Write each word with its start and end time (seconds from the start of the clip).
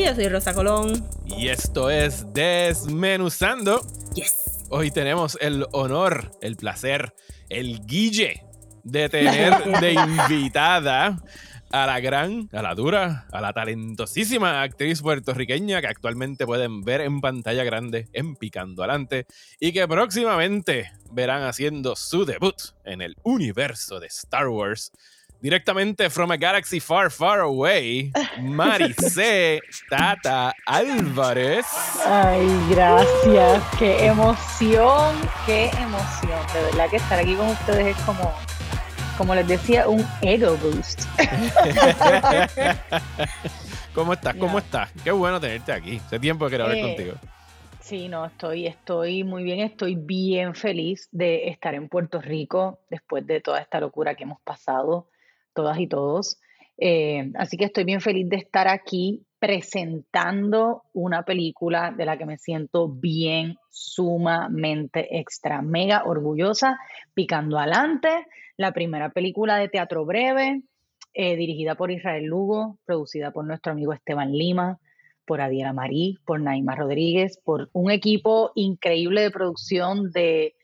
Y 0.00 0.04
yo 0.06 0.14
soy 0.14 0.28
Rosa 0.30 0.54
Colón. 0.54 1.06
y 1.26 1.48
esto 1.48 1.90
es 1.90 2.24
Desmenuzando. 2.32 3.82
Yes. 4.14 4.66
Hoy 4.70 4.90
tenemos 4.90 5.36
el 5.42 5.66
honor, 5.72 6.30
el 6.40 6.56
placer, 6.56 7.12
el 7.50 7.84
guille 7.84 8.42
de 8.82 9.10
tener 9.10 9.62
de 9.82 9.92
invitada 9.92 11.22
a 11.70 11.86
la 11.86 12.00
gran, 12.00 12.48
a 12.50 12.62
la 12.62 12.74
dura, 12.74 13.26
a 13.30 13.42
la 13.42 13.52
talentosísima 13.52 14.62
actriz 14.62 15.02
puertorriqueña 15.02 15.82
que 15.82 15.88
actualmente 15.88 16.46
pueden 16.46 16.80
ver 16.80 17.02
en 17.02 17.20
pantalla 17.20 17.62
grande 17.62 18.08
en 18.14 18.36
Picando 18.36 18.82
Adelante 18.82 19.26
y 19.58 19.72
que 19.72 19.86
próximamente 19.86 20.92
verán 21.12 21.42
haciendo 21.42 21.94
su 21.94 22.24
debut 22.24 22.56
en 22.86 23.02
el 23.02 23.16
universo 23.22 24.00
de 24.00 24.06
Star 24.06 24.48
Wars. 24.48 24.92
Directamente 25.42 26.10
from 26.10 26.30
a 26.32 26.36
galaxy 26.36 26.80
far, 26.80 27.10
far 27.10 27.40
away, 27.40 28.12
Maricé 28.42 29.60
Tata 29.88 30.52
Álvarez. 30.66 31.64
Ay, 32.04 32.46
gracias. 32.70 33.62
Qué 33.78 34.04
emoción, 34.06 35.16
qué 35.46 35.70
emoción. 35.70 36.40
De 36.52 36.62
verdad 36.64 36.90
que 36.90 36.96
estar 36.96 37.18
aquí 37.18 37.34
con 37.36 37.48
ustedes 37.48 37.96
es 37.96 38.02
como, 38.04 38.34
como 39.16 39.34
les 39.34 39.48
decía, 39.48 39.88
un 39.88 40.06
ego 40.20 40.58
boost. 40.58 41.04
¿Cómo 43.94 44.12
estás? 44.12 44.34
¿Cómo 44.36 44.58
estás? 44.58 44.90
Qué 45.02 45.10
bueno 45.10 45.40
tenerte 45.40 45.72
aquí. 45.72 45.96
Hace 46.04 46.20
tiempo 46.20 46.44
que 46.46 46.50
quería 46.52 46.64
hablar 46.66 46.78
Eh, 46.78 46.82
contigo. 46.82 47.14
Sí, 47.80 48.08
no, 48.08 48.26
estoy, 48.26 48.66
estoy 48.66 49.24
muy 49.24 49.42
bien, 49.42 49.60
estoy 49.60 49.96
bien 49.96 50.54
feliz 50.54 51.08
de 51.10 51.48
estar 51.48 51.74
en 51.74 51.88
Puerto 51.88 52.20
Rico 52.20 52.78
después 52.90 53.26
de 53.26 53.40
toda 53.40 53.58
esta 53.58 53.80
locura 53.80 54.14
que 54.14 54.24
hemos 54.24 54.40
pasado, 54.42 55.08
todas 55.54 55.78
y 55.78 55.86
todos. 55.86 56.38
Eh, 56.78 57.30
así 57.34 57.56
que 57.56 57.66
estoy 57.66 57.84
bien 57.84 58.00
feliz 58.00 58.28
de 58.28 58.36
estar 58.36 58.66
aquí 58.68 59.26
presentando 59.38 60.82
una 60.92 61.22
película 61.24 61.92
de 61.96 62.04
la 62.04 62.18
que 62.18 62.26
me 62.26 62.38
siento 62.38 62.88
bien, 62.88 63.56
sumamente 63.70 65.18
extra, 65.18 65.62
mega 65.62 66.04
orgullosa, 66.04 66.78
picando 67.14 67.58
adelante, 67.58 68.26
la 68.56 68.72
primera 68.72 69.10
película 69.10 69.56
de 69.56 69.68
teatro 69.68 70.04
breve, 70.04 70.62
eh, 71.14 71.36
dirigida 71.36 71.74
por 71.74 71.90
Israel 71.90 72.24
Lugo, 72.24 72.78
producida 72.84 73.30
por 73.30 73.46
nuestro 73.46 73.72
amigo 73.72 73.92
Esteban 73.92 74.32
Lima, 74.32 74.78
por 75.24 75.40
Adiela 75.40 75.72
Marí, 75.72 76.18
por 76.26 76.40
Naima 76.40 76.74
Rodríguez, 76.74 77.38
por 77.42 77.70
un 77.72 77.90
equipo 77.90 78.52
increíble 78.54 79.22
de 79.22 79.30
producción 79.30 80.10
de 80.12 80.54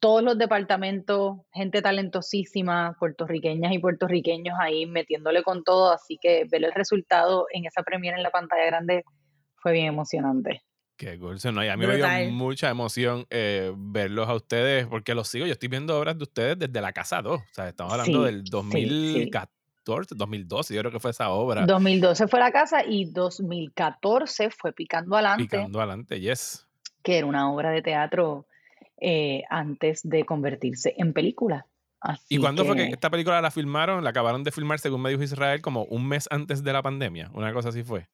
todos 0.00 0.22
los 0.22 0.38
departamentos, 0.38 1.38
gente 1.52 1.82
talentosísima, 1.82 2.96
puertorriqueñas 2.98 3.72
y 3.72 3.78
puertorriqueños 3.78 4.56
ahí 4.58 4.86
metiéndole 4.86 5.42
con 5.42 5.62
todo, 5.62 5.92
así 5.92 6.18
que 6.20 6.46
ver 6.50 6.64
el 6.64 6.72
resultado 6.72 7.46
en 7.52 7.66
esa 7.66 7.82
premiere 7.82 8.16
en 8.16 8.22
la 8.22 8.30
pantalla 8.30 8.64
grande 8.64 9.04
fue 9.56 9.72
bien 9.72 9.86
emocionante. 9.86 10.62
Qué 10.96 11.18
cool. 11.18 11.38
No, 11.54 11.64
y 11.64 11.68
a 11.68 11.76
mí 11.76 11.86
me 11.86 11.96
dio 11.96 12.06
mucha 12.30 12.68
emoción 12.68 13.26
eh, 13.30 13.72
verlos 13.74 14.28
a 14.28 14.34
ustedes 14.34 14.86
porque 14.86 15.14
los 15.14 15.28
sigo. 15.28 15.46
Yo 15.46 15.52
estoy 15.52 15.70
viendo 15.70 15.98
obras 15.98 16.18
de 16.18 16.24
ustedes 16.24 16.58
desde 16.58 16.78
La 16.82 16.92
Casa 16.92 17.22
2. 17.22 17.40
O 17.40 17.44
sea, 17.52 17.68
estamos 17.68 17.92
hablando 17.94 18.20
Sí, 18.20 18.24
del 18.26 18.44
sí, 18.44 18.50
2014, 18.50 20.14
2012, 20.14 20.74
yo 20.74 20.80
creo 20.80 20.92
que 20.92 21.00
fue 21.00 21.10
esa 21.12 21.30
obra. 21.30 21.64
2012 21.64 22.28
fue 22.28 22.38
la 22.38 22.52
casa 22.52 22.84
y 22.84 23.06
2014 23.06 24.50
fue 24.50 24.74
Picando 24.74 25.16
Adelante, 25.16 25.44
Picando 25.44 25.78
adelante, 25.78 26.20
yes. 26.20 26.68
que 27.02 27.16
era 27.16 27.26
una 27.26 27.50
obra 27.50 27.70
de 27.70 27.80
teatro 27.80 28.46
eh, 29.00 29.42
antes 29.48 30.00
de 30.02 30.24
convertirse 30.24 30.94
en 30.96 31.12
película. 31.12 31.66
¿Y 32.28 32.38
cuándo 32.38 32.64
fue 32.64 32.76
que 32.76 32.84
esta 32.84 33.10
película 33.10 33.40
la 33.40 33.50
filmaron? 33.50 34.02
La 34.02 34.10
acabaron 34.10 34.42
de 34.42 34.52
filmar, 34.52 34.78
según 34.78 35.02
me 35.02 35.10
dijo 35.10 35.22
Israel, 35.22 35.60
como 35.60 35.84
un 35.84 36.08
mes 36.08 36.28
antes 36.30 36.64
de 36.64 36.72
la 36.72 36.82
pandemia. 36.82 37.30
Una 37.34 37.52
cosa 37.52 37.68
así 37.68 37.82
fue. 37.82 38.08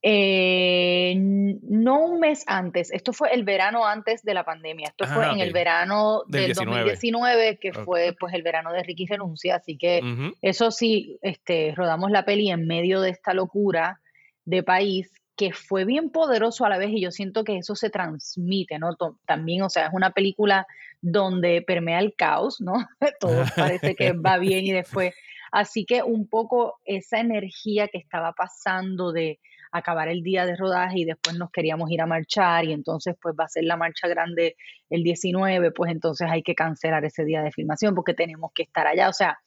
Eh, 0.00 1.14
no 1.16 2.04
un 2.04 2.20
mes 2.20 2.44
antes, 2.46 2.92
esto 2.92 3.12
fue 3.12 3.34
el 3.34 3.42
verano 3.42 3.84
antes 3.84 4.22
de 4.22 4.32
la 4.32 4.44
pandemia, 4.44 4.88
esto 4.90 5.06
fue 5.06 5.24
Ah, 5.24 5.32
en 5.32 5.40
el 5.40 5.52
verano 5.52 6.22
Del 6.28 6.42
del 6.42 6.46
19. 6.54 6.80
2019, 6.82 7.58
que 7.58 7.72
fue 7.72 8.14
pues 8.18 8.32
el 8.32 8.44
verano 8.44 8.72
de 8.72 8.84
Ricky 8.84 9.06
Renuncia, 9.06 9.56
así 9.56 9.76
que 9.76 10.00
eso 10.40 10.70
sí, 10.70 11.18
este, 11.20 11.74
rodamos 11.74 12.12
la 12.12 12.24
peli 12.24 12.48
en 12.50 12.68
medio 12.68 13.00
de 13.00 13.10
esta 13.10 13.34
locura 13.34 14.00
de 14.44 14.62
país 14.62 15.10
que 15.38 15.52
fue 15.52 15.84
bien 15.84 16.10
poderoso 16.10 16.64
a 16.64 16.68
la 16.68 16.78
vez 16.78 16.90
y 16.90 17.00
yo 17.00 17.12
siento 17.12 17.44
que 17.44 17.58
eso 17.58 17.76
se 17.76 17.90
transmite, 17.90 18.80
¿no? 18.80 18.96
También, 19.24 19.62
o 19.62 19.70
sea, 19.70 19.86
es 19.86 19.92
una 19.94 20.10
película 20.10 20.66
donde 21.00 21.62
permea 21.62 22.00
el 22.00 22.14
caos, 22.16 22.60
¿no? 22.60 22.74
Todo 23.20 23.44
parece 23.56 23.94
que 23.94 24.12
va 24.12 24.36
bien 24.38 24.64
y 24.64 24.72
después. 24.72 25.14
Así 25.52 25.84
que 25.84 26.02
un 26.02 26.28
poco 26.28 26.80
esa 26.84 27.20
energía 27.20 27.86
que 27.86 27.98
estaba 27.98 28.32
pasando 28.32 29.12
de 29.12 29.38
acabar 29.70 30.08
el 30.08 30.22
día 30.24 30.44
de 30.44 30.56
rodaje 30.56 30.98
y 30.98 31.04
después 31.04 31.36
nos 31.38 31.52
queríamos 31.52 31.88
ir 31.90 32.02
a 32.02 32.06
marchar 32.06 32.64
y 32.64 32.72
entonces 32.72 33.14
pues 33.22 33.36
va 33.38 33.44
a 33.44 33.48
ser 33.48 33.64
la 33.64 33.76
marcha 33.76 34.08
grande 34.08 34.56
el 34.90 35.04
19, 35.04 35.70
pues 35.70 35.92
entonces 35.92 36.28
hay 36.28 36.42
que 36.42 36.56
cancelar 36.56 37.04
ese 37.04 37.24
día 37.24 37.42
de 37.42 37.52
filmación 37.52 37.94
porque 37.94 38.12
tenemos 38.12 38.50
que 38.52 38.64
estar 38.64 38.88
allá. 38.88 39.08
O 39.08 39.12
sea, 39.12 39.38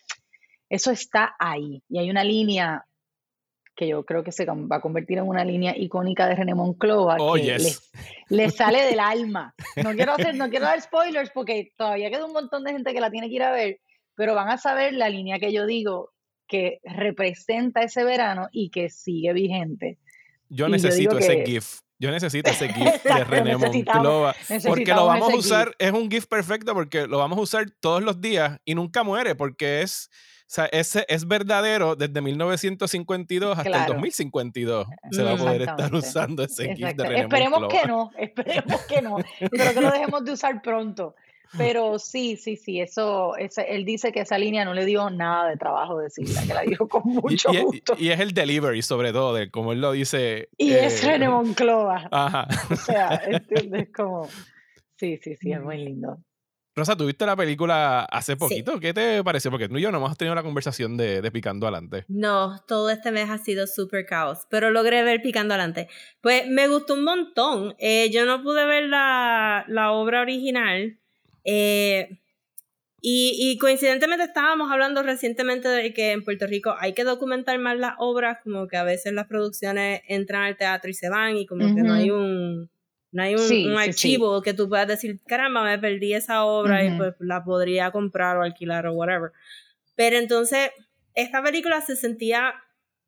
eso 0.69 0.90
está 0.90 1.35
ahí. 1.38 1.84
Y 1.90 2.00
hay 2.00 2.09
una 2.09 2.23
línea 2.23 2.85
que 3.76 3.88
yo 3.88 4.04
creo 4.06 4.24
que 4.24 4.32
se 4.32 4.46
va 4.46 4.76
a 4.76 4.82
convertir 4.82 5.18
en 5.18 5.28
una 5.28 5.44
línea 5.46 5.74
icónica 5.78 6.28
de 6.28 6.36
René 6.36 6.54
Monclova 6.54 7.16
Oh, 7.20 7.34
que 7.36 7.44
yes. 7.44 7.82
le, 8.30 8.38
le 8.44 8.50
sale 8.50 8.84
del 8.84 9.00
alma. 9.00 9.54
No 9.84 9.92
quiero 9.94 10.14
hacer, 10.14 10.36
no 10.36 10.50
quiero 10.50 10.66
dar 10.66 10.82
spoilers 10.82 11.32
porque 11.32 11.72
todavía 11.78 12.09
queda 12.12 12.26
un 12.26 12.34
montón 12.34 12.64
de 12.64 12.72
gente 12.74 12.94
que 12.94 13.00
la 13.02 13.09
tiene 13.12 13.30
que 13.30 13.36
ir 13.36 13.44
a 13.44 13.52
ver, 13.52 13.80
pero 14.16 14.36
van 14.36 14.50
a 14.50 14.58
saber 14.58 14.94
la 14.94 15.09
línea 15.09 15.40
que 15.40 15.52
yo 15.54 15.66
digo 15.66 16.12
que 16.48 16.80
representa 16.84 17.82
ese 17.82 18.04
verano 18.04 18.50
y 18.52 18.70
que 18.72 18.90
sigue 18.90 19.32
vigente. 19.34 19.98
Yo 20.50 20.66
Y 20.66 20.68
yo 20.68 20.70
necesito 20.70 21.16
digo 21.16 21.20
ese 21.20 21.44
que- 21.44 21.52
GIF. 21.52 21.80
Yo 21.98 22.09
necesito 22.09 22.50
ese 22.50 22.68
GIF 22.74 23.03
de 23.03 23.24
René 23.24 23.56
Monclova. 23.58 24.36
Porque 24.66 24.92
lo 24.92 25.06
vamos 25.06 25.32
a 25.32 25.36
usar, 25.38 25.76
es 25.78 25.92
un 25.92 26.09
GIF 26.09 26.26
perfecto 26.26 26.74
porque 26.74 27.06
lo 27.08 27.20
vamos 27.20 27.38
a 27.38 27.42
usar 27.42 27.66
todos 27.80 28.02
los 28.02 28.20
días 28.20 28.59
y 28.66 28.74
nunca 28.76 29.03
muere 29.03 29.36
porque 29.36 29.82
es, 29.84 30.09
sea, 30.53 30.66
ese 30.66 31.06
es 31.07 31.28
verdadero 31.28 31.95
desde 31.95 32.19
1952 32.22 33.57
hasta 33.57 33.69
el 33.69 33.73
Claro. 33.75 33.94
2052. 33.94 34.88
Se 35.12 35.23
va 35.23 35.31
a 35.34 35.38
poder 35.38 35.62
estar 35.62 35.94
usando 35.95 36.44
ese 36.44 36.72
Exacto. 36.72 37.03
de 37.03 37.09
René 37.09 37.22
Esperemos 37.22 37.62
Monclova. 37.62 37.81
que 37.81 37.88
no, 37.88 38.12
esperemos 38.17 38.81
que 38.81 39.01
no. 39.01 39.17
Espero 39.40 39.73
que 39.73 39.81
lo 39.81 39.91
dejemos 39.91 40.25
de 40.25 40.31
usar 40.34 40.61
pronto. 40.61 41.16
Pero 41.57 42.00
sí, 42.00 42.38
sí, 42.38 42.56
sí, 42.56 42.79
eso, 42.79 43.35
ese- 43.35 43.66
él 43.75 43.84
dice 43.84 44.13
que 44.13 44.22
esa 44.22 44.38
línea 44.38 44.63
no 44.63 44.73
le 44.73 44.85
dio 44.85 45.09
nada 45.09 45.50
de 45.50 45.57
trabajo 45.57 45.97
decirla, 46.00 46.41
que 46.47 46.53
la 46.53 46.61
dijo 46.61 46.88
con 46.88 47.01
Y, 47.06 47.13
mucho 47.13 47.51
y 47.51 47.57
es- 47.57 47.63
gusto. 47.63 47.95
y 48.00 48.09
es 48.09 48.19
el 48.22 48.31
delivery, 48.34 48.81
sobre 48.81 49.11
todo, 49.11 49.34
de 49.34 49.51
como 49.51 49.73
él 49.73 49.81
lo 49.81 49.91
dice. 49.91 50.47
Y 50.57 50.72
es 50.72 51.03
eh, 51.03 51.07
René 51.07 51.28
Monclova. 51.28 52.07
Ajá. 52.09 52.47
O 52.72 52.75
sea, 52.78 53.22
¿entiendes? 53.28 53.90
Como, 53.94 54.29
sí, 54.95 55.17
sí, 55.22 55.35
sí, 55.35 55.51
es 55.51 55.61
muy 55.61 55.78
lindo. 55.78 56.19
Rosa, 56.81 56.96
¿tú 56.97 57.06
viste 57.06 57.25
la 57.28 57.36
película 57.36 58.02
hace 58.06 58.36
poquito? 58.36 58.80
¿Qué 58.80 58.92
te 58.94 59.24
pareció? 59.24 59.52
Porque 59.52 59.69
tú 59.69 59.78
y 59.78 59.81
yo 59.81 59.92
no 59.92 60.00
hemos 60.00 60.18
tenido 60.18 60.34
la 60.34 60.42
conversación 60.42 60.97
de, 60.97 61.22
de 61.22 61.31
Picando 61.31 61.68
Adelante. 61.68 62.06
No, 62.08 62.59
todo 62.68 62.90
este 62.90 63.12
mes 63.12 63.30
ha 63.30 63.38
sido 63.38 63.68
super 63.68 64.06
caos, 64.08 64.47
pero 64.50 64.72
logré 64.72 65.03
ver 65.03 65.22
picando 65.22 65.53
adelante. 65.53 65.88
Pues 66.22 66.47
me 66.47 66.67
gustó 66.67 66.96
un 66.96 67.03
montón. 67.03 67.76
Eh, 67.78 68.09
yo 68.11 68.26
no 68.26 68.41
pude 68.41 68.66
ver 68.66 68.85
la, 68.90 69.64
la 69.67 69.91
obra 69.91 70.22
original. 70.22 70.97
eh, 71.44 72.17
y, 73.03 73.35
y 73.40 73.58
coincidentemente 73.58 74.26
estábamos 74.26 74.72
hablando 74.72 75.02
recientemente 75.02 75.67
de 75.67 75.91
que 75.91 76.11
en 76.11 76.23
Puerto 76.23 76.46
Rico 76.46 76.76
hay 76.79 76.94
que 76.94 77.03
documentar 77.03 77.58
más 77.58 77.76
las 77.79 77.94
obras, 77.97 78.38
como 78.44 78.67
que 78.67 78.78
a 78.78 78.84
veces 78.84 79.14
las 79.14 79.26
producciones 79.28 80.02
entran 80.08 80.44
al 80.44 80.55
teatro 80.55 80.90
y 80.90 80.94
se 80.94 81.09
van 81.09 81.35
y 81.35 81.47
como 81.47 81.73
que 81.73 81.82
no 81.82 81.94
hay 81.94 82.11
un 82.11 82.70
no 83.11 83.23
hay 83.23 83.35
un, 83.35 83.41
Sí, 83.47 83.66
un 83.66 83.78
sí, 83.78 83.78
sí. 83.78 83.90
archivo 83.90 84.41
que 84.41 84.53
tú 84.53 84.69
puedas 84.69 84.87
decir, 84.87 85.19
caramba, 85.25 85.63
me 85.63 85.78
perdí 85.79 86.13
esa 86.13 86.46
obra 86.46 86.85
y 86.85 86.91
pues 86.96 87.13
la 87.19 87.43
podría 87.43 87.91
comprar 87.91 88.37
o 88.37 88.43
alquilar 88.43 88.87
o 88.87 88.93
whatever. 88.93 89.31
Pero 89.96 90.17
entonces, 90.17 90.72
esta 91.13 91.43
película 91.43 91.81
se 91.81 91.96
sentía 91.96 92.53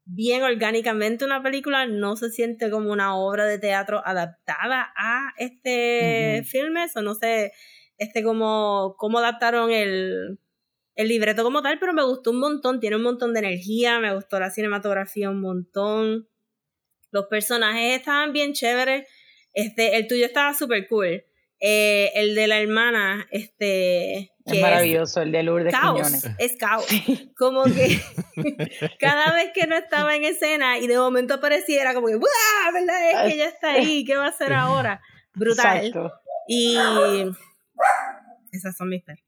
bien 0.06 0.44
orgánicamente 0.44 1.24
una 1.24 1.42
película, 1.42 1.86
no 1.86 2.16
se 2.18 2.30
siente 2.30 2.70
como 2.70 2.92
una 2.92 3.16
obra 3.16 3.46
de 3.46 3.58
teatro 3.60 4.02
adaptada 4.06 4.94
a 4.98 5.34
este 5.38 6.42
Ujú. 6.42 6.46
filme, 6.46 6.86
o 6.96 7.02
no 7.02 7.16
sé, 7.16 7.54
este 7.98 8.24
como 8.24 8.96
cómo 8.98 9.20
adaptaron 9.20 9.72
el, 9.72 10.40
el 10.96 11.08
libreto 11.08 11.44
como 11.44 11.62
tal, 11.62 11.80
pero 11.80 11.94
me 11.94 12.04
gustó 12.04 12.32
un 12.32 12.40
montón, 12.40 12.80
tiene 12.82 12.98
un 12.98 13.04
montón 13.04 13.34
de 13.34 13.40
energía, 13.40 14.00
me 14.00 14.14
gustó 14.14 14.40
la 14.40 14.52
cinematografía 14.52 15.30
un 15.30 15.40
montón. 15.42 16.28
Los 17.12 17.28
personajes 17.28 18.00
estaban 18.00 18.34
bien 18.34 18.54
chéveres. 18.54 19.08
Este, 19.54 19.98
el 19.98 20.08
tuyo 20.08 20.26
estaba 20.26 20.54
súper 20.54 20.88
cool. 20.88 21.24
Eh, 21.60 22.12
el 22.16 22.36
de 22.36 22.48
la 22.48 22.60
hermana, 22.60 23.28
este. 23.32 24.32
Es 24.46 24.60
maravilloso, 24.62 25.22
el 25.22 25.32
de 25.32 25.42
Lourdes 25.44 25.74
caos, 25.74 25.96
Quiñones. 26.02 26.26
es 26.38 26.58
caos. 26.58 26.86
Como 27.38 27.64
que 27.64 27.98
cada 29.00 29.34
vez 29.34 29.52
que 29.54 29.68
no 29.68 29.78
estaba 29.78 30.16
en 30.18 30.26
escena 30.26 30.78
y 30.80 30.88
de 30.88 30.98
momento 30.98 31.36
apareciera, 31.36 31.94
como 31.94 32.08
que, 32.08 32.18
¡buah! 32.18 32.72
¿Verdad? 32.74 33.12
Es 33.12 33.18
que 33.30 33.36
ella 33.36 33.48
está 33.48 33.72
ahí, 33.74 34.04
¿qué 34.04 34.18
va 34.18 34.26
a 34.26 34.30
hacer 34.30 34.52
ahora? 34.52 35.02
Brutal. 35.34 35.78
Exacto. 35.78 36.12
Y 36.48 36.76
esas 38.52 38.76
son 38.76 38.90
mis 38.90 39.02
perras. 39.04 39.24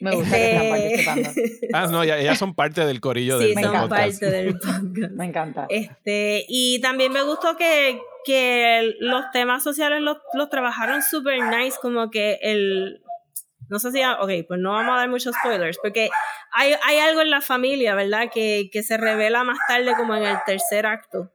Me 0.00 0.14
gusta 0.14 0.36
que 0.36 0.54
Este- 0.54 1.04
participando. 1.04 1.30
Ah, 1.74 1.86
no, 1.88 2.04
ya, 2.04 2.18
ellas 2.18 2.38
son 2.38 2.54
parte 2.54 2.84
del 2.86 3.00
corillo 3.00 3.38
Sí, 3.40 3.54
del, 3.54 3.64
son 3.64 3.72
podcast. 3.72 3.90
parte 4.20 4.30
del 4.30 4.52
podcast. 4.58 4.82
Me 5.12 5.24
encanta. 5.26 5.66
Este, 5.68 6.44
y 6.48 6.80
también 6.80 7.12
me 7.12 7.22
gustó 7.22 7.56
que, 7.56 8.00
que 8.24 8.94
los 9.00 9.30
temas 9.32 9.62
sociales 9.62 10.00
los, 10.00 10.18
los 10.34 10.48
trabajaron 10.50 11.02
super 11.02 11.38
nice, 11.40 11.78
como 11.80 12.10
que 12.10 12.38
el... 12.42 13.02
No 13.68 13.78
sé 13.78 13.92
si... 13.92 14.02
Ok, 14.04 14.30
pues 14.48 14.58
no 14.60 14.72
vamos 14.72 14.94
a 14.94 14.98
dar 14.98 15.08
muchos 15.08 15.34
spoilers, 15.36 15.78
porque 15.82 16.10
hay, 16.52 16.74
hay 16.84 16.98
algo 16.98 17.20
en 17.20 17.30
la 17.30 17.40
familia, 17.40 17.94
¿verdad? 17.94 18.28
Que, 18.32 18.68
que 18.72 18.82
se 18.82 18.96
revela 18.96 19.44
más 19.44 19.58
tarde 19.68 19.92
como 19.96 20.14
en 20.16 20.24
el 20.24 20.36
tercer 20.44 20.86
acto. 20.86 21.32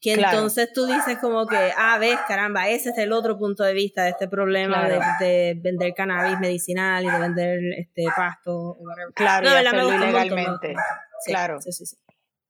Que 0.00 0.14
Claro. 0.14 0.36
entonces 0.38 0.72
tú 0.74 0.86
dices 0.86 1.16
como 1.20 1.46
que, 1.46 1.72
ah, 1.78 1.96
ves, 1.98 2.18
caramba, 2.26 2.68
ese 2.68 2.90
es 2.90 2.98
el 2.98 3.12
otro 3.12 3.38
punto 3.38 3.62
de 3.62 3.72
vista 3.72 4.02
de 4.02 4.10
este 4.10 4.26
problema 4.28 4.84
Claro. 4.84 5.00
de, 5.20 5.24
de 5.26 5.54
vender 5.62 5.94
cannabis 5.94 6.40
medicinal 6.40 7.04
y 7.04 7.08
de 7.08 7.18
vender 7.20 7.60
este 7.78 8.04
pasto. 8.14 8.74
whatever. 8.80 9.14
Claro, 9.14 9.48
No, 9.48 9.54
y 9.54 9.64
hacerlo 9.64 9.94
ilegalmente. 9.94 10.74
Sí, 11.20 11.30
Claro. 11.30 11.60
Sí, 11.60 11.70
sí, 11.72 11.86
sí. 11.86 11.96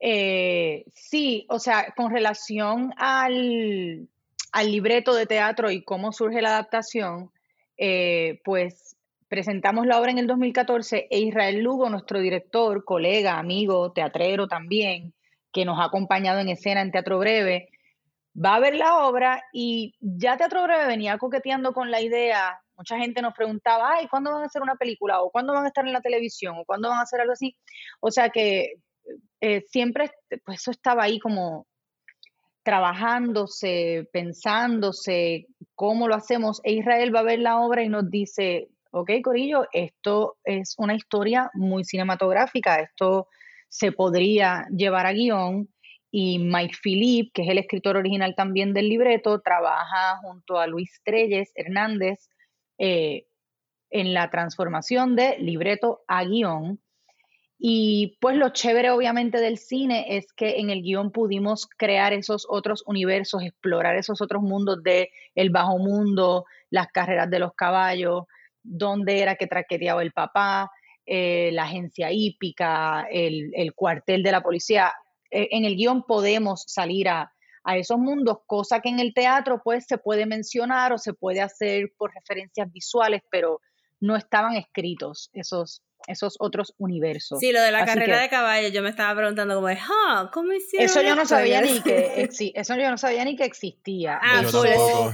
Eh, 0.05 0.85
sí, 0.93 1.47
o 1.49 1.61
sea, 1.61 1.93
con 1.97 2.11
relación 2.11 2.93
al, 2.97 4.09
al 4.51 4.73
libreto 4.73 5.15
de 5.15 5.27
teatro 5.27 5.71
y 5.71 5.85
cómo 5.85 6.13
surge 6.13 6.43
la 6.43 6.49
adaptación, 6.49 7.31
eh, 7.77 8.41
pues 8.45 8.97
presentamos 9.29 9.87
la 9.87 10.01
obra 10.01 10.11
en 10.11 10.19
el 10.19 10.27
2014 10.27 11.07
e 11.09 11.21
Israel 11.21 11.63
Lugo, 11.63 11.89
nuestro 11.89 12.19
director, 12.19 12.85
colega, 12.85 13.39
amigo, 13.39 13.93
teatrero 13.93 14.49
también, 14.49 15.15
que 15.53 15.65
nos 15.65 15.79
ha 15.79 15.85
acompañado 15.85 16.41
en 16.41 16.49
escena 16.49 16.81
en 16.81 16.91
Teatro 16.91 17.21
Breve, 17.21 17.69
va 18.35 18.57
a 18.57 18.61
ver 18.61 18.75
la 18.75 19.07
obra 19.07 19.41
y 19.53 19.95
ya 20.01 20.37
Teatro 20.37 20.65
Breve 20.65 20.89
venía 20.89 21.17
coqueteando 21.17 21.73
con 21.73 21.93
la 21.93 22.01
idea. 22.01 22.61
Mucha 22.77 22.99
gente 22.99 23.23
nos 23.23 23.35
preguntaba, 23.35 23.93
ay, 23.95 24.09
¿cuándo 24.09 24.33
van 24.33 24.43
a 24.43 24.47
hacer 24.47 24.63
una 24.63 24.75
película? 24.75 25.23
¿O 25.23 25.31
cuándo 25.31 25.53
van 25.53 25.65
a 25.65 25.69
estar 25.69 25.87
en 25.87 25.93
la 25.93 26.01
televisión? 26.01 26.57
¿O 26.59 26.65
cuándo 26.65 26.89
van 26.89 26.99
a 26.99 27.03
hacer 27.03 27.21
algo 27.21 27.35
así? 27.35 27.57
O 28.01 28.11
sea 28.11 28.31
que 28.31 28.75
eh, 29.43 29.65
siempre 29.69 30.13
pues 30.45 30.61
eso 30.61 30.71
estaba 30.71 31.03
ahí 31.03 31.19
como 31.19 31.67
trabajándose, 32.63 34.09
pensándose 34.13 35.49
cómo 35.75 36.07
lo 36.07 36.15
hacemos. 36.15 36.61
E 36.63 36.75
Israel 36.75 37.13
va 37.13 37.21
a 37.21 37.25
ver 37.25 37.41
la 37.41 37.59
obra 37.59 37.83
y 37.83 37.89
nos 37.89 38.09
dice, 38.09 38.69
ok, 38.93 39.11
Corillo, 39.21 39.67
esto 39.73 40.37
es 40.45 40.77
una 40.79 40.95
historia 40.95 41.51
muy 41.55 41.83
cinematográfica, 41.83 42.77
esto 42.77 43.27
se 43.69 43.91
podría 43.91 44.69
llevar 44.71 45.07
a 45.07 45.13
guion. 45.13 45.69
Y 46.13 46.39
Mike 46.39 46.77
Philippe, 46.81 47.31
que 47.35 47.43
es 47.43 47.49
el 47.49 47.59
escritor 47.59 47.97
original 47.97 48.35
también 48.37 48.73
del 48.73 48.89
libreto, 48.89 49.41
trabaja 49.41 50.19
junto 50.19 50.61
a 50.61 50.69
Luis 50.69 51.01
Treyes 51.03 51.51
Hernández 51.57 52.29
eh, 52.79 53.27
en 53.91 54.15
la 54.15 54.31
transformación 54.31 55.17
de 55.17 55.37
libreto 55.39 56.03
a 56.07 56.23
guion. 56.25 56.82
Y 57.65 58.19
pues 58.21 58.37
lo 58.37 58.49
chévere 58.49 58.91
obviamente 58.91 59.39
del 59.39 59.57
cine 59.57 60.17
es 60.17 60.33
que 60.33 60.59
en 60.59 60.71
el 60.71 60.83
guion 60.83 61.13
pudimos 61.13 61.69
crear 61.77 62.13
esos 62.13 62.45
otros 62.51 62.83
universos, 62.89 63.45
explorar 63.45 63.95
esos 63.95 64.21
otros 64.21 64.43
mundos 64.43 64.83
de 64.83 65.11
el 65.37 65.51
bajo 65.51 65.79
mundo, 65.79 66.45
las 66.71 66.89
carreras 66.89 67.31
de 67.31 67.39
los 67.39 67.55
caballos, 67.55 68.25
dónde 68.65 69.21
era 69.21 69.37
que 69.37 69.47
traqueteaba 69.47 70.03
el 70.03 70.11
papá, 70.11 70.73
eh, 71.07 71.51
la 71.53 71.63
agencia 71.63 72.11
hípica, 72.11 73.07
el, 73.09 73.53
el 73.55 73.75
cuartel 73.75 74.25
de 74.25 74.33
la 74.33 74.43
policía. 74.43 74.93
Eh, 75.31 75.51
en 75.53 75.65
el 75.65 75.77
guion 75.77 76.03
podemos 76.03 76.65
salir 76.67 77.11
a, 77.11 77.33
a 77.63 77.77
esos 77.77 77.97
mundos, 77.97 78.39
cosa 78.45 78.81
que 78.81 78.89
en 78.89 78.99
el 78.99 79.15
teatro 79.15 79.61
pues 79.63 79.87
se 79.87 79.99
puede 79.99 80.27
mencionar 80.27 80.93
o 80.93 80.99
se 80.99 81.15
puede 81.15 81.41
hacer 81.41 81.93
por 81.97 82.13
referencias 82.13 82.73
visuales, 82.73 83.23
pero 83.31 83.61
no 84.01 84.17
estaban 84.17 84.55
escritos 84.55 85.31
esos, 85.33 85.81
esos 86.07 86.37
otros 86.39 86.75
universos. 86.79 87.39
Sí, 87.41 87.53
lo 87.53 87.61
de 87.61 87.71
la 87.73 87.79
Así 87.81 87.87
carrera 87.95 88.17
que- 88.19 88.23
de 88.23 88.29
caballo, 88.29 88.69
yo 88.69 88.83
me 88.83 88.91
estaba 88.91 89.15
preguntando 89.17 89.55
como, 89.55 89.69
ah, 89.69 90.31
¿cómo 90.33 90.53
hicieron 90.53 90.87
Eso 90.87 91.03
yo 91.03 91.15
no 91.17 91.25
sabía 91.27 91.61
ni 91.63 91.81
que 91.81 92.29
eso 92.55 92.77
yo 92.77 92.91
no 92.91 92.99
sabía 92.99 93.25
ni 93.25 93.37
que 93.37 93.45
existía. 93.45 94.19
Ah, 94.23 94.43
Yo. 94.43 95.13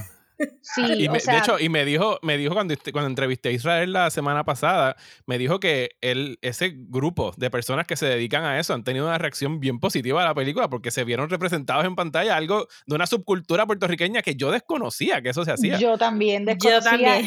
Sí, 0.61 0.81
Y 0.99 1.07
o 1.09 1.11
me- 1.11 1.19
sea, 1.19 1.33
de 1.33 1.39
hecho, 1.41 1.59
y 1.59 1.67
me 1.67 1.83
dijo, 1.83 2.17
me 2.21 2.37
dijo 2.37 2.53
cuando, 2.53 2.73
cuando 2.93 3.09
entrevisté 3.09 3.49
a 3.49 3.51
Israel 3.51 3.91
la 3.91 4.09
semana 4.09 4.45
pasada, 4.45 4.95
me 5.25 5.37
dijo 5.37 5.59
que 5.59 5.97
él, 5.99 6.39
ese 6.41 6.73
grupo 6.73 7.33
de 7.35 7.49
personas 7.51 7.85
que 7.85 7.97
se 7.97 8.05
dedican 8.05 8.45
a 8.45 8.57
eso 8.57 8.73
han 8.73 8.85
tenido 8.85 9.05
una 9.07 9.17
reacción 9.17 9.59
bien 9.59 9.81
positiva 9.81 10.21
a 10.21 10.25
la 10.25 10.33
película 10.33 10.69
porque 10.69 10.91
se 10.91 11.03
vieron 11.03 11.29
representados 11.29 11.83
en 11.83 11.93
pantalla 11.97 12.37
algo 12.37 12.69
de 12.87 12.95
una 12.95 13.05
subcultura 13.05 13.65
puertorriqueña 13.65 14.21
que 14.21 14.35
yo 14.35 14.49
desconocía 14.49 15.21
que 15.21 15.27
eso 15.29 15.43
se 15.43 15.51
hacía. 15.51 15.77
yo 15.77 15.97
también 15.97 16.45
Yo 16.45 16.53
desconocía 16.53 16.89
también. 16.91 17.25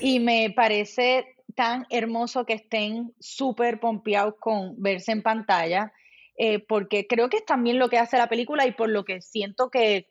y 0.00 0.20
me 0.20 0.52
parece 0.54 1.31
tan 1.54 1.86
hermoso 1.90 2.44
que 2.46 2.54
estén 2.54 3.14
súper 3.20 3.80
pompeados 3.80 4.34
con 4.40 4.74
verse 4.80 5.12
en 5.12 5.22
pantalla, 5.22 5.92
eh, 6.36 6.60
porque 6.60 7.06
creo 7.06 7.28
que 7.28 7.38
es 7.38 7.44
también 7.44 7.78
lo 7.78 7.88
que 7.88 7.98
hace 7.98 8.18
la 8.18 8.28
película 8.28 8.66
y 8.66 8.72
por 8.72 8.88
lo 8.88 9.04
que 9.04 9.20
siento 9.20 9.70
que 9.70 10.08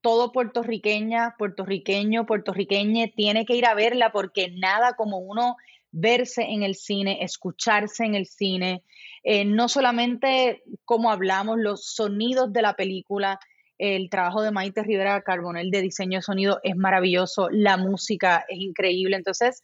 todo 0.00 0.32
puertorriqueña, 0.32 1.36
puertorriqueño, 1.38 2.26
puertorriqueñe 2.26 3.12
tiene 3.14 3.46
que 3.46 3.54
ir 3.54 3.66
a 3.66 3.74
verla 3.74 4.12
porque 4.12 4.50
nada 4.50 4.94
como 4.94 5.18
uno 5.18 5.56
verse 5.92 6.42
en 6.42 6.62
el 6.62 6.74
cine, 6.74 7.22
escucharse 7.22 8.04
en 8.04 8.14
el 8.14 8.26
cine, 8.26 8.82
eh, 9.22 9.44
no 9.44 9.68
solamente 9.68 10.62
como 10.84 11.10
hablamos, 11.10 11.58
los 11.58 11.84
sonidos 11.94 12.52
de 12.52 12.62
la 12.62 12.74
película, 12.74 13.38
el 13.78 14.10
trabajo 14.10 14.42
de 14.42 14.50
Maite 14.50 14.82
Rivera 14.82 15.22
Carbonell 15.22 15.70
de 15.70 15.82
diseño 15.82 16.18
de 16.18 16.22
sonido 16.22 16.60
es 16.62 16.76
maravilloso, 16.76 17.48
la 17.50 17.76
música 17.76 18.44
es 18.48 18.58
increíble, 18.58 19.16
entonces 19.16 19.62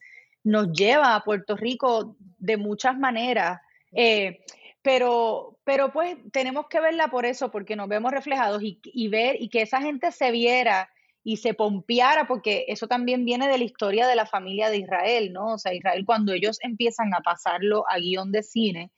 nos 0.48 0.72
lleva 0.72 1.14
a 1.14 1.22
Puerto 1.24 1.56
Rico 1.56 2.16
de 2.38 2.56
muchas 2.56 2.98
maneras. 2.98 3.60
eh, 3.92 4.40
pero, 4.82 5.58
pero 5.64 5.92
pues 5.92 6.16
tenemos 6.32 6.66
que 6.68 6.80
verla 6.80 7.08
por 7.08 7.26
eso, 7.26 7.50
porque 7.50 7.76
nos 7.76 7.88
vemos 7.88 8.10
reflejados 8.12 8.62
y, 8.62 9.08
ver 9.08 9.36
y 9.38 9.48
que 9.50 9.62
esa 9.62 9.82
gente 9.82 10.12
se 10.12 10.30
viera 10.30 10.88
y 11.22 11.38
se 11.38 11.52
pompeara, 11.52 12.26
porque 12.26 12.64
eso 12.68 12.86
también 12.86 13.24
viene 13.24 13.48
de 13.48 13.58
la 13.58 13.64
historia 13.64 14.06
de 14.06 14.16
la 14.16 14.24
familia 14.24 14.70
de 14.70 14.78
Israel, 14.78 15.32
¿no? 15.32 15.54
O 15.54 15.58
sea, 15.58 15.74
Israel 15.74 16.04
cuando 16.06 16.32
ellos 16.32 16.58
empiezan 16.62 17.12
a 17.12 17.20
pasarlo 17.20 17.84
a 17.90 17.98
guion 17.98 18.32
de 18.32 18.42
cine 18.42 18.90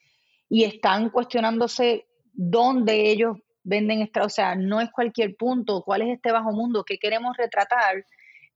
y 0.49 0.65
están 0.65 1.11
cuestionándose 1.11 2.07
dónde 2.35 3.11
ellos 3.11 3.39
venden 3.65 4.09
o 4.23 4.29
sea, 4.29 4.55
no 4.55 4.81
es 4.81 4.91
cualquier 4.93 5.35
punto, 5.35 5.83
cuál 5.83 6.03
es 6.03 6.09
este 6.11 6.31
bajo 6.31 6.53
mundo, 6.53 6.85
qué 6.85 6.99
queremos 6.99 7.37
retratar, 7.37 8.05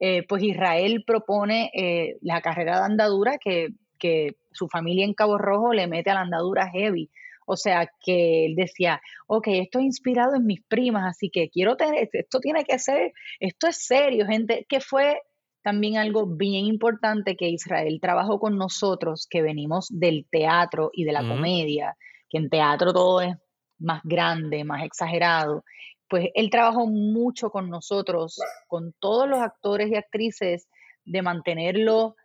eh, 0.01 0.25
pues 0.29 0.43
Israel 0.43 1.05
propone 1.07 1.71
eh, 1.75 2.17
la 2.21 2.41
carrera 2.41 2.79
de 2.79 2.85
andadura 2.85 3.39
que, 3.39 3.69
que 3.99 4.37
su 4.53 4.69
familia 4.69 5.05
en 5.05 5.15
Cabo 5.15 5.39
Rojo 5.39 5.73
le 5.73 5.87
mete 5.87 6.11
a 6.11 6.15
la 6.15 6.21
andadura 6.23 6.71
heavy. 6.71 7.11
O 7.47 7.57
sea, 7.57 7.91
que 8.01 8.47
él 8.47 8.55
decía, 8.57 9.01
ok, 9.27 9.49
esto 9.49 9.79
es 9.79 9.85
inspirado 9.85 10.35
en 10.35 10.47
mis 10.47 10.63
primas, 10.63 11.05
así 11.07 11.29
que 11.31 11.51
quiero 11.51 11.77
tener, 11.77 12.09
esto 12.11 12.41
tiene 12.41 12.65
que 12.65 12.79
ser, 12.79 13.13
esto 13.39 13.67
es 13.67 13.85
serio, 13.85 14.27
gente, 14.27 14.65
que 14.69 14.81
fue 14.81 15.19
también 15.63 15.97
algo 15.97 16.27
bien 16.27 16.67
importante 16.67 17.37
que 17.37 17.49
Israel 17.49 17.99
trabajó 18.01 18.39
con 18.39 18.57
nosotros, 18.57 19.27
que 19.29 19.43
venimos 19.43 19.89
del 19.91 20.27
teatro 20.31 20.91
y 20.93 21.05
de 21.05 21.13
la 21.13 21.27
comedia, 21.27 21.97
que 22.29 22.39
en 22.39 22.51
teatro 22.51 22.93
todo 22.93 23.23
es 23.23 23.35
más 23.79 24.03
grande, 24.05 24.65
más 24.65 24.85
exagerado. 24.85 25.65
Pues 26.09 26.29
él 26.35 26.51
trabajó 26.51 26.87
mucho 26.87 27.51
con 27.51 27.71
nosotros, 27.71 28.39
con 28.67 28.93
todos 29.01 29.29
los 29.29 29.39
actores 29.41 29.91
y 29.91 29.97
actrices, 29.97 30.69
de 31.05 31.23
mantenerlo 31.23 32.17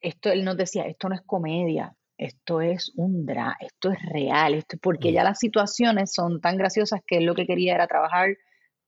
esto 0.00 0.30
él 0.30 0.44
nos 0.44 0.56
decía, 0.56 0.84
esto 0.86 1.08
no 1.08 1.14
es 1.14 1.22
comedia, 1.22 1.94
esto 2.18 2.60
es 2.60 2.92
un 2.96 3.24
drama, 3.26 3.56
esto 3.60 3.90
es 3.90 3.98
real, 4.12 4.54
esto, 4.54 4.76
porque 4.80 5.10
ya 5.12 5.24
las 5.24 5.38
situaciones 5.38 6.12
son 6.12 6.40
tan 6.40 6.56
graciosas 6.56 7.00
que 7.06 7.16
él 7.18 7.24
lo 7.24 7.34
que 7.34 7.46
quería 7.46 7.74
era 7.74 7.86
trabajar 7.86 8.36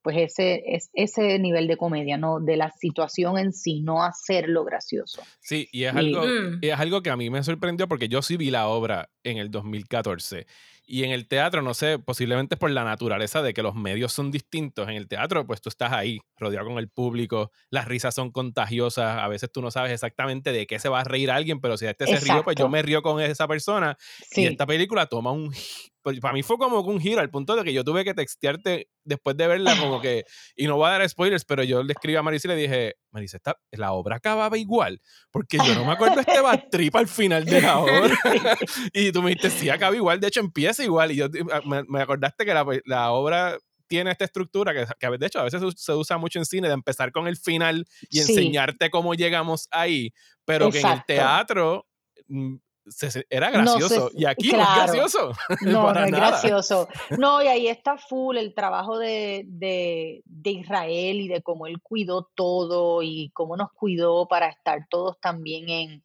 pues 0.01 0.15
ese, 0.17 0.63
es, 0.65 0.89
ese 0.93 1.37
nivel 1.39 1.67
de 1.67 1.75
comedia, 1.75 2.15
¿no? 2.15 2.39
De 2.39 2.55
la 2.55 2.71
situación 2.71 3.37
en 3.37 3.51
sí, 3.51 3.81
no 3.81 4.01
hacerlo 4.01 4.63
gracioso. 4.63 5.21
Sí, 5.41 5.67
y 5.73 5.83
es, 5.83 5.93
Y- 5.93 5.97
algo, 5.97 6.21
Mm. 6.25 6.59
y 6.61 6.69
es 6.69 6.79
algo 6.79 7.01
que 7.01 7.09
a 7.09 7.17
mí 7.17 7.29
me 7.29 7.43
sorprendió 7.43 7.87
porque 7.89 8.07
yo 8.07 8.21
sí 8.21 8.37
vi 8.37 8.49
la 8.49 8.69
obra 8.69 9.09
en 9.23 9.37
el 9.39 9.51
2014. 9.51 10.47
Y 10.91 11.03
en 11.03 11.11
el 11.11 11.27
teatro, 11.27 11.61
no 11.61 11.75
sé, 11.75 11.99
posiblemente 11.99 12.55
es 12.55 12.59
por 12.59 12.71
la 12.71 12.83
naturaleza 12.83 13.43
de 13.43 13.53
que 13.53 13.61
los 13.61 13.75
medios 13.75 14.11
son 14.11 14.31
distintos. 14.31 14.89
En 14.89 14.95
el 14.95 15.07
teatro, 15.07 15.45
pues 15.45 15.61
tú 15.61 15.69
estás 15.69 15.93
ahí, 15.93 16.19
rodeado 16.35 16.65
con 16.65 16.79
el 16.79 16.89
público, 16.89 17.51
las 17.69 17.87
risas 17.87 18.15
son 18.15 18.31
contagiosas, 18.31 19.19
a 19.19 19.27
veces 19.27 19.51
tú 19.51 19.61
no 19.61 19.69
sabes 19.69 19.91
exactamente 19.91 20.51
de 20.51 20.65
qué 20.65 20.79
se 20.79 20.89
va 20.89 21.01
a 21.01 21.03
reír 21.03 21.29
alguien, 21.29 21.61
pero 21.61 21.77
si 21.77 21.85
este 21.85 22.07
se 22.07 22.19
rió, 22.19 22.43
pues 22.43 22.55
yo 22.55 22.65
Exacto. 22.65 22.69
me 22.69 22.81
río 22.81 23.03
con 23.03 23.21
esa 23.21 23.47
persona. 23.47 23.97
Sí, 24.31 24.41
Y 24.41 24.45
esta 24.47 24.65
película 24.65 25.05
toma 25.05 25.31
un, 25.31 25.53
para 26.01 26.33
mí 26.33 26.43
fue 26.43 26.57
como 26.57 26.79
un 26.81 26.99
giro 26.99 27.21
al 27.21 27.29
punto 27.29 27.55
de 27.55 27.63
que 27.63 27.73
yo 27.73 27.83
tuve 27.83 28.03
que 28.03 28.13
textearte 28.13 28.89
después 29.03 29.35
de 29.37 29.47
verla 29.47 29.77
como 29.77 30.01
que, 30.01 30.23
y 30.55 30.67
no 30.67 30.77
voy 30.77 30.87
a 30.87 30.91
dar 30.91 31.09
spoilers, 31.09 31.45
pero 31.45 31.63
yo 31.63 31.83
le 31.83 31.93
escribí 31.93 32.15
a 32.15 32.21
Marisa 32.23 32.47
y 32.47 32.51
le 32.51 32.55
dije, 32.55 32.95
Marisa, 33.11 33.37
esta, 33.37 33.57
la 33.71 33.91
obra 33.93 34.17
acababa 34.17 34.57
igual, 34.57 35.01
porque 35.31 35.57
yo 35.57 35.75
no 35.75 35.85
me 35.85 35.93
acuerdo 35.93 36.19
este 36.21 36.67
trip 36.71 36.95
al 36.95 37.07
final 37.07 37.45
de 37.45 37.61
la 37.61 37.79
obra. 37.79 38.17
y 38.93 39.11
tú 39.11 39.21
me 39.21 39.31
dijiste, 39.31 39.49
sí, 39.49 39.69
acaba 39.69 39.95
igual, 39.95 40.19
de 40.19 40.27
hecho 40.27 40.39
empieza 40.39 40.83
igual, 40.83 41.11
y 41.11 41.15
yo 41.17 41.27
ah, 41.51 41.61
me, 41.65 41.83
me 41.83 42.01
acordaste 42.01 42.45
que 42.45 42.53
la, 42.53 42.65
la 42.85 43.11
obra 43.11 43.57
tiene 43.89 44.11
esta 44.11 44.23
estructura 44.23 44.71
que, 44.73 44.85
que, 44.99 45.17
de 45.17 45.25
hecho 45.25 45.39
a 45.39 45.43
veces 45.43 45.61
se 45.75 45.93
usa 45.93 46.17
mucho 46.17 46.37
en 46.39 46.45
cine 46.45 46.67
de 46.67 46.75
empezar 46.75 47.11
con 47.11 47.27
el 47.27 47.35
final 47.35 47.85
y 48.09 48.19
Sí. 48.19 48.31
enseñarte 48.31 48.89
cómo 48.91 49.15
llegamos 49.15 49.67
ahí, 49.71 50.13
pero 50.45 50.69
que 50.69 50.79
en 50.79 50.85
el 50.85 50.91
Exacto. 50.91 51.13
teatro 51.13 51.87
mm, 52.27 52.55
se- 52.89 53.25
era 53.29 53.49
No 53.51 53.77
gracioso 53.77 54.11
y 54.13 54.25
aquí 54.25 54.51
no 54.51 54.61
es 54.61 54.75
gracioso. 54.75 55.31
No, 55.61 55.93
no 55.93 56.03
es 56.05 56.11
nada. 56.11 56.29
gracioso. 56.29 56.87
No, 57.19 57.41
y 57.43 57.47
ahí 57.47 57.67
está 57.67 57.97
full 57.97 58.37
el 58.37 58.53
trabajo 58.53 58.97
de, 58.97 59.43
de, 59.47 60.21
de 60.25 60.49
Israel 60.51 61.21
y 61.21 61.27
de 61.27 61.41
cómo 61.41 61.67
él 61.67 61.81
cuidó 61.81 62.29
todo 62.35 63.01
y 63.03 63.31
cómo 63.33 63.55
nos 63.57 63.71
cuidó 63.73 64.27
para 64.27 64.47
estar 64.49 64.87
todos 64.89 65.19
también 65.19 65.69
en, 65.69 66.03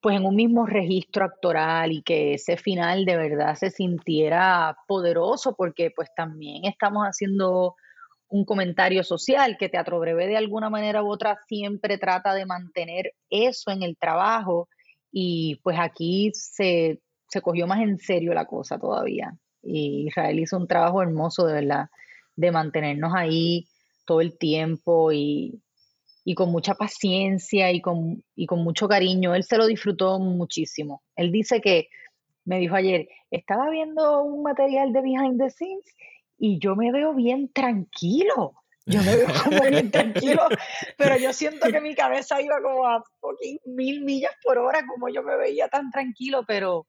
pues 0.00 0.16
en 0.16 0.24
un 0.26 0.36
mismo 0.36 0.66
registro 0.66 1.24
actoral 1.24 1.92
y 1.92 2.02
que 2.02 2.34
ese 2.34 2.56
final 2.56 3.04
de 3.04 3.16
verdad 3.16 3.54
se 3.56 3.70
sintiera 3.70 4.76
poderoso 4.86 5.54
porque 5.56 5.90
pues 5.90 6.08
también 6.14 6.64
estamos 6.64 7.04
haciendo 7.04 7.74
un 8.30 8.44
comentario 8.44 9.02
social 9.04 9.56
que 9.58 9.70
Teatro 9.70 9.98
Breve 9.98 10.26
de 10.26 10.36
alguna 10.36 10.68
manera 10.68 11.02
u 11.02 11.10
otra 11.10 11.38
siempre 11.48 11.96
trata 11.96 12.34
de 12.34 12.44
mantener 12.44 13.14
eso 13.30 13.70
en 13.70 13.82
el 13.82 13.96
trabajo 13.96 14.68
y 15.10 15.56
pues 15.62 15.78
aquí 15.78 16.30
se, 16.34 17.00
se 17.28 17.40
cogió 17.40 17.66
más 17.66 17.80
en 17.80 17.98
serio 17.98 18.34
la 18.34 18.46
cosa 18.46 18.78
todavía. 18.78 19.36
Y 19.62 20.06
Israel 20.08 20.38
hizo 20.38 20.56
un 20.56 20.68
trabajo 20.68 21.02
hermoso 21.02 21.46
de 21.46 21.54
verdad 21.54 21.86
de 22.36 22.52
mantenernos 22.52 23.12
ahí 23.14 23.66
todo 24.06 24.20
el 24.20 24.38
tiempo 24.38 25.12
y, 25.12 25.60
y 26.24 26.34
con 26.34 26.50
mucha 26.50 26.74
paciencia 26.74 27.72
y 27.72 27.80
con, 27.80 28.22
y 28.36 28.46
con 28.46 28.62
mucho 28.62 28.86
cariño. 28.86 29.34
Él 29.34 29.44
se 29.44 29.56
lo 29.56 29.66
disfrutó 29.66 30.18
muchísimo. 30.18 31.02
Él 31.16 31.32
dice 31.32 31.60
que, 31.60 31.88
me 32.44 32.58
dijo 32.58 32.76
ayer, 32.76 33.08
estaba 33.30 33.70
viendo 33.70 34.22
un 34.22 34.42
material 34.42 34.92
de 34.92 35.02
behind 35.02 35.38
the 35.38 35.50
scenes 35.50 35.84
y 36.38 36.58
yo 36.58 36.76
me 36.76 36.92
veo 36.92 37.14
bien 37.14 37.52
tranquilo. 37.52 38.54
Yo 38.88 39.02
me 39.02 39.16
veo 39.16 39.26
como 39.44 39.60
bien 39.70 39.90
tranquilo, 39.90 40.48
pero 40.96 41.18
yo 41.18 41.32
siento 41.34 41.70
que 41.70 41.80
mi 41.80 41.94
cabeza 41.94 42.40
iba 42.40 42.60
como 42.62 42.86
a 42.86 43.04
mil 43.66 44.02
millas 44.02 44.32
por 44.42 44.56
hora, 44.56 44.86
como 44.86 45.10
yo 45.10 45.22
me 45.22 45.36
veía 45.36 45.68
tan 45.68 45.90
tranquilo, 45.90 46.44
pero, 46.46 46.86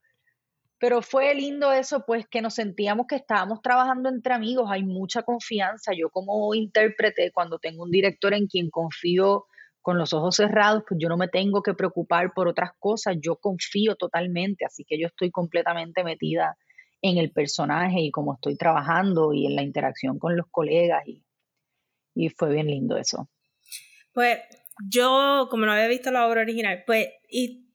pero 0.80 1.02
fue 1.02 1.36
lindo 1.36 1.74
eso, 1.74 2.06
pues 2.08 2.26
que 2.28 2.42
nos 2.42 2.56
sentíamos 2.56 3.06
que 3.06 3.18
estábamos 3.18 3.62
trabajando 3.62 4.08
entre 4.08 4.34
amigos, 4.34 4.70
hay 4.72 4.84
mucha 4.84 5.24
confianza. 5.24 5.92
Yo 5.94 6.10
como 6.10 6.56
intérprete, 6.56 7.32
cuando 7.34 7.60
tengo 7.60 7.84
un 7.84 7.92
director 7.92 8.34
en 8.34 8.48
quien 8.48 8.70
confío 8.70 9.46
con 9.82 9.98
los 9.98 10.14
ojos 10.14 10.38
cerrados, 10.38 10.84
pues 10.88 11.02
yo 11.02 11.10
no 11.10 11.18
me 11.18 11.28
tengo 11.28 11.62
que 11.62 11.74
preocupar 11.74 12.32
por 12.34 12.48
otras 12.48 12.72
cosas, 12.80 13.18
yo 13.22 13.36
confío 13.36 13.96
totalmente, 13.96 14.66
así 14.66 14.86
que 14.86 14.98
yo 14.98 15.08
estoy 15.08 15.32
completamente 15.32 16.06
metida 16.06 16.56
en 17.02 17.18
el 17.18 17.32
personaje 17.32 18.00
y 18.00 18.12
cómo 18.12 18.36
estoy 18.36 18.56
trabajando 18.56 19.34
y 19.34 19.46
en 19.46 19.56
la 19.56 19.64
interacción 19.64 20.18
con 20.20 20.38
los 20.38 20.48
colegas 20.50 21.06
y, 21.08 21.24
y 22.26 22.30
fue 22.30 22.52
bien 22.54 22.68
lindo 22.68 22.98
eso. 22.98 23.30
Pues 24.14 24.40
yo, 24.90 25.48
como 25.50 25.66
no 25.66 25.72
había 25.74 25.88
visto 25.88 26.12
la 26.12 26.28
obra 26.28 26.42
original, 26.42 26.84
pues 26.86 27.08
y 27.30 27.66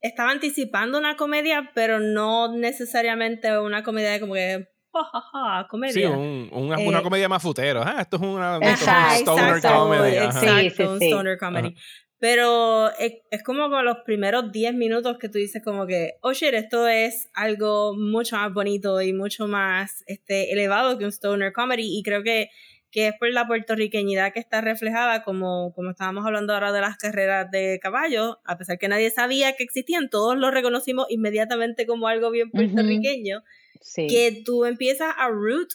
estaba 0.00 0.30
anticipando 0.30 0.98
una 0.98 1.16
comedia, 1.16 1.70
pero 1.74 1.98
no 2.00 2.52
necesariamente 2.56 3.58
una 3.58 3.82
comedia 3.82 4.12
de 4.12 4.20
como 4.20 4.34
que 4.34 4.68
ja, 4.92 5.20
ja, 5.32 5.66
comedia. 5.68 5.92
Sí, 5.92 6.04
un- 6.04 6.48
una, 6.52 6.78
Eh, 6.78 6.86
una 6.86 7.02
comedia 7.02 7.28
más 7.28 7.42
futero. 7.42 7.82
Ah, 7.84 7.96
esto 8.00 8.16
es 8.16 8.22
una, 8.22 8.56
esto 8.58 8.66
es 8.68 8.82
un 8.82 8.88
Ajá, 8.88 9.16
stoner 9.16 9.56
exacto, 9.56 9.78
comedy. 9.80 10.16
ajá. 10.16 10.40
Sí, 10.40 10.46
Exacto, 10.66 10.76
sí, 10.76 10.82
un 10.92 10.98
sí. 11.00 11.06
stoner 11.06 11.38
comedy. 11.38 11.74
Pero 12.18 12.90
es, 12.98 13.12
es 13.30 13.42
como 13.42 13.68
con 13.68 13.84
los 13.84 13.98
primeros 14.06 14.50
10 14.52 14.72
minutos 14.72 15.18
que 15.18 15.28
tú 15.28 15.38
dices 15.38 15.62
como 15.62 15.86
que, 15.86 16.12
oh 16.22 16.32
shit, 16.32 16.54
esto 16.54 16.86
es 16.88 17.28
algo 17.34 17.94
mucho 17.96 18.36
más 18.36 18.52
bonito 18.54 19.02
y 19.02 19.12
mucho 19.12 19.46
más 19.46 20.02
este, 20.06 20.52
elevado 20.52 20.96
que 20.96 21.04
un 21.04 21.10
stoner 21.12 21.52
comedy 21.52 21.98
y 21.98 22.02
creo 22.02 22.22
que, 22.22 22.48
que 22.94 23.08
es 23.08 23.14
por 23.18 23.28
la 23.32 23.44
puertorriqueñidad 23.48 24.32
que 24.32 24.38
está 24.38 24.60
reflejada 24.60 25.24
como, 25.24 25.72
como 25.74 25.90
estábamos 25.90 26.24
hablando 26.24 26.54
ahora 26.54 26.70
de 26.70 26.80
las 26.80 26.96
carreras 26.96 27.50
de 27.50 27.80
caballos, 27.82 28.36
a 28.44 28.56
pesar 28.56 28.78
que 28.78 28.86
nadie 28.86 29.10
sabía 29.10 29.56
que 29.56 29.64
existían, 29.64 30.08
todos 30.08 30.36
lo 30.38 30.52
reconocimos 30.52 31.06
inmediatamente 31.10 31.86
como 31.88 32.06
algo 32.06 32.30
bien 32.30 32.52
puertorriqueño 32.52 33.42
Sí. 33.80 34.06
que 34.06 34.42
tú 34.44 34.64
empiezas 34.64 35.12
a 35.18 35.28
root 35.28 35.70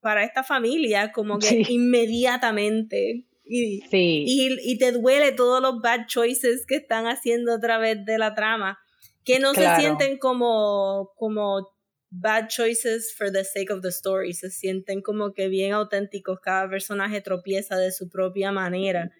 para 0.00 0.24
esta 0.24 0.42
familia 0.42 1.12
como 1.12 1.38
que 1.38 1.46
Sí. 1.46 1.62
inmediatamente 1.68 3.24
y, 3.44 3.82
Sí. 3.90 4.24
y, 4.26 4.58
y 4.72 4.78
te 4.78 4.90
duele 4.90 5.30
todos 5.30 5.62
los 5.62 5.80
bad 5.80 6.06
choices 6.08 6.66
que 6.66 6.74
están 6.74 7.06
haciendo 7.06 7.52
a 7.54 7.60
través 7.60 8.04
de 8.04 8.18
la 8.18 8.34
trama 8.34 8.80
que 9.24 9.38
no 9.38 9.52
Claro. 9.52 9.76
se 9.76 9.80
sienten 9.82 10.18
como 10.18 11.12
como 11.14 11.68
bad 12.14 12.48
choices 12.48 13.14
for 13.16 13.32
the 13.32 13.42
sake 13.42 13.72
of 13.72 13.80
the 13.80 13.88
story 13.88 14.34
se 14.34 14.50
sienten 14.50 15.00
como 15.00 15.32
que 15.32 15.48
bien 15.48 15.72
auténticos 15.72 16.40
cada 16.40 16.68
personaje 16.68 17.22
tropieza 17.22 17.76
de 17.76 17.90
su 17.90 18.10
propia 18.10 18.52
manera 18.52 19.10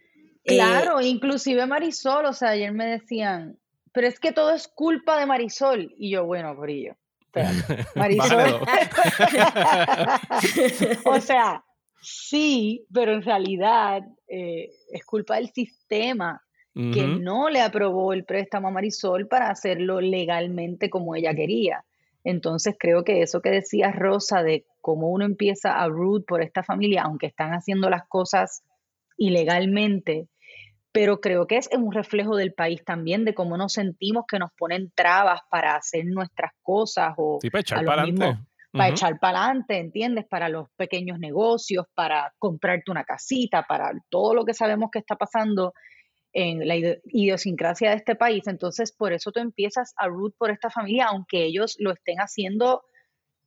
Eh, 0.45 0.57
Claro, 0.57 1.01
inclusive 1.01 1.65
Marisol, 1.67 2.27
o 2.27 2.33
sea, 2.33 2.51
ayer 2.51 2.73
me 2.73 2.87
decían, 2.87 3.59
pero 3.93 4.09
es 4.09 4.19
que 4.19 4.33
todo 4.33 4.53
es 4.53 4.67
culpa 4.69 5.19
de 5.19 5.27
Marisol. 5.27 5.95
Y 5.97 6.11
yo, 6.11 6.25
bueno, 6.25 6.55
Brillo, 6.57 6.97
espérate, 7.21 7.87
Marisol. 7.95 8.61
O 11.05 11.21
sea, 11.21 11.65
sí, 12.03 12.85
pero 12.93 13.13
en 13.13 13.23
realidad 13.23 14.03
eh, 14.27 14.71
es 14.91 15.05
culpa 15.05 15.37
del 15.37 15.51
sistema 15.51 16.43
que 16.75 17.07
no 17.07 17.51
le 17.51 17.61
aprobó 17.61 18.15
el 18.15 18.25
préstamo 18.25 18.69
a 18.69 18.71
Marisol 18.71 19.29
para 19.29 19.51
hacerlo 19.51 20.01
legalmente 20.01 20.89
como 20.89 21.15
ella 21.15 21.35
quería. 21.35 21.85
Entonces 22.25 22.77
creo 22.79 23.05
que 23.05 23.23
eso 23.23 23.41
que 23.41 23.51
decía 23.51 23.91
Rosa 23.91 24.43
de 24.43 24.65
cómo 24.81 25.09
uno 25.11 25.25
empieza 25.25 25.81
a 25.81 25.89
root 25.89 26.25
por 26.27 26.43
esta 26.43 26.63
familia, 26.63 27.03
aunque 27.03 27.27
están 27.27 27.53
haciendo 27.53 27.91
las 27.91 28.07
cosas 28.09 28.63
ilegalmente, 29.17 30.29
pero 30.93 31.21
creo 31.21 31.47
que 31.47 31.57
es 31.57 31.69
un 31.73 31.91
reflejo 31.93 32.37
del 32.37 32.53
país 32.53 32.85
también, 32.85 33.25
de 33.25 33.35
cómo 33.35 33.57
nos 33.57 33.73
sentimos 33.73 34.25
que 34.29 34.39
nos 34.39 34.51
ponen 34.57 34.93
trabas 34.95 35.41
para 35.51 35.75
hacer 35.75 36.05
nuestras 36.05 36.53
cosas 36.63 37.15
o 37.17 37.39
Sí, 37.41 37.51
para 37.51 37.61
echar 37.61 37.85
para 37.85 38.03
adelante. 38.03 38.39
para 38.71 38.89
echar 38.89 39.19
para 39.19 39.45
adelante, 39.45 39.79
¿entiendes? 39.79 40.27
Para 40.27 40.49
los 40.49 40.69
pequeños 40.77 41.19
negocios, 41.19 41.87
para 41.95 42.33
comprarte 42.39 42.91
una 42.91 43.05
casita, 43.05 43.65
para 43.67 43.91
todo 44.11 44.35
lo 44.35 44.45
que 44.45 44.55
sabemos 44.55 44.91
que 44.93 44.99
está 44.99 45.17
pasando 45.17 45.73
en 46.33 46.67
la 46.67 46.77
idiosincrasia 47.05 47.91
de 47.91 47.97
este 47.97 48.15
país. 48.17 48.47
Entonces, 48.47 48.93
por 48.93 49.13
eso 49.13 49.33
tú 49.33 49.41
empiezas 49.41 49.93
a 49.97 50.09
root 50.09 50.35
por 50.39 50.51
esta 50.51 50.71
familia, 50.71 51.07
aunque 51.09 51.45
ellos 51.45 51.77
lo 51.79 51.93
estén 51.93 52.19
haciendo 52.19 52.83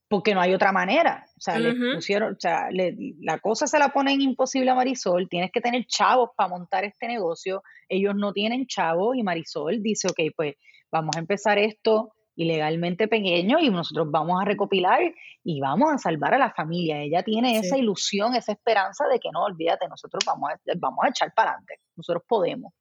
porque 0.07 0.35
no 0.35 0.41
hay 0.41 0.53
otra 0.53 0.71
manera. 0.71 1.25
O 1.35 1.41
sea, 1.41 1.57
le 1.59 1.71
pusieron, 1.95 2.33
o 2.33 2.39
sea, 2.39 2.69
le- 2.69 2.95
la 3.21 3.39
cosa 3.39 3.65
se 3.65 3.79
la 3.79 3.89
ponen 3.89 4.21
imposible 4.21 4.69
a 4.69 4.75
Marisol, 4.75 5.27
tienes 5.27 5.51
que 5.51 5.61
tener 5.61 5.85
chavos 5.87 6.29
para 6.37 6.47
montar 6.49 6.85
este 6.85 7.07
negocio, 7.07 7.63
ellos 7.89 8.13
no 8.15 8.31
tienen 8.31 8.67
chavos 8.67 9.17
y 9.17 9.23
Marisol 9.23 9.81
dice, 9.81 10.07
ok, 10.07 10.19
pues 10.35 10.55
vamos 10.91 11.15
a 11.15 11.19
empezar 11.19 11.57
esto 11.57 12.14
ilegalmente 12.35 13.07
pequeño 13.07 13.59
y 13.59 13.69
nosotros 13.69 14.07
vamos 14.11 14.41
a 14.41 14.45
recopilar 14.45 14.99
y 15.43 15.59
vamos 15.61 15.93
a 15.93 15.97
salvar 15.97 16.33
a 16.33 16.37
la 16.37 16.51
familia. 16.51 17.01
Ella 17.01 17.23
tiene 17.23 17.59
Sí. 17.61 17.65
esa 17.67 17.77
ilusión, 17.77 18.35
esa 18.35 18.51
esperanza 18.51 19.07
de 19.07 19.19
que 19.19 19.29
no, 19.31 19.43
olvídate, 19.43 19.87
nosotros 19.87 20.23
vamos 20.25 20.51
a, 20.51 20.59
vamos 20.77 20.99
a 21.05 21.09
echar 21.09 21.33
para 21.33 21.51
adelante, 21.51 21.79
nosotros 21.95 22.23
podemos. 22.27 22.73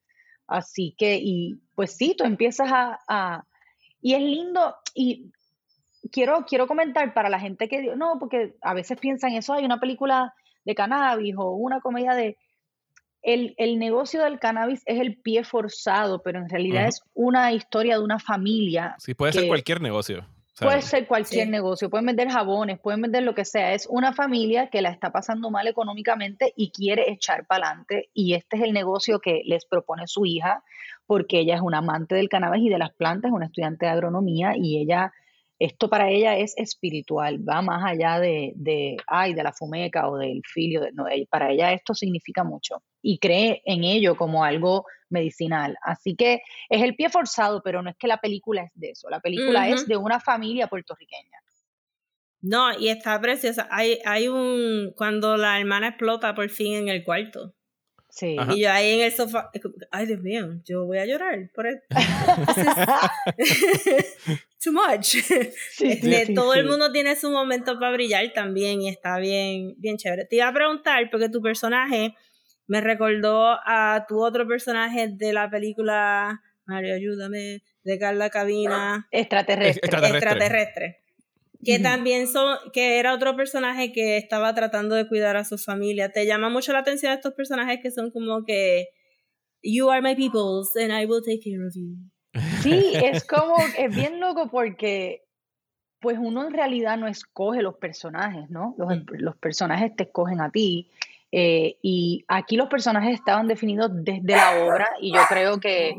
Así 0.46 0.94
que, 0.98 1.18
y 1.22 1.54
pues 1.74 1.96
sí, 1.96 2.14
tú 2.18 2.24
empiezas 2.24 2.70
a, 2.72 2.98
a- 3.08 3.44
y 4.02 4.14
es 4.14 4.20
lindo, 4.20 4.74
y 4.94 5.30
quiero, 6.12 6.44
quiero 6.46 6.66
comentar 6.66 7.14
para 7.14 7.30
la 7.30 7.40
gente 7.40 7.68
que, 7.68 7.96
no, 7.96 8.18
porque 8.18 8.54
a 8.60 8.74
veces 8.74 8.98
piensan 9.00 9.32
eso, 9.32 9.54
hay 9.54 9.64
una 9.64 9.80
película 9.80 10.34
de 10.64 10.74
cannabis 10.74 11.34
o 11.38 11.52
una 11.52 11.80
comedia 11.80 12.14
de... 12.14 12.36
El, 13.24 13.54
el 13.56 13.78
negocio 13.78 14.22
del 14.22 14.38
cannabis 14.38 14.82
es 14.84 15.00
el 15.00 15.16
pie 15.16 15.44
forzado, 15.44 16.22
pero 16.22 16.38
en 16.40 16.48
realidad 16.48 16.86
es 16.86 17.02
una 17.14 17.52
historia 17.52 17.96
de 17.96 18.04
una 18.04 18.18
familia 18.18 18.94
Sí, 18.98 19.14
puede 19.14 19.32
ser 19.32 19.48
cualquier 19.48 19.80
negocio. 19.80 20.26
Puede 20.60 20.82
ser 20.82 21.08
cualquier 21.08 21.46
Sí. 21.46 21.50
negocio, 21.50 21.90
pueden 21.90 22.06
vender 22.06 22.28
jabones, 22.28 22.78
pueden 22.78 23.00
vender 23.02 23.24
lo 23.24 23.34
que 23.34 23.44
sea. 23.44 23.72
Es 23.74 23.88
una 23.90 24.12
familia 24.12 24.68
que 24.68 24.82
la 24.82 24.90
está 24.90 25.10
pasando 25.10 25.50
mal 25.50 25.66
económicamente 25.66 26.52
y 26.54 26.70
quiere 26.70 27.10
echar 27.10 27.44
para 27.46 27.68
adelante. 27.70 28.10
Y 28.14 28.34
este 28.34 28.58
es 28.58 28.62
el 28.62 28.72
negocio 28.72 29.18
que 29.18 29.40
les 29.46 29.64
propone 29.64 30.06
su 30.06 30.26
hija, 30.26 30.62
porque 31.06 31.40
ella 31.40 31.56
es 31.56 31.60
una 31.60 31.78
amante 31.78 32.14
del 32.14 32.28
cannabis 32.28 32.62
y 32.66 32.68
de 32.68 32.78
las 32.78 32.92
plantas, 32.92 33.30
es 33.30 33.34
una 33.34 33.46
estudiante 33.46 33.86
de 33.86 33.92
agronomía 33.92 34.52
y 34.56 34.78
ella, 34.78 35.12
esto 35.58 35.88
para 35.90 36.08
ella 36.10 36.36
es 36.36 36.54
espiritual, 36.56 37.40
va 37.48 37.60
más 37.62 37.82
allá 37.84 38.20
de, 38.20 38.52
de 38.54 38.96
ay, 39.08 39.34
de 39.34 39.42
la 39.42 39.52
fumeca 39.52 40.08
o 40.08 40.18
del 40.18 40.40
filio. 40.44 40.82
de- 40.82 40.92
no, 40.92 41.08
ella- 41.08 41.26
para 41.30 41.50
ella 41.50 41.72
esto 41.72 41.94
significa 41.94 42.44
mucho 42.44 42.80
y 43.06 43.18
cree 43.18 43.60
en 43.66 43.84
ello 43.84 44.16
como 44.16 44.44
algo 44.44 44.86
medicinal. 45.10 45.76
Así 45.82 46.16
que 46.16 46.40
es 46.70 46.82
el 46.82 46.96
pie 46.96 47.10
forzado, 47.10 47.60
pero 47.62 47.82
no 47.82 47.90
es 47.90 47.96
que 47.98 48.08
la 48.08 48.16
película 48.16 48.62
es 48.62 48.70
de 48.74 48.90
eso. 48.90 49.10
La 49.10 49.20
película 49.20 49.68
es 49.68 49.86
de 49.86 49.98
una 49.98 50.20
familia 50.20 50.68
puertorriqueña. 50.68 51.38
No, 52.40 52.78
y 52.78 52.88
está 52.88 53.20
preciosa. 53.20 53.68
Hay, 53.70 53.98
hay 54.06 54.28
un. 54.28 54.94
Cuando 54.96 55.36
la 55.36 55.60
hermana 55.60 55.88
explota 55.88 56.34
por 56.34 56.48
fin 56.48 56.76
en 56.76 56.88
el 56.88 57.04
cuarto. 57.04 57.52
Sí. 58.08 58.36
Ajá. 58.38 58.54
Y 58.54 58.62
yo 58.62 58.72
ahí 58.72 58.94
en 58.94 59.02
el 59.02 59.12
sofá. 59.12 59.50
Ay, 59.90 60.06
Dios 60.06 60.20
mío, 60.20 60.54
yo 60.64 60.86
voy 60.86 60.96
a 60.98 61.04
llorar 61.04 61.50
por 61.54 61.66
esto. 61.66 61.84
Too 64.64 64.72
much. 64.72 65.16
Sí, 65.72 65.88
Este, 65.88 66.26
sí, 66.26 66.34
todo 66.34 66.54
sí. 66.54 66.60
el 66.60 66.66
mundo 66.66 66.90
tiene 66.90 67.16
su 67.16 67.30
momento 67.30 67.78
para 67.78 67.92
brillar 67.92 68.32
también 68.32 68.80
y 68.80 68.88
está 68.88 69.18
bien, 69.18 69.74
bien 69.76 69.98
chévere. 69.98 70.24
Te 70.24 70.36
iba 70.36 70.48
a 70.48 70.54
preguntar, 70.54 71.10
porque 71.10 71.28
tu 71.28 71.42
personaje 71.42 72.14
me 72.66 72.80
recordó 72.80 73.58
a 73.64 74.04
tu 74.08 74.24
otro 74.24 74.46
personaje 74.46 75.08
de 75.08 75.32
la 75.32 75.50
película 75.50 76.40
Mario, 76.66 76.94
ayúdame, 76.94 77.62
de 77.82 77.98
Carla 77.98 78.30
Cabina, 78.30 79.06
Extraterrestre. 79.10 79.80
Extraterrestre. 79.84 80.18
extraterrestre. 80.30 80.98
Que 81.62 81.78
también 81.78 82.26
son, 82.26 82.58
que 82.72 82.98
era 82.98 83.14
otro 83.14 83.36
personaje 83.36 83.92
que 83.92 84.16
estaba 84.18 84.54
tratando 84.54 84.94
de 84.94 85.08
cuidar 85.08 85.36
a 85.36 85.44
su 85.44 85.56
familia. 85.58 86.10
¿Te 86.12 86.26
llama 86.26 86.48
mucho 86.50 86.72
la 86.72 86.80
atención 86.80 87.12
estos 87.12 87.32
personajes 87.34 87.80
que 87.82 87.90
son 87.90 88.10
como 88.10 88.44
que 88.44 88.88
You 89.62 89.88
are 89.90 90.02
my 90.02 90.14
peoples 90.14 90.70
and 90.76 90.92
I 90.92 91.06
will 91.06 91.22
take 91.24 91.40
care 91.42 91.66
of 91.66 91.74
you? 91.74 91.96
Sí, 92.62 92.92
es 92.94 93.24
como, 93.24 93.56
es 93.78 93.94
bien 93.94 94.20
loco 94.20 94.50
porque 94.50 95.22
pues 96.00 96.18
uno 96.20 96.46
en 96.46 96.52
realidad 96.52 96.98
no 96.98 97.06
escoge 97.08 97.62
los 97.62 97.76
personajes, 97.76 98.50
¿no? 98.50 98.74
Los, 98.76 98.88
Mm. 98.90 99.04
los 99.20 99.36
personajes 99.36 99.96
te 99.96 100.02
escogen 100.04 100.42
a 100.42 100.50
ti. 100.50 100.90
Eh, 101.36 101.78
y 101.82 102.24
aquí 102.28 102.56
los 102.56 102.68
personajes 102.68 103.14
estaban 103.14 103.48
definidos 103.48 103.90
desde 103.92 104.36
la 104.36 104.64
obra 104.64 104.88
y 105.00 105.12
yo 105.12 105.20
creo 105.28 105.58
que 105.58 105.96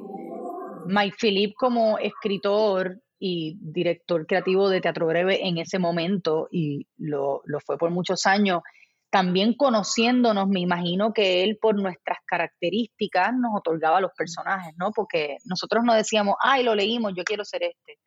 Mike 0.86 1.18
Philip 1.20 1.54
como 1.58 1.98
escritor 1.98 3.02
y 3.20 3.58
director 3.60 4.26
creativo 4.26 4.70
de 4.70 4.80
Teatro 4.80 5.08
Breve 5.08 5.46
en 5.46 5.58
ese 5.58 5.78
momento, 5.78 6.48
y 6.52 6.88
lo, 6.96 7.42
lo 7.44 7.60
fue 7.60 7.78
por 7.78 7.92
muchos 7.92 8.26
años, 8.26 8.62
también 9.10 9.56
conociéndonos, 9.56 10.48
me 10.48 10.62
imagino 10.62 11.12
que 11.12 11.44
él 11.44 11.58
por 11.62 11.76
nuestras 11.76 12.20
características 12.26 13.34
nos 13.34 13.58
otorgaba 13.58 14.00
los 14.00 14.12
personajes, 14.18 14.74
¿no? 14.78 14.92
Porque 14.96 15.36
nosotros 15.44 15.84
no 15.84 15.94
decíamos, 15.94 16.36
ay, 16.40 16.64
lo 16.64 16.76
leímos, 16.76 17.12
yo 17.14 17.26
quiero 17.26 17.44
ser 17.44 17.64
este. 17.64 18.00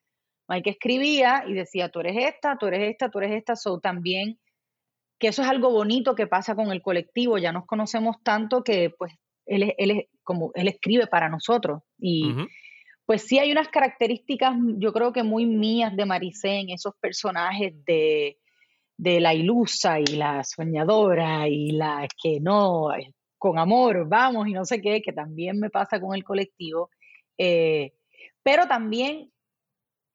Mike 0.49 0.71
escribía 0.71 1.45
y 1.47 1.53
decía, 1.53 1.91
tú 1.91 2.01
eres 2.01 2.17
esta, 2.25 2.57
tú 2.57 2.69
eres 2.69 2.91
esta, 2.91 3.11
tú 3.11 3.19
eres 3.19 3.33
esta, 3.33 3.55
so 3.55 3.81
también 3.81 4.39
que 5.19 5.29
eso 5.29 5.43
es 5.43 5.49
algo 5.49 5.71
bonito 5.71 6.15
que 6.15 6.27
pasa 6.27 6.55
con 6.55 6.71
el 6.73 6.81
colectivo, 6.83 7.39
ya 7.39 7.53
nos 7.53 7.67
conocemos 7.67 8.17
tanto 8.23 8.63
que 8.63 8.91
pues 8.97 9.13
él, 9.47 9.63
es- 9.65 9.75
él, 9.79 9.91
es- 9.93 10.05
como, 10.23 10.53
él 10.55 10.69
escribe 10.69 11.07
para 11.07 11.29
nosotros 11.29 11.83
y 11.99 12.31
pues 13.07 13.23
sí 13.23 13.39
hay 13.39 13.51
unas 13.51 13.69
características, 13.69 14.55
yo 14.77 14.93
creo 14.93 15.13
que 15.15 15.23
muy 15.23 15.47
mías 15.47 15.97
de 15.97 16.05
Maricé 16.05 16.59
en 16.61 16.71
esos 16.71 16.95
personajes 17.01 17.73
de, 17.87 18.37
de 18.99 19.21
la 19.21 19.33
ilusa 19.33 19.99
y 19.99 20.05
la 20.17 20.45
soñadora 20.45 21.49
y 21.49 21.71
la 21.71 22.07
que 22.23 22.39
no, 22.41 22.89
con 23.39 23.59
amor, 23.59 24.07
vamos 24.09 24.47
y 24.47 24.53
no 24.53 24.65
sé 24.67 24.83
qué, 24.83 25.01
que 25.01 25.13
también 25.15 25.59
me 25.59 25.71
pasa 25.71 25.99
con 26.01 26.15
el 26.15 26.23
colectivo. 26.23 26.91
Eh, 27.39 27.95
pero 28.43 28.67
también 28.67 29.33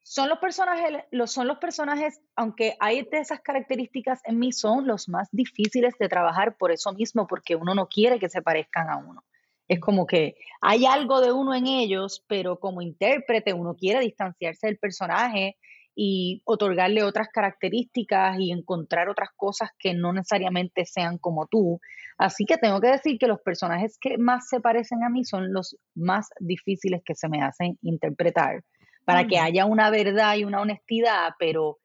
son 0.03 0.27
los 0.29 0.39
personajes, 0.39 1.03
los, 1.12 1.31
son 1.31 1.48
los 1.48 1.57
personajes, 1.57 2.19
aunque 2.36 2.75
hay 2.79 3.03
de 3.03 3.19
esas 3.19 3.39
características 3.39 4.22
en 4.25 4.38
mí, 4.38 4.51
son 4.51 4.86
los 4.86 5.07
más 5.07 5.29
difíciles 5.31 5.93
de 5.98 6.10
trabajar 6.10 6.57
por 6.57 6.72
eso 6.72 6.93
mismo, 6.93 7.25
porque 7.25 7.55
uno 7.55 7.74
no 7.74 7.88
quiere 7.88 8.19
que 8.19 8.29
se 8.29 8.41
parezcan 8.41 8.89
a 8.89 8.98
uno. 8.98 9.24
Es 9.67 9.79
como 9.79 10.05
que 10.05 10.36
hay 10.62 10.86
algo 10.86 11.22
de 11.22 11.31
uno 11.31 11.55
en 11.55 11.67
ellos, 11.67 12.24
pero 12.27 12.60
como 12.60 12.81
intérprete 12.81 13.53
uno 13.53 13.75
quiere 13.75 14.01
distanciarse 14.01 14.67
del 14.67 14.77
personaje 14.77 15.57
y 15.95 16.41
otorgarle 16.45 17.03
otras 17.03 17.29
características 17.29 18.38
y 18.39 18.51
encontrar 18.51 19.10
otras 19.10 19.29
cosas 19.36 19.69
que 19.79 19.93
no 19.93 20.12
necesariamente 20.12 20.86
sean 20.86 21.17
como 21.17 21.48
tú. 21.48 21.79
Así 22.17 22.45
que 22.45 22.57
tengo 22.57 22.81
que 22.81 22.88
decir 22.88 23.17
que 23.17 23.27
los 23.27 23.39
personajes 23.41 23.98
que 24.00 24.17
más 24.17 24.50
se 24.50 24.59
parecen 24.59 25.03
a 25.03 25.09
mí 25.09 25.24
son 25.24 25.53
los 25.53 25.77
más 25.96 26.29
difíciles 26.39 27.01
que 27.05 27.16
se 27.16 27.29
me 27.29 27.42
hacen 27.42 27.77
interpretar, 27.81 28.63
para 29.05 29.25
que 29.27 29.37
haya 29.39 29.66
una 29.66 29.89
verdad 29.89 30.35
y 30.35 30.44
una 30.46 30.61
honestidad, 30.61 31.33
pero 31.39 31.79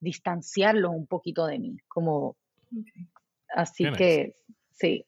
distanciarlos 0.00 0.90
un 0.92 1.06
poquito 1.06 1.46
de 1.46 1.58
mí, 1.58 1.76
como 1.88 2.36
así 3.54 3.84
Qué 3.84 3.90
nice. 3.90 3.98
que 3.98 4.36
sí, 4.72 5.06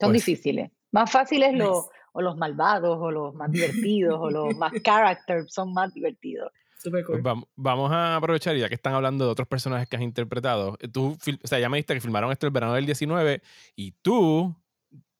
son 0.00 0.10
Pues- 0.10 0.12
difíciles. 0.24 0.70
Más 0.90 1.10
fáciles 1.10 1.54
los, 1.54 1.86
o 2.12 2.20
los 2.20 2.36
malvados, 2.36 2.98
o 3.00 3.10
los 3.10 3.34
más 3.34 3.50
divertidos, 3.50 4.18
o 4.20 4.30
los 4.30 4.54
más 4.56 4.72
character, 4.84 5.48
son 5.48 5.72
más 5.72 5.92
divertidos. 5.94 6.52
Super 6.76 7.04
Pues 7.06 7.22
vam- 7.22 7.46
vamos 7.56 7.90
a 7.92 8.16
aprovechar, 8.16 8.56
ya 8.56 8.68
que 8.68 8.74
están 8.74 8.92
hablando 8.92 9.24
de 9.24 9.30
otros 9.30 9.48
personajes 9.48 9.88
que 9.88 9.96
has 9.96 10.02
interpretado. 10.02 10.76
eh, 10.80 10.88
Tú, 10.88 11.16
o 11.42 11.46
sea, 11.46 11.58
ya 11.60 11.68
me 11.70 11.78
dijiste 11.78 11.94
que 11.94 12.00
filmaron 12.00 12.30
esto 12.32 12.46
el 12.46 12.52
verano 12.52 12.74
del 12.74 12.84
19 12.84 13.40
y 13.76 13.92
tú 14.02 14.54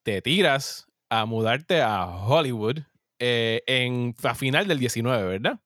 te 0.03 0.21
tiras 0.21 0.87
a 1.09 1.25
mudarte 1.25 1.81
a 1.81 2.05
Hollywood 2.27 2.81
eh, 3.25 3.63
en, 3.67 4.17
a 4.25 4.35
final 4.35 4.67
del 4.67 4.81
19, 4.81 5.29
¿verdad? 5.29 5.61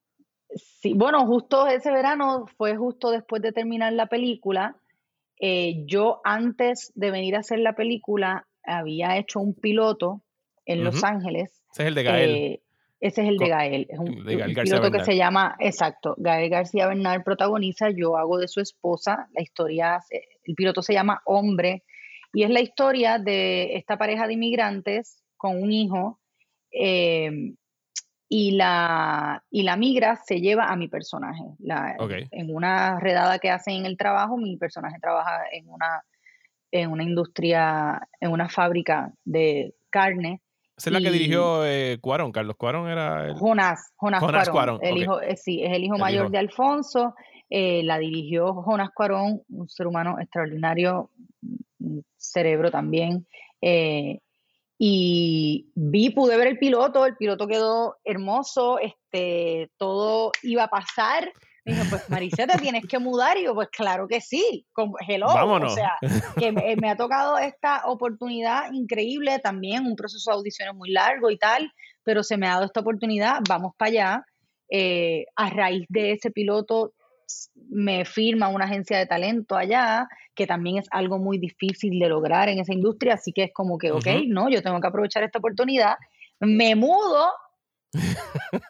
Sí, 0.51 0.93
bueno, 0.95 1.21
justo 1.27 1.67
ese 1.67 1.91
verano 1.91 2.45
fue 2.59 2.77
justo 2.77 3.11
después 3.11 3.41
de 3.41 3.53
terminar 3.53 3.95
la 3.95 4.09
película. 4.09 4.77
Eh, 5.41 5.85
yo 5.87 6.21
antes 6.23 6.93
de 6.95 7.11
venir 7.11 7.35
a 7.35 7.39
hacer 7.39 7.61
la 7.61 7.73
película 7.73 8.47
había 8.63 9.17
hecho 9.17 9.41
un 9.41 9.55
piloto 9.55 10.23
en 10.67 10.85
Los. 10.85 11.03
Ángeles. 11.03 11.63
Ese 11.73 11.85
es 11.85 11.89
el 11.89 11.95
de 11.95 12.03
Gael. 12.03 12.31
Eh, 12.31 12.63
ese 13.01 13.23
es 13.23 13.29
el 13.29 13.39
de 13.39 13.49
Gael. 13.49 13.87
Es 13.89 13.99
un, 13.99 14.09
el 14.09 14.25
de 14.25 14.37
Gael 14.37 14.49
un 14.51 14.55
García 14.55 14.77
piloto 14.77 14.99
que 14.99 15.05
se 15.05 15.17
llama, 15.17 15.57
exacto, 15.59 16.15
Gael 16.19 16.51
García 16.51 16.89
Bernal 16.89 17.23
protagoniza, 17.25 17.89
yo 17.89 18.19
hago 18.19 18.37
de 18.37 18.49
su 18.49 18.61
esposa. 18.61 19.29
La 19.33 19.41
historia, 19.43 20.01
el 20.11 20.55
piloto 20.55 20.83
se 20.83 20.93
llama 20.93 21.23
Hombre 21.25 21.85
y 22.35 22.43
es 22.43 22.51
la 22.51 22.61
historia 22.61 23.19
de 23.19 23.77
esta 23.77 23.97
pareja 23.97 24.27
de 24.27 24.35
inmigrantes 24.35 25.23
con 25.39 25.63
un 25.63 25.73
hijo 25.73 26.21
eh, 26.79 27.55
y, 28.29 28.51
la, 28.53 29.43
y 29.51 29.63
la 29.63 29.77
migra 29.77 30.17
se 30.17 30.41
lleva 30.41 30.65
a 30.67 30.77
mi 30.77 30.89
personaje. 30.89 31.45
La-. 31.59 31.97
En 32.33 32.55
una 32.55 32.99
redada 33.01 33.39
que 33.39 33.51
hacen 33.51 33.75
en 33.77 33.87
el 33.87 33.97
trabajo, 33.97 34.37
mi 34.37 34.57
personaje 34.57 34.99
trabaja 35.01 35.43
en 35.53 35.69
una, 35.69 36.03
en 36.73 36.91
una 36.91 37.05
industria, 37.05 38.01
en 38.21 38.33
una 38.33 38.49
fábrica 38.49 39.13
de 39.25 39.75
carne. 39.91 40.43
Esa 40.77 40.91
es 40.91 40.93
la 40.93 41.01
que 41.01 41.11
dirigió 41.11 41.65
eh, 41.65 41.99
Cuarón. 42.03 42.33
Carlos 42.33 42.57
Cuarón 42.57 42.91
era 42.91 43.27
el. 43.29 43.35
Jonas, 43.37 43.93
Jonas, 43.97 44.21
Jonas 44.21 44.49
Cuarón. 44.51 44.79
Cuarón, 44.79 44.97
El 44.97 45.03
hijo, 45.03 45.21
eh, 45.23 45.37
sí, 45.37 45.63
es 45.63 45.73
el 45.73 45.85
hijo 45.85 45.95
El 45.95 46.01
mayor 46.01 46.25
hijo. 46.25 46.33
de 46.33 46.39
Alfonso. 46.39 47.15
eh, 47.49 47.83
la 47.85 47.97
dirigió 47.99 48.53
Jonas 48.63 48.91
Cuarón, 48.93 49.41
un 49.49 49.69
ser 49.69 49.87
humano 49.87 50.19
extraordinario, 50.21 51.11
un 51.79 52.05
cerebro 52.17 52.71
también. 52.71 53.27
eh, 53.63 54.19
y 54.79 55.71
vi, 55.75 56.11
pude 56.11 56.37
ver 56.37 56.49
el 56.49 56.59
piloto, 56.59 57.07
el 57.07 57.17
piloto 57.17 57.47
quedó 57.47 57.97
hermoso, 58.05 58.79
este, 58.79 59.71
todo 59.79 60.33
iba 60.43 60.65
a 60.65 60.69
pasar. 60.69 61.33
Me 61.65 61.73
dijo, 61.73 61.87
pues 61.91 62.09
Maricé, 62.11 62.47
te 62.47 62.59
tienes 62.59 62.87
que 62.87 62.99
mudar. 62.99 63.39
Y 63.39 63.45
yo, 63.45 63.55
pues 63.55 63.69
claro 63.71 64.07
que 64.07 64.21
sí, 64.21 64.67
como, 64.73 64.97
hello. 65.07 65.27
Vámonos. 65.27 65.73
O 65.73 65.75
sea, 65.75 65.97
que 66.39 66.53
me, 66.53 66.77
me 66.77 66.91
ha 66.91 66.97
tocado 66.97 67.39
esta 67.39 67.87
oportunidad 67.87 68.71
increíble, 68.73 69.39
también 69.39 69.87
un 69.87 69.97
proceso 69.97 70.31
de 70.31 70.37
audiciones 70.37 70.75
muy 70.75 70.91
largo 70.91 71.31
y 71.31 71.39
tal, 71.39 71.73
pero 72.05 72.23
se 72.23 72.37
me 72.37 72.47
ha 72.47 72.53
dado 72.53 72.67
esta 72.67 72.81
oportunidad, 72.81 73.41
vamos 73.49 73.73
para 73.77 73.89
allá. 73.89 74.27
Eh, 74.69 75.27
a 75.37 75.49
raíz 75.49 75.87
de 75.89 76.11
ese 76.11 76.33
piloto 76.33 76.93
me 77.69 78.05
firma 78.05 78.49
una 78.49 78.67
agencia 78.67 78.99
de 78.99 79.07
talento 79.07 79.57
allá, 79.57 80.09
que 80.35 80.47
también 80.47 80.79
es 80.79 80.87
algo 80.91 81.19
muy 81.19 81.39
difícil 81.39 81.99
de 81.99 82.09
lograr 82.09 82.49
en 82.49 82.59
esa 82.59 82.73
industria, 82.73 83.15
así 83.15 83.33
que 83.33 83.45
es 83.45 83.53
como 83.53 83.79
que, 83.79 83.91
ok, 83.91 84.07
Ujú. 84.07 84.25
no, 84.29 84.49
yo 84.49 84.63
tengo 84.63 84.81
que 84.81 84.87
aprovechar 84.87 85.23
esta 85.23 85.39
oportunidad, 85.39 85.97
me 86.41 86.75
mudo 86.75 87.31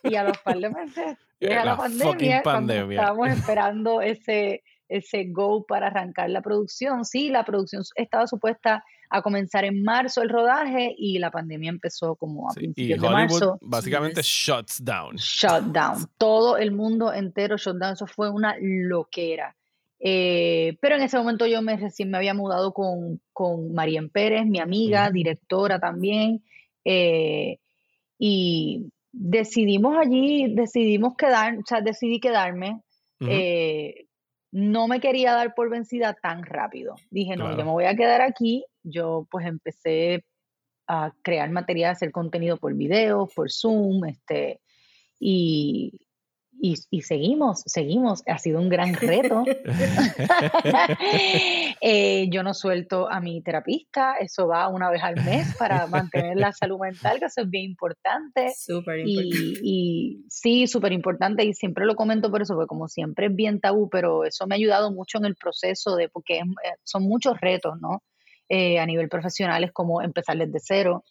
y 0.03 0.15
a 0.15 0.25
los 0.25 0.39
par 0.39 0.59
de 0.59 0.71
meses 0.71 1.19
llega 1.41 1.65
La 1.65 1.73
la, 1.73 1.77
pandemia, 1.77 2.43
pandemia. 2.43 3.01
estábamos 3.01 3.29
esperando 3.29 4.01
ese, 4.01 4.63
ese 4.89 5.25
go 5.29 5.65
para 5.67 5.89
arrancar 5.89 6.31
la 6.31 6.43
producción. 6.43 7.05
Sí, 7.05 7.29
la 7.29 7.45
producción 7.45 7.83
estaba 7.97 8.27
supuesta 8.27 8.85
a 9.11 9.23
comenzar 9.23 9.65
en 9.65 9.83
marzo 9.83 10.23
el 10.23 10.29
rodaje 10.29 10.95
y 10.97 11.19
la 11.19 11.31
pandemia 11.31 11.71
empezó 11.71 12.17
como 12.17 12.49
a 12.49 12.53
Sí, 12.53 12.61
y 12.61 12.63
principios 12.65 13.01
de 13.01 13.07
Hollywood 13.07 13.31
marzo. 13.31 13.59
básicamente 13.63 14.21
Yes. 14.21 14.27
shuts 14.27 14.85
down. 14.85 15.17
Shutdown. 15.17 16.07
Todo 16.19 16.57
el 16.57 16.73
mundo 16.73 17.13
entero 17.13 17.57
shutdown. 17.57 17.93
Eso 17.95 18.07
fue 18.07 18.31
una 18.31 18.55
loquera. 18.61 19.55
Eh, 19.99 20.77
pero 20.81 20.97
en 20.97 21.03
ese 21.03 21.17
momento 21.19 21.47
yo 21.47 21.63
me 21.63 21.77
recién 21.77 22.11
me 22.11 22.19
había 22.19 22.35
mudado 22.35 22.73
con, 22.75 23.21
con 23.33 23.73
Marian 23.73 24.11
Pérez, 24.11 24.45
mi 24.47 24.59
amiga, 24.61 25.11
directora 25.11 25.79
también. 25.79 26.43
eh, 26.85 27.59
y 28.19 28.87
decidimos 29.13 29.97
allí, 29.99 30.55
decidimos 30.55 31.17
quedar, 31.17 31.59
o 31.59 31.63
sea, 31.67 31.81
decidí 31.81 32.21
quedarme. 32.21 32.81
Eh, 33.21 34.06
no 34.57 34.89
me 34.89 35.01
quería 35.01 35.35
dar 35.35 35.55
por 35.55 35.69
vencida 35.69 36.15
tan 36.15 36.43
rápido. 36.43 36.95
Dije, 37.11 37.37
no, 37.37 37.51
yo 37.51 37.63
me 37.63 37.73
voy 37.73 37.85
a 37.85 37.95
quedar 37.95 38.23
aquí. 38.23 38.65
Yo 38.83 39.29
pues 39.31 39.45
empecé 39.45 40.25
a 40.87 41.13
crear 41.21 41.51
material, 41.51 41.91
hacer 41.91 42.11
contenido 42.11 42.57
por 42.57 42.73
video, 42.73 43.29
por 43.37 43.53
Zoom, 43.53 44.07
este, 44.07 44.63
y, 45.21 46.06
y, 46.61 46.75
y 46.91 47.03
seguimos, 47.03 47.63
seguimos. 47.67 48.23
Ha 48.27 48.39
sido 48.39 48.61
un 48.61 48.69
gran 48.69 48.95
reto. 48.95 49.45
Eh, 51.81 52.29
yo 52.31 52.43
no 52.43 52.55
suelto 52.55 53.11
a 53.11 53.21
mi 53.21 53.43
terapista, 53.43 54.17
eso 54.19 54.47
va 54.49 54.69
una 54.69 54.91
vez 54.91 55.03
al 55.03 55.15
mes 55.25 55.47
para 55.59 55.87
mantener 55.87 56.37
la 56.37 56.53
salud 56.53 56.79
mental, 56.81 57.19
que 57.19 57.27
eso 57.27 57.43
es 57.43 57.51
bien 57.51 57.65
importante. 57.65 58.53
Súper 58.57 59.01
Y, 59.01 59.11
importante. 59.11 59.61
y 59.63 60.25
sí, 60.29 60.67
súper 60.67 60.93
importante 60.93 61.45
y 61.45 61.53
siempre 61.55 61.85
lo 61.87 61.95
comento 61.95 62.31
por 62.31 62.43
eso, 62.43 62.55
porque 62.55 62.69
como 62.69 62.89
siempre 62.89 63.27
es 63.27 63.35
bien 63.35 63.61
tabú, 63.61 63.89
pero 63.91 64.25
eso 64.25 64.47
me 64.47 64.55
ha 64.55 64.59
ayudado 64.59 64.93
mucho 64.93 65.19
en 65.19 65.27
el 65.27 65.37
proceso 65.37 65.97
de, 65.97 66.09
porque 66.09 66.39
es- 66.39 66.45
eh, 66.65 66.75
son 66.83 67.05
muchos 67.05 67.41
retos, 67.41 67.75
¿no? 67.81 68.03
Eh, 68.49 68.79
a 68.79 68.87
nivel 68.87 69.09
profesional 69.09 69.65
es 69.65 69.73
como 69.73 70.03
empezar 70.03 70.37
desde 70.39 70.59
cero. 70.61 71.05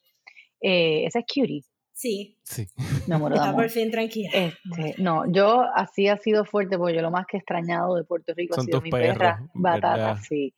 Eh, 0.61 1.05
esa 1.05 1.19
es 1.19 1.25
Cutie, 1.27 1.63
Sí, 1.97 2.37
Sí. 2.43 2.67
me 3.07 3.17
muero 3.17 3.35
de 3.35 3.39
está 3.39 3.49
amor. 3.51 3.61
por 3.63 3.69
fin 3.71 3.89
tranquila. 3.89 4.29
Este, 4.33 4.95
no, 5.01 5.31
yo 5.31 5.61
así 5.75 6.09
ha 6.09 6.17
sido 6.17 6.43
fuerte 6.43 6.77
porque 6.77 6.93
yo 6.93 7.01
lo 7.01 7.09
más 7.09 7.25
que 7.25 7.37
he 7.37 7.39
extrañado 7.39 7.95
de 7.95 8.03
Puerto 8.03 8.33
Rico 8.35 8.53
Son 8.55 8.63
ha 8.63 8.65
sido 8.65 8.79
tus 8.79 8.83
mi 8.83 8.91
perros, 8.91 9.17
perra, 9.17 9.39
Batata, 9.53 9.95
¿verdad? 9.95 10.17
sí. 10.27 10.53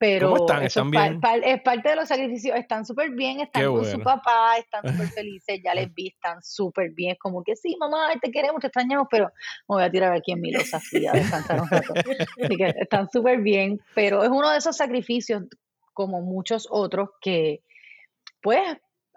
Pero 0.00 0.30
¿Cómo 0.30 0.46
están? 0.46 0.62
¿Están 0.62 0.94
es, 0.94 1.20
par- 1.20 1.40
bien? 1.40 1.56
es 1.56 1.62
parte 1.62 1.88
de 1.88 1.96
los 1.96 2.06
sacrificios. 2.06 2.56
Están 2.56 2.86
súper 2.86 3.10
bien, 3.10 3.40
están 3.40 3.62
Qué 3.62 3.68
con 3.68 3.84
su 3.84 3.98
papá, 4.00 4.56
están 4.56 4.82
súper 4.96 5.08
felices, 5.08 5.60
ya 5.64 5.74
les 5.74 5.92
vi, 5.92 6.06
están 6.14 6.40
súper 6.44 6.92
bien. 6.92 7.10
Es 7.14 7.18
como 7.18 7.42
que 7.42 7.56
sí, 7.56 7.76
mamá, 7.80 8.10
te 8.22 8.30
queremos, 8.30 8.60
te 8.60 8.68
extrañamos, 8.68 9.08
pero 9.10 9.24
me 9.68 9.74
voy 9.74 9.82
a 9.82 9.90
tirar 9.90 10.12
aquí 10.12 10.30
en 10.30 10.40
mi 10.40 10.52
losa 10.52 10.76
así 10.76 11.04
a 11.04 11.10
descansar 11.10 11.60
un 11.60 11.68
rato. 11.68 11.92
Así 11.96 12.56
que 12.56 12.72
están 12.80 13.10
súper 13.10 13.40
bien, 13.40 13.80
pero 13.96 14.22
es 14.22 14.28
uno 14.30 14.48
de 14.48 14.58
esos 14.58 14.76
sacrificios, 14.76 15.42
como 15.92 16.20
muchos 16.22 16.68
otros, 16.70 17.08
que 17.20 17.64
pues 18.40 18.60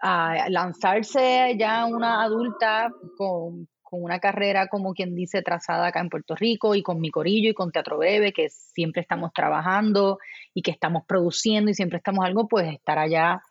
a 0.02 0.48
lanzarse 0.50 1.56
ya 1.56 1.86
una 1.86 2.22
adulta 2.24 2.90
con, 3.16 3.68
con 3.82 4.02
una 4.02 4.18
carrera, 4.18 4.66
como 4.66 4.94
quien 4.94 5.14
dice, 5.14 5.42
trazada 5.42 5.86
acá 5.86 6.00
en 6.00 6.08
Puerto 6.08 6.34
Rico 6.34 6.74
y 6.74 6.82
con 6.82 7.00
mi 7.00 7.10
corillo 7.10 7.50
y 7.50 7.54
con 7.54 7.70
Teatro 7.70 7.98
Breve, 7.98 8.32
que 8.32 8.48
siempre 8.50 9.00
estamos 9.02 9.32
trabajando 9.32 10.18
y 10.52 10.62
que 10.62 10.72
estamos 10.72 11.04
produciendo 11.06 11.70
y 11.70 11.74
siempre 11.74 11.98
estamos 11.98 12.24
algo, 12.24 12.48
pues 12.48 12.72
estar 12.72 12.98
allá 12.98 13.42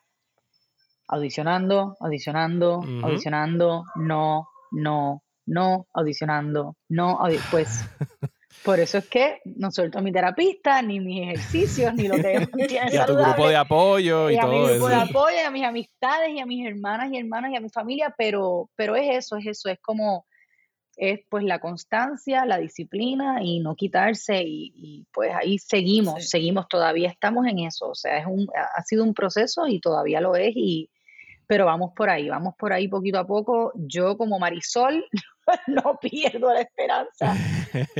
audicionando, 1.08 1.96
audicionando, 2.00 2.82
audicionando, 3.04 3.84
no, 3.96 4.48
no, 4.72 5.24
no, 5.46 5.88
audicionando, 5.94 6.76
no, 6.90 7.18
audi- 7.20 7.40
pues 7.52 7.86
por 8.64 8.80
eso 8.80 9.00
es 9.00 9.08
que 9.08 9.42
no 9.46 9.72
suelto 9.72 10.00
a 10.00 10.02
mi 10.02 10.12
terapista, 10.12 10.82
ni 10.82 11.00
mis 11.00 11.24
ejercicios, 11.24 11.94
ni 11.96 12.08
lo 12.08 12.16
que 12.16 12.48
Y 12.92 12.98
a 12.98 13.06
tu 13.06 13.16
grupo 13.16 13.50
de 13.50 13.56
apoyo 13.56 14.30
y, 14.30 14.36
y 14.36 14.38
a 14.38 14.46
mi 14.46 14.58
todo 14.58 14.68
grupo 14.68 14.90
de 14.90 14.96
apoyo, 14.96 15.36
y 15.36 15.46
a 15.46 15.52
mis 15.52 15.64
amistades, 15.64 16.30
y 16.30 16.40
a 16.40 16.46
mis 16.46 16.66
hermanas 16.68 17.12
y 17.12 17.18
hermanos, 17.18 17.52
y 17.52 17.56
a 17.56 17.62
mi 17.62 17.70
familia, 17.70 18.14
pero, 18.18 18.70
pero 18.76 18.96
es 18.96 19.26
eso, 19.26 19.36
es 19.38 19.48
eso, 19.48 19.70
es 19.70 19.80
como, 19.82 20.26
es 20.96 21.22
pues 21.30 21.44
la 21.44 21.60
constancia, 21.60 22.46
la 22.46 22.58
disciplina 22.58 23.40
y 23.42 23.60
no 23.60 23.76
quitarse, 23.76 24.44
y, 24.44 24.72
y, 24.76 25.06
pues 25.12 25.32
ahí 25.34 25.58
seguimos, 25.58 26.22
Sí. 26.24 26.28
seguimos, 26.28 26.68
todavía 26.68 27.10
estamos 27.10 27.48
en 27.48 27.60
eso, 27.60 27.90
o 27.90 27.96
sea, 27.96 28.20
es 28.20 28.26
un, 28.28 28.48
ha 28.56 28.80
ha 28.80 28.84
sido 28.84 29.04
un 29.04 29.14
proceso 29.14 29.66
y 29.68 29.80
todavía 29.80 30.22
lo 30.22 30.36
es, 30.36 30.54
y, 30.56 30.90
pero 31.48 31.66
vamos 31.66 31.92
por 31.96 32.10
ahí, 32.10 32.30
vamos 32.30 32.54
por 32.58 32.74
ahí 32.74 32.88
poquito 32.88 33.20
a 33.20 33.26
poco, 33.26 33.74
yo 33.76 34.18
como 34.18 34.38
Marisol 34.40 35.04
no 35.68 35.98
pierdo 36.00 36.54
la 36.54 36.62
esperanza, 36.62 37.36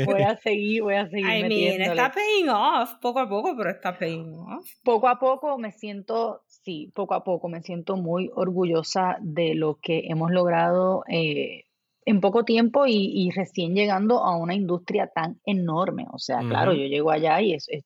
voy 0.06 0.22
a 0.22 0.38
seguir, 0.38 0.82
voy 0.84 0.96
a 0.96 1.10
seguir 1.10 1.26
I 1.26 1.42
mean, 1.44 1.82
está 1.92 2.12
paying 2.12 2.50
off 2.50 2.94
poco 3.02 3.20
a 3.20 3.30
poco, 3.30 3.56
pero 3.58 3.70
está 3.72 3.98
paying 3.98 4.34
off. 4.36 4.68
poco 4.84 5.08
a 5.08 5.20
poco 5.20 5.58
me 5.58 5.72
siento, 5.72 6.44
sí, 6.48 6.92
poco 6.96 7.14
a 7.14 7.24
poco 7.24 7.48
me 7.50 7.62
siento 7.62 7.96
muy 7.98 8.30
orgullosa 8.34 9.18
de 9.22 9.56
lo 9.56 9.76
que 9.82 10.04
hemos 10.08 10.32
logrado 10.32 11.04
eh, 11.08 11.66
en 12.06 12.20
poco 12.22 12.44
tiempo 12.46 12.88
y, 12.88 12.94
y 13.14 13.30
recién 13.32 13.76
llegando 13.76 14.24
a 14.24 14.36
una 14.38 14.56
industria 14.56 15.08
tan 15.14 15.40
enorme. 15.46 16.06
O 16.12 16.18
sea, 16.20 16.40
claro, 16.50 16.74
yo 16.74 16.86
llego 16.86 17.12
allá 17.12 17.40
y 17.42 17.54
es, 17.54 17.68
es- 17.70 17.86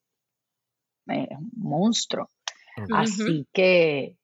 es 1.08 1.28
un 1.38 1.51
monstruo. 1.58 2.30
Así 2.93 3.45
que 3.54 4.15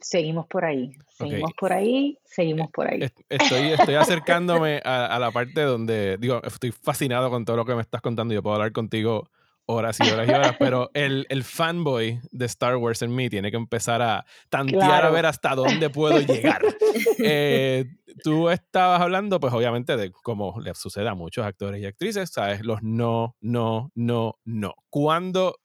seguimos 0.00 0.46
por 0.46 0.64
ahí, 0.64 0.92
seguimos 1.16 1.52
por 1.58 1.72
ahí, 1.72 2.18
seguimos 2.24 2.70
por 2.70 2.86
ahí. 2.88 3.02
Est- 3.02 3.20
Estoy, 3.28 3.72
estoy 3.72 3.94
acercándome 3.94 4.80
a, 4.84 5.06
a 5.06 5.18
la 5.18 5.30
parte 5.30 5.62
donde, 5.62 6.16
digo, 6.18 6.40
estoy 6.44 6.72
fascinado 6.72 7.30
con 7.30 7.44
todo 7.44 7.56
lo 7.56 7.64
que 7.64 7.74
me 7.74 7.82
estás 7.82 8.00
contando. 8.00 8.34
Yo 8.34 8.42
puedo 8.42 8.56
hablar 8.56 8.72
contigo 8.72 9.28
horas 9.70 10.00
y 10.00 10.04
horas 10.08 10.26
y 10.28 10.32
horas, 10.32 10.56
pero 10.58 10.90
el, 10.94 11.26
el 11.28 11.44
fanboy 11.44 12.20
de 12.30 12.46
Star 12.46 12.76
Wars 12.76 13.02
en 13.02 13.14
mí 13.14 13.28
tiene 13.28 13.50
que 13.50 13.56
empezar 13.58 14.00
a 14.00 14.24
tantear 14.48 15.04
a 15.04 15.10
ver 15.10 15.26
hasta 15.26 15.54
dónde 15.54 15.90
puedo 15.90 16.20
llegar. 16.20 16.62
Eh, 17.20 17.84
tú 18.22 18.48
estabas 18.48 19.00
hablando, 19.00 19.40
pues 19.40 19.52
obviamente, 19.52 19.96
de 19.96 20.10
cómo 20.12 20.58
le 20.60 20.74
sucede 20.74 21.08
a 21.08 21.14
muchos 21.14 21.44
actores 21.44 21.82
y 21.82 21.86
actrices, 21.86 22.30
¿sabes? 22.30 22.64
Los 22.64 22.82
no, 22.82 23.36
no, 23.40 23.90
no, 23.94 24.38
no. 24.44 24.74
¿Cuándo, 24.88 25.56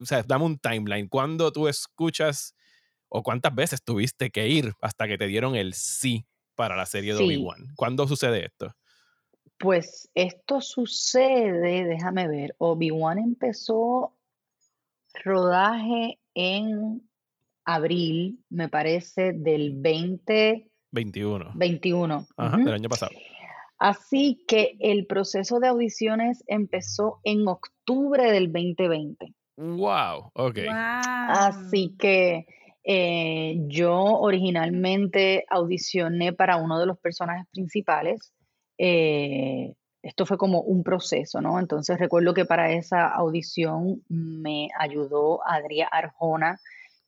o 0.00 0.04
sea, 0.04 0.22
dame 0.22 0.44
un 0.46 0.58
timeline, 0.58 1.08
cuándo 1.08 1.52
tú 1.52 1.68
escuchas 1.68 2.54
o 3.14 3.22
cuántas 3.22 3.54
veces 3.54 3.82
tuviste 3.82 4.30
que 4.30 4.48
ir 4.48 4.72
hasta 4.80 5.06
que 5.06 5.18
te 5.18 5.26
dieron 5.26 5.54
el 5.54 5.74
sí 5.74 6.24
para 6.54 6.76
la 6.76 6.86
serie 6.86 7.12
de 7.12 7.18
Sí. 7.18 7.24
Obi-Wan? 7.24 7.66
¿Cuándo 7.76 8.08
sucede 8.08 8.46
esto? 8.46 8.74
Pues 9.58 10.08
esto 10.14 10.60
sucede, 10.62 11.84
déjame 11.84 12.26
ver, 12.26 12.54
Obi-Wan 12.58 13.18
empezó 13.18 14.16
rodaje 15.22 16.18
en 16.34 17.02
abril, 17.64 18.42
me 18.48 18.68
parece, 18.70 19.32
del 19.34 19.74
2021. 19.82 21.52
21. 21.54 22.26
Ajá, 22.36 22.56
ujú. 22.56 22.64
del 22.64 22.74
año 22.74 22.88
pasado. 22.88 23.12
Así 23.78 24.42
que 24.48 24.76
el 24.80 25.06
proceso 25.06 25.60
de 25.60 25.68
audiciones 25.68 26.42
empezó 26.46 27.20
en 27.24 27.46
octubre 27.46 28.32
del 28.32 28.50
2020. 28.50 29.34
Wow, 29.56 30.30
ok. 30.34 30.56
Wow. 30.64 30.72
Así 31.28 31.94
que 31.98 32.46
eh, 32.84 33.56
yo 33.68 33.94
originalmente 33.94 35.44
audicioné 35.48 36.32
para 36.32 36.56
uno 36.56 36.78
de 36.78 36.86
los 36.86 36.98
personajes 36.98 37.46
principales. 37.52 38.32
Eh, 38.78 39.74
esto 40.02 40.26
fue 40.26 40.36
como 40.36 40.60
un 40.62 40.82
proceso, 40.82 41.40
¿no? 41.40 41.60
Entonces 41.60 41.98
recuerdo 41.98 42.34
que 42.34 42.44
para 42.44 42.72
esa 42.72 43.06
audición 43.06 44.02
me 44.08 44.68
ayudó 44.76 45.46
Adria 45.46 45.86
Arjona, 45.86 46.58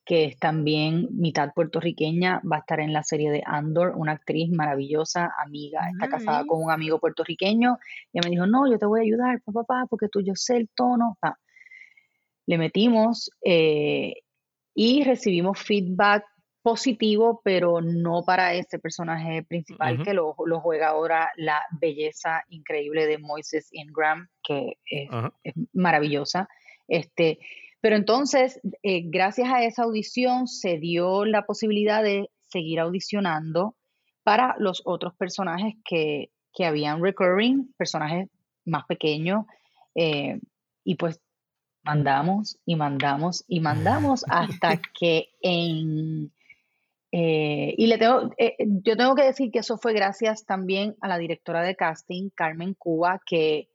que 0.05 0.25
es 0.25 0.37
también 0.37 1.07
mitad 1.11 1.51
puertorriqueña, 1.53 2.41
va 2.49 2.57
a 2.57 2.59
estar 2.59 2.79
en 2.79 2.93
la 2.93 3.03
serie 3.03 3.31
de 3.31 3.43
Andor, 3.45 3.95
una 3.97 4.13
actriz 4.13 4.49
maravillosa, 4.51 5.33
amiga, 5.43 5.89
está 5.89 6.07
casada 6.07 6.45
con 6.45 6.63
un 6.63 6.71
amigo 6.71 6.99
puertorriqueño. 6.99 7.79
Y 8.13 8.19
me 8.23 8.29
dijo, 8.29 8.45
no, 8.45 8.69
yo 8.69 8.77
te 8.77 8.85
voy 8.85 8.99
a 8.99 9.03
ayudar, 9.03 9.41
papá, 9.41 9.63
papá, 9.63 9.87
porque 9.89 10.07
tú, 10.07 10.21
yo 10.21 10.33
sé 10.35 10.57
el 10.57 10.69
tono. 10.69 11.17
pa". 11.19 11.37
Le 12.45 12.59
metimos 12.59 13.31
eh, 13.43 14.13
y 14.75 15.03
recibimos 15.03 15.59
feedback 15.59 16.25
positivo, 16.61 17.41
pero 17.43 17.79
no 17.79 18.23
para 18.25 18.53
ese 18.53 18.79
personaje 18.79 19.43
principal 19.43 20.03
que 20.03 20.13
lo, 20.13 20.35
lo 20.45 20.59
juega 20.59 20.87
ahora 20.87 21.31
la 21.37 21.61
belleza 21.79 22.43
increíble 22.49 23.05
de 23.05 23.19
Moises 23.19 23.69
Ingram, 23.71 24.27
que 24.43 24.77
es 24.89 25.07
maravillosa. 25.73 26.49
Este, 26.87 27.39
pero 27.81 27.95
entonces, 27.95 28.59
eh, 28.81 29.03
gracias 29.05 29.49
a 29.49 29.63
esa 29.63 29.83
audición, 29.83 30.47
se 30.47 30.77
dio 30.79 31.23
la 31.23 31.45
posibilidad 31.45 32.01
de 32.01 32.31
seguir 32.47 32.79
audicionando 32.79 33.75
para 34.23 34.55
los 34.57 34.81
otros 34.85 35.13
personajes 35.15 35.75
que, 35.87 36.31
que 36.51 36.65
habían 36.65 36.99
recurring, 36.99 37.71
personajes 37.77 38.27
más 38.65 38.85
pequeños, 38.87 39.45
eh, 39.93 40.39
y 40.83 40.95
pues 40.95 41.21
mandamos 41.85 42.57
y 42.65 42.75
mandamos 42.75 43.45
y 43.47 43.59
mandamos 43.59 44.25
hasta 44.29 44.81
que 44.99 45.29
en... 45.41 46.31
eh, 47.11 47.73
y 47.77 47.87
le 47.87 47.97
tengo, 47.97 48.31
eh, 48.37 48.55
yo 48.83 48.97
tengo 48.97 49.15
que 49.15 49.23
decir 49.23 49.51
que 49.51 49.59
eso 49.59 49.77
fue 49.77 49.93
gracias 49.93 50.45
también 50.45 50.95
a 51.01 51.07
la 51.07 51.17
directora 51.17 51.61
de 51.61 51.75
casting, 51.75 52.29
Carmen 52.35 52.73
Cuba, 52.73 53.21
que 53.25 53.69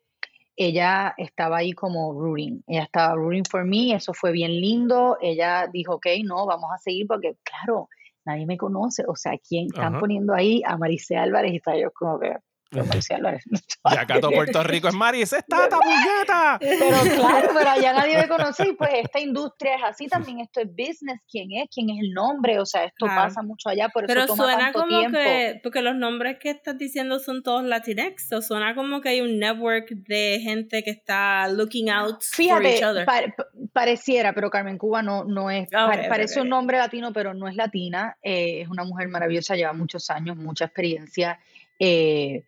ella 0.56 1.14
estaba 1.16 1.58
ahí 1.58 1.72
como 1.72 2.12
rooting, 2.12 2.62
ella 2.66 2.82
estaba 2.82 3.14
rooting 3.14 3.44
for 3.48 3.64
me, 3.64 3.94
eso 3.94 4.12
fue 4.12 4.32
bien 4.32 4.60
lindo, 4.60 5.16
ella 5.22 5.66
dijo, 5.72 5.94
ok, 5.94 6.06
no, 6.24 6.44
vamos 6.44 6.70
a 6.74 6.78
seguir 6.78 7.06
porque, 7.06 7.36
claro, 7.42 7.88
nadie 8.26 8.44
me 8.44 8.58
conoce, 8.58 9.04
o 9.08 9.16
sea, 9.16 9.38
¿quién 9.38 9.66
están 9.66 9.94
Ajá. 9.94 10.00
poniendo 10.00 10.34
ahí 10.34 10.60
a 10.66 10.76
Maricé 10.76 11.16
Álvarez? 11.16 11.52
Y 11.52 11.56
está 11.56 11.78
yo 11.78 11.90
como 11.92 12.18
que, 12.18 12.36
Álvarez. 12.72 13.44
Y 13.90 13.96
acá 13.96 14.20
todo 14.20 14.30
Puerto 14.30 14.62
Rico 14.62 14.88
es 14.88 14.94
Mari, 14.94 15.22
¡esa 15.22 15.38
está, 15.38 15.68
puñeta! 15.68 16.58
Pero 16.60 17.02
claro, 17.16 17.48
pero 17.54 17.70
allá 17.70 17.92
nadie 17.92 18.16
me 18.18 18.28
conoce 18.28 18.68
y 18.68 18.72
pues 18.74 18.90
esta 19.02 19.18
industria 19.20 19.74
es 19.76 19.82
así 19.84 20.06
también, 20.06 20.40
esto 20.40 20.60
es 20.60 20.68
business, 20.68 21.20
quién 21.30 21.48
es, 21.52 21.68
quién 21.74 21.90
es 21.90 21.98
el 22.00 22.12
nombre, 22.12 22.58
o 22.60 22.66
sea, 22.66 22.84
esto 22.84 23.06
Claro. 23.06 23.22
pasa 23.22 23.42
mucho 23.42 23.68
allá, 23.68 23.88
por 23.88 24.04
eso 24.04 24.12
Pero 24.14 24.26
toma 24.26 24.44
suena 24.44 24.58
tanto 24.58 24.80
como 24.80 24.98
tiempo. 24.98 25.18
que, 25.18 25.60
porque 25.62 25.82
los 25.82 25.96
nombres 25.96 26.38
que 26.38 26.50
estás 26.50 26.78
diciendo 26.78 27.18
son 27.18 27.42
todos 27.42 27.64
Latinx, 27.64 28.32
o 28.32 28.42
suena 28.42 28.74
como 28.74 29.00
que 29.00 29.08
hay 29.10 29.20
un 29.20 29.38
network 29.38 29.88
de 29.90 30.38
gente 30.42 30.82
que 30.82 30.90
está 30.90 31.48
looking 31.48 31.90
out 31.90 32.22
for 32.22 32.36
Fíjate, 32.36 32.76
each 32.76 32.84
other. 32.84 33.04
pa- 33.04 33.22
pa- 33.36 33.46
pareciera, 33.72 34.32
pero 34.32 34.50
Carmen 34.50 34.78
Cuba 34.78 35.02
no, 35.02 35.24
no 35.24 35.50
es, 35.50 35.68
Ah, 35.74 35.90
pa- 35.92 36.08
parece 36.08 36.40
un 36.40 36.48
nombre 36.48 36.78
latino, 36.78 37.12
pero 37.12 37.34
no 37.34 37.48
es 37.48 37.56
latina, 37.56 38.16
eh, 38.22 38.60
es 38.62 38.68
una 38.68 38.84
mujer 38.84 39.08
maravillosa, 39.08 39.56
lleva 39.56 39.72
muchos 39.72 40.08
años, 40.10 40.36
mucha 40.36 40.66
experiencia, 40.66 41.38
eh, 41.78 42.44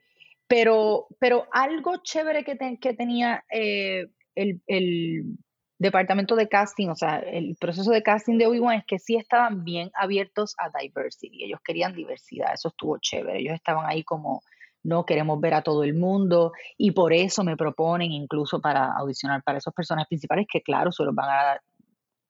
pero, 0.53 1.07
pero 1.19 1.47
algo 1.51 1.97
chévere 2.03 2.45
que, 2.45 2.57
te- 2.57 2.77
que 2.79 2.93
tenía 2.93 3.43
eh, 3.51 4.09
el, 4.35 4.61
el 4.67 5.39
departamento 5.79 6.37
de 6.37 6.47
casting, 6.47 6.89
o 6.89 6.95
sea, 6.95 7.21
el 7.21 7.57
proceso 7.59 7.91
de 7.91 8.03
casting 8.03 8.37
de 8.37 8.47
Obi-Wan 8.49 8.77
es 8.77 8.85
que 8.87 8.99
sí 8.99 9.17
estaban 9.17 9.65
bien 9.65 9.91
abiertos 9.95 10.55
a 10.59 10.71
diversity. 10.79 11.43
Ellos 11.45 11.59
querían 11.65 11.95
diversidad, 11.95 12.53
eso 12.53 12.69
estuvo 12.69 12.99
chévere. 12.99 13.39
Ellos 13.39 13.55
estaban 13.55 13.87
ahí 13.89 14.05
como, 14.05 14.43
no 14.83 15.07
queremos 15.07 15.41
ver 15.41 15.55
a 15.55 15.63
todo 15.63 15.85
el 15.85 15.95
mundo 15.95 16.53
y 16.77 16.91
por 16.91 17.15
eso 17.15 17.45
me 17.45 17.57
proponen 17.57 18.13
incluso 18.13 18.61
para 18.61 18.93
audicionar 18.93 19.43
para 19.43 19.57
esos 19.57 19.73
personajes 19.73 20.09
principales 20.09 20.47
que 20.53 20.61
claro, 20.61 20.93
se 20.93 21.03
los 21.03 21.15
van 21.15 21.31
a 21.31 21.43
dar, 21.45 21.63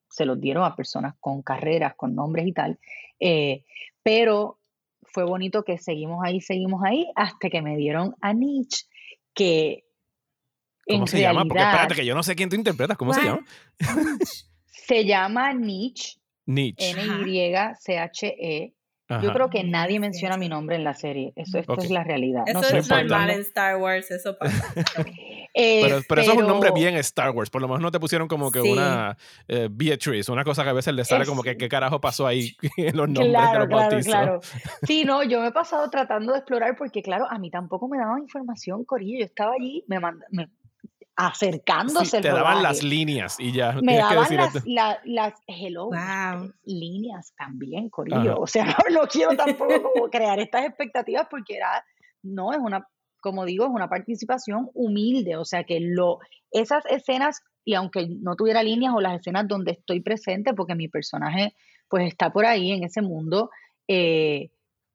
se 0.08 0.26
los 0.26 0.40
dieron 0.40 0.62
a 0.62 0.76
personas 0.76 1.16
con 1.18 1.42
carreras, 1.42 1.96
con 1.96 2.14
nombres 2.14 2.46
y 2.46 2.52
tal. 2.52 2.78
eh, 3.18 3.64
pero 4.04 4.60
fue 5.12 5.24
bonito 5.24 5.62
que 5.62 5.78
seguimos 5.78 6.20
ahí, 6.24 6.40
seguimos 6.40 6.82
ahí, 6.84 7.06
hasta 7.14 7.50
que 7.50 7.62
me 7.62 7.76
dieron 7.76 8.14
a 8.20 8.32
Nietzsche, 8.32 8.86
que 9.34 9.84
¿Cómo 10.86 11.02
en 11.02 11.08
se 11.08 11.20
llama? 11.20 11.44
Porque 11.44 11.62
espérate, 11.62 11.94
que 11.94 12.06
yo 12.06 12.14
no 12.14 12.22
sé 12.22 12.34
quién 12.34 12.48
tú 12.48 12.56
interpretas. 12.56 12.96
¿Cómo 12.96 13.14
se 13.14 13.22
llama? 13.22 13.44
se 14.66 15.04
llama 15.04 15.52
Nietzsche, 15.52 16.18
Nietzsche. 16.46 16.90
N-Y-C-H-E. 16.90 18.74
Yo 19.20 19.28
Ajá. 19.28 19.32
creo 19.34 19.50
que 19.50 19.64
nadie 19.64 19.98
menciona 20.00 20.36
mi 20.36 20.48
nombre 20.48 20.76
en 20.76 20.84
la 20.84 20.94
serie. 20.94 21.32
Eso, 21.36 21.58
esto 21.58 21.74
Ok. 21.74 21.84
es 21.84 21.90
la 21.90 22.04
realidad. 22.04 22.42
Eso 22.46 22.60
no 22.60 22.66
es 22.78 22.88
normal 22.88 23.30
en 23.30 23.40
Star 23.40 23.76
Wars, 23.76 24.10
eso 24.10 24.36
pasa. 24.38 24.72
Eh, 25.54 25.80
Pero, 25.84 26.00
pero 26.08 26.20
eso 26.22 26.32
es 26.32 26.38
un 26.38 26.46
nombre 26.46 26.70
pero- 26.72 26.80
bien 26.80 26.96
Star 26.96 27.30
Wars. 27.30 27.50
Por 27.50 27.60
lo 27.60 27.68
menos 27.68 27.82
no 27.82 27.90
te 27.90 28.00
pusieron 28.00 28.26
como 28.28 28.50
que 28.50 28.62
Sí. 28.62 28.70
una 28.70 29.16
eh, 29.48 29.68
Beatrice, 29.70 30.32
una 30.32 30.44
cosa 30.44 30.62
que 30.64 30.70
a 30.70 30.72
veces 30.72 30.94
le 30.94 31.04
sale 31.04 31.24
Es- 31.24 31.28
como 31.28 31.42
que 31.42 31.56
qué 31.56 31.68
carajo 31.68 32.00
pasó 32.00 32.26
ahí 32.26 32.56
en 32.76 32.96
los 32.96 33.08
nombres 33.08 33.26
de 33.26 33.32
Claro, 33.32 33.58
los 33.60 33.68
claro, 33.68 33.90
bautizos. 33.90 34.06
claro. 34.12 34.40
Sí, 34.86 35.04
no, 35.04 35.22
yo 35.22 35.40
me 35.40 35.48
he 35.48 35.52
pasado 35.52 35.88
tratando 35.90 36.32
de 36.32 36.38
explorar 36.38 36.74
porque, 36.76 37.02
claro, 37.02 37.26
a 37.30 37.38
mí 37.38 37.50
tampoco 37.50 37.88
me 37.88 37.98
daban 37.98 38.20
información, 38.22 38.84
Corillo. 38.84 39.18
Yo 39.18 39.24
estaba 39.26 39.52
allí 39.54 39.84
me 39.88 40.00
manda- 40.00 40.24
me- 40.30 40.48
acercándose 41.16 42.06
Sí, 42.06 42.16
el 42.16 42.22
te 42.22 42.28
daban 42.28 42.42
rodaje. 42.58 42.62
las 42.62 42.82
líneas 42.82 43.36
y 43.38 43.52
ya. 43.52 43.72
me 43.72 43.80
tienes 43.80 43.96
que 44.08 44.14
daban 44.14 44.22
decir 44.22 44.38
las, 44.38 44.66
la- 44.66 45.00
las 45.04 45.34
hello, 45.46 45.86
Wow. 45.86 46.52
líneas 46.64 47.32
también, 47.36 47.88
Corillo. 47.90 48.32
Ajá. 48.32 48.36
O 48.36 48.46
sea, 48.46 48.64
no, 48.90 49.00
no 49.02 49.06
quiero 49.08 49.36
tampoco 49.36 49.82
como 49.82 50.08
crear 50.10 50.38
estas 50.40 50.64
expectativas 50.64 51.26
porque 51.30 51.56
era, 51.56 51.84
no, 52.22 52.52
es 52.52 52.58
una, 52.58 52.86
como 53.20 53.44
digo, 53.44 53.64
es 53.64 53.70
una 53.70 53.88
participación 53.88 54.70
humilde. 54.74 55.36
O 55.36 55.44
sea, 55.44 55.64
que 55.64 55.80
lo, 55.80 56.18
esas 56.50 56.84
escenas, 56.86 57.42
y 57.64 57.74
aunque 57.74 58.06
no 58.08 58.34
tuviera 58.36 58.62
líneas 58.62 58.94
o 58.94 59.00
las 59.00 59.20
escenas 59.20 59.46
donde 59.46 59.72
estoy 59.72 60.00
presente, 60.00 60.54
porque 60.54 60.74
mi 60.74 60.88
personaje 60.88 61.54
pues 61.88 62.08
está 62.08 62.32
por 62.32 62.46
ahí 62.46 62.72
en 62.72 62.84
ese 62.84 63.02
mundo, 63.02 63.50
eh, 63.86 64.50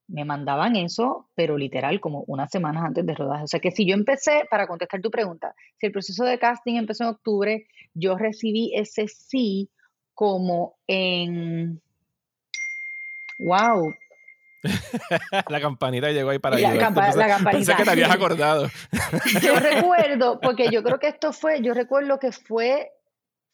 me 0.07 0.23
mandaban 0.25 0.75
eso, 0.75 1.29
pero 1.35 1.57
literal 1.57 1.99
como 1.99 2.23
unas 2.27 2.49
semanas 2.49 2.83
antes 2.85 3.05
de 3.05 3.13
rodaje. 3.13 3.43
O 3.43 3.47
sea 3.47 3.59
que 3.59 3.71
si 3.71 3.85
yo 3.85 3.93
empecé, 3.93 4.43
para 4.49 4.65
contestar 4.67 5.01
tu 5.01 5.11
pregunta, 5.11 5.53
si 5.79 5.87
el 5.87 5.91
proceso 5.91 6.23
de 6.23 6.39
casting 6.39 6.75
empezó 6.75 7.03
en 7.03 7.09
octubre, 7.09 7.67
yo 7.93 8.17
recibí 8.17 8.73
ese 8.75 9.07
sí 9.07 9.69
como 10.13 10.77
en... 10.87 11.81
¡Wow! 13.39 13.93
La 15.49 15.61
campanita 15.61 16.11
llegó 16.11 16.31
ahí 16.31 16.39
para 16.39 16.57
La 16.57 16.73
campa- 16.77 17.13
la 17.15 17.27
Pensé 17.27 17.27
campanita. 17.27 17.75
que 17.77 17.83
te 17.83 17.89
habías 17.91 18.11
acordado. 18.15 18.67
Yo 19.41 19.55
recuerdo, 19.59 20.39
porque 20.39 20.69
yo 20.71 20.83
creo 20.83 20.99
que 20.99 21.07
esto 21.09 21.31
fue, 21.33 21.61
yo 21.61 21.73
recuerdo 21.73 22.17
que 22.19 22.31
fue, 22.31 22.89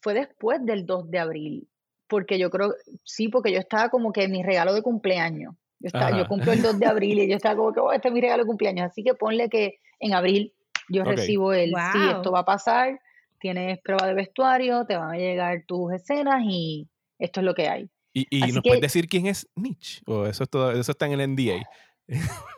fue 0.01 0.13
después 0.13 0.63
del 0.65 0.85
2 0.85 1.09
de 1.11 1.19
abril, 1.19 1.67
porque 2.07 2.39
yo 2.39 2.49
creo, 2.49 2.73
sí, 3.03 3.27
porque 3.27 3.51
yo 3.51 3.59
estaba 3.59 3.89
como 3.89 4.13
que 4.13 4.23
en 4.23 4.31
mi 4.31 4.43
regalo 4.43 4.73
de 4.73 4.81
cumpleaños. 4.81 5.55
Yo, 5.83 5.87
estaba, 5.87 6.07
Ajá. 6.07 6.17
yo 6.17 6.27
cumplo 6.27 6.53
el 6.53 6.61
2 6.61 6.79
de 6.79 6.85
abril 6.85 7.19
y 7.19 7.27
yo 7.27 7.35
estaba 7.35 7.57
como 7.57 7.73
que, 7.73 7.81
oh, 7.81 7.91
este 7.91 8.07
es 8.07 8.13
mi 8.13 8.21
regalo 8.21 8.43
de 8.43 8.47
cumpleaños. 8.47 8.85
Así 8.89 9.03
que 9.03 9.13
ponle 9.15 9.49
que 9.49 9.79
en 9.99 10.13
abril 10.13 10.53
yo 10.89 11.03
recibo 11.03 11.51
el, 11.51 11.69
sí, 11.91 11.99
Wow. 11.99 12.15
esto 12.15 12.31
va 12.31 12.39
a 12.39 12.45
pasar, 12.45 12.99
tienes 13.39 13.79
prueba 13.81 14.07
de 14.07 14.13
vestuario, 14.13 14.85
te 14.85 14.95
van 14.95 15.11
a 15.11 15.17
llegar 15.17 15.63
tus 15.67 15.91
escenas 15.93 16.41
y 16.47 16.87
esto 17.19 17.41
es 17.41 17.45
lo 17.45 17.53
que 17.53 17.67
hay. 17.67 17.89
¿Y, 18.13 18.39
nos 18.53 18.61
que- 18.61 18.69
puedes 18.69 18.81
decir 18.81 19.07
quién 19.09 19.25
es 19.25 19.45
Nietzsche? 19.55 20.01
¿O 20.05 20.25
eso, 20.25 20.43
es 20.43 20.49
todo, 20.49 20.71
eso 20.71 20.91
está 20.91 21.05
en 21.07 21.19
el 21.19 21.21
NDA? 21.21 21.67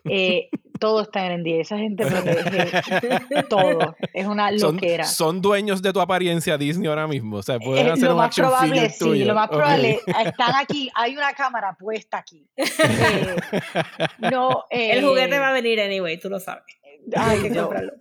Eh, 0.07 0.49
todo 0.79 1.01
está 1.01 1.25
en 1.25 1.31
el 1.31 1.41
NDA, 1.41 1.61
esa 1.61 1.77
gente 1.79 2.05
protege 2.05 3.43
todo, 3.49 3.95
es 4.13 4.27
una 4.27 4.49
¿Son, 4.59 4.75
loquera. 4.75 5.03
son 5.05 5.41
dueños 5.41 5.81
de 5.81 5.91
tu 5.93 5.99
apariencia 5.99 6.57
Disney 6.59 6.87
ahora 6.87 7.07
mismo. 7.07 7.37
O 7.37 7.41
sea, 7.43 7.57
pueden 7.59 7.87
Eh, 7.87 7.91
hacer 7.91 8.03
lo 8.05 8.11
un 8.11 8.17
más 8.17 8.27
action 8.27 8.47
probable, 8.47 8.89
sí, 8.91 8.99
tuyo. 8.99 9.25
lo 9.25 9.33
más 9.33 9.47
probable, 9.49 9.99
están 10.05 10.53
aquí, 10.61 10.91
hay 10.93 11.15
una 11.17 11.33
cámara 11.33 11.75
puesta 11.79 12.17
aquí. 12.19 12.45
Eh, 12.55 13.35
no, 14.31 14.65
El 14.69 15.03
juguete 15.05 15.35
eh, 15.35 15.39
va 15.39 15.49
a 15.49 15.53
venir 15.53 15.79
anyway, 15.81 16.19
tú 16.19 16.29
lo 16.29 16.39
sabes. 16.39 16.63
ay, 17.15 17.37
Hay 17.37 17.41
que 17.43 17.49
no, 17.49 17.63
comprarlo. 17.63 17.93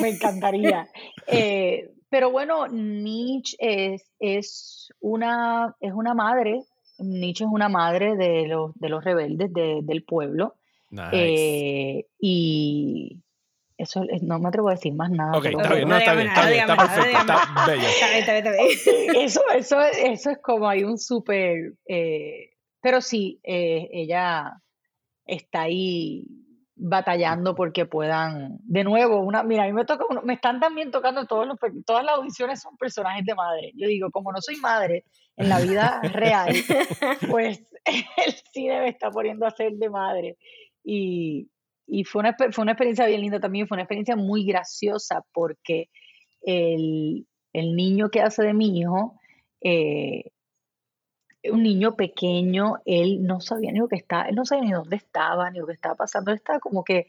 me 0.00 0.08
encantaría. 0.10 0.88
Eh, 1.26 1.90
pero 2.10 2.30
bueno, 2.30 2.66
Nietzsche 2.68 3.56
es, 3.60 4.04
es, 4.18 4.92
una, 5.00 5.74
es 5.80 5.92
una 5.92 6.14
madre, 6.14 6.60
Nietzsche 6.98 7.44
es 7.44 7.50
una 7.52 7.68
madre 7.68 8.16
de 8.16 8.46
los, 8.48 8.72
de 8.76 8.88
los 8.88 9.04
rebeldes 9.04 9.52
de- 9.52 9.80
del 9.82 10.04
pueblo. 10.04 10.54
Nice. 10.90 11.10
eh, 11.12 12.06
y 12.18 13.22
eso 13.76 14.02
es- 14.10 14.22
no 14.22 14.38
me 14.38 14.48
atrevo 14.48 14.68
a 14.68 14.72
decir 14.72 14.94
más 14.94 15.10
nada. 15.10 15.36
ok, 15.38 15.44
está 15.46 15.74
bien, 15.74 15.88
no 15.88 15.96
está 15.96 16.14
bien, 16.14 16.26
está 16.28 16.46
bien, 16.50 16.66
perfecto, 16.66 17.18
está 17.18 17.64
bello. 17.66 17.88
Está 17.88 18.06
bien, 18.08 18.18
está 18.20 18.32
bien, 18.32 18.46
está 18.46 18.92
bien. 18.92 19.24
eso, 19.24 19.40
eso, 19.54 19.80
eso 19.80 20.30
es 20.30 20.38
como 20.42 20.68
hay 20.68 20.84
un 20.84 20.98
súper, 20.98 21.74
eh, 21.86 22.50
pero 22.80 23.00
sí, 23.00 23.38
eh, 23.42 23.88
ella 23.92 24.52
está 25.26 25.62
ahí 25.62 26.24
batallando 26.80 27.54
porque 27.56 27.86
puedan, 27.86 28.58
de 28.62 28.84
nuevo, 28.84 29.20
una, 29.20 29.42
mira, 29.42 29.64
a 29.64 29.66
mí 29.66 29.72
me 29.72 29.84
toca, 29.84 30.04
uno- 30.08 30.22
me 30.22 30.34
están 30.34 30.60
también 30.60 30.90
tocando 30.92 31.26
todos 31.26 31.46
los, 31.46 31.58
todas 31.84 32.04
las 32.04 32.14
audiciones 32.16 32.60
son 32.60 32.76
personajes 32.76 33.24
de 33.24 33.34
madre. 33.34 33.72
Yo 33.74 33.88
digo, 33.88 34.10
como 34.10 34.30
no 34.32 34.40
soy 34.40 34.56
madre 34.56 35.04
en 35.36 35.48
la 35.48 35.58
vida 35.60 36.00
real, 36.12 36.52
pues 37.28 37.60
el 37.84 38.32
cine 38.52 38.80
me 38.80 38.88
está 38.88 39.10
poniendo 39.10 39.44
a 39.46 39.50
ser 39.50 39.72
de 39.72 39.90
madre. 39.90 40.36
Y, 40.90 41.50
y 41.86 42.04
fue, 42.04 42.20
una, 42.20 42.34
fue 42.34 42.62
una 42.62 42.72
experiencia 42.72 43.06
bien 43.06 43.20
linda 43.20 43.40
también, 43.40 43.68
fue 43.68 43.76
una 43.76 43.82
experiencia 43.82 44.16
muy 44.16 44.46
graciosa 44.46 45.22
porque 45.34 45.90
el, 46.40 47.26
el 47.52 47.76
niño 47.76 48.10
que 48.10 48.22
hace 48.22 48.42
de 48.42 48.54
mi 48.54 48.78
hijo, 48.78 49.20
eh, 49.60 50.30
un 51.44 51.62
niño 51.62 51.94
pequeño, 51.94 52.76
él 52.86 53.22
no 53.22 53.42
sabía 53.42 53.70
ni 53.70 53.80
lo 53.80 53.88
que 53.88 53.96
estaba, 53.96 54.30
él 54.30 54.34
no 54.34 54.46
sabía 54.46 54.64
ni 54.64 54.72
dónde 54.72 54.96
estaba, 54.96 55.50
ni 55.50 55.58
lo 55.58 55.66
que 55.66 55.74
estaba 55.74 55.94
pasando, 55.94 56.30
él 56.30 56.38
estaba 56.38 56.58
como 56.58 56.84
que, 56.84 57.08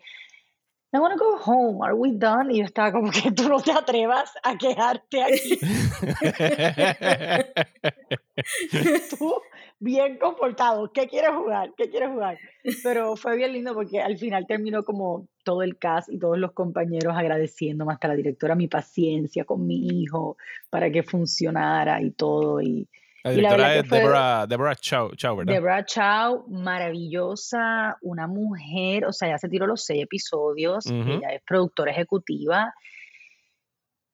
I 0.92 1.00
want 1.00 1.14
to 1.14 1.20
go 1.20 1.38
home, 1.38 1.84
are 1.84 1.94
we 1.94 2.14
done? 2.14 2.52
Y 2.52 2.60
yo 2.60 2.66
estaba 2.66 2.92
como 2.92 3.12
que 3.12 3.32
tú 3.32 3.48
no 3.48 3.62
te 3.62 3.72
atrevas 3.72 4.32
a 4.44 4.58
quedarte 4.58 5.22
aquí, 5.22 5.60
tú 9.10 9.36
bien 9.80 10.18
comportado, 10.18 10.92
¿qué 10.92 11.08
quieres 11.08 11.32
jugar? 11.32 11.74
¿Qué 11.78 11.90
quieres 11.90 12.10
jugar? 12.10 12.38
Pero 12.84 13.16
fue 13.16 13.38
bien 13.38 13.54
lindo 13.54 13.74
porque 13.74 14.02
al 14.02 14.18
final 14.18 14.48
terminó 14.48 14.84
como 14.84 15.28
todo 15.44 15.62
el 15.62 15.78
cast 15.78 16.10
y 16.10 16.18
todos 16.18 16.38
los 16.38 16.54
compañeros 16.54 17.16
agradeciéndome 17.16 17.94
hasta 17.94 18.08
la 18.08 18.16
directora 18.16 18.56
mi 18.56 18.68
paciencia 18.68 19.46
con 19.46 19.68
mi 19.68 19.88
hijo 19.88 20.38
para 20.72 20.92
que 20.92 21.04
funcionara 21.04 22.02
y 22.02 22.12
todo. 22.12 22.62
Y, 22.62 22.90
La 23.24 23.32
directora 23.32 23.76
es 23.76 23.90
Deborah, 23.90 24.48
Deborah 24.48 24.76
Chow, 24.76 25.12
Chow, 25.16 25.36
¿verdad? 25.38 25.54
Deborah 25.54 25.86
Chow, 25.86 26.46
maravillosa, 26.50 27.98
una 28.02 28.28
mujer, 28.28 29.06
o 29.06 29.12
sea, 29.12 29.30
ya 29.30 29.38
se 29.38 29.50
tiró 29.50 29.68
los 29.68 29.84
seis 29.84 30.04
episodios, 30.04 30.86
Ujú. 30.86 31.12
ella 31.18 31.34
es 31.34 31.42
productora 31.46 31.92
ejecutiva, 31.92 32.74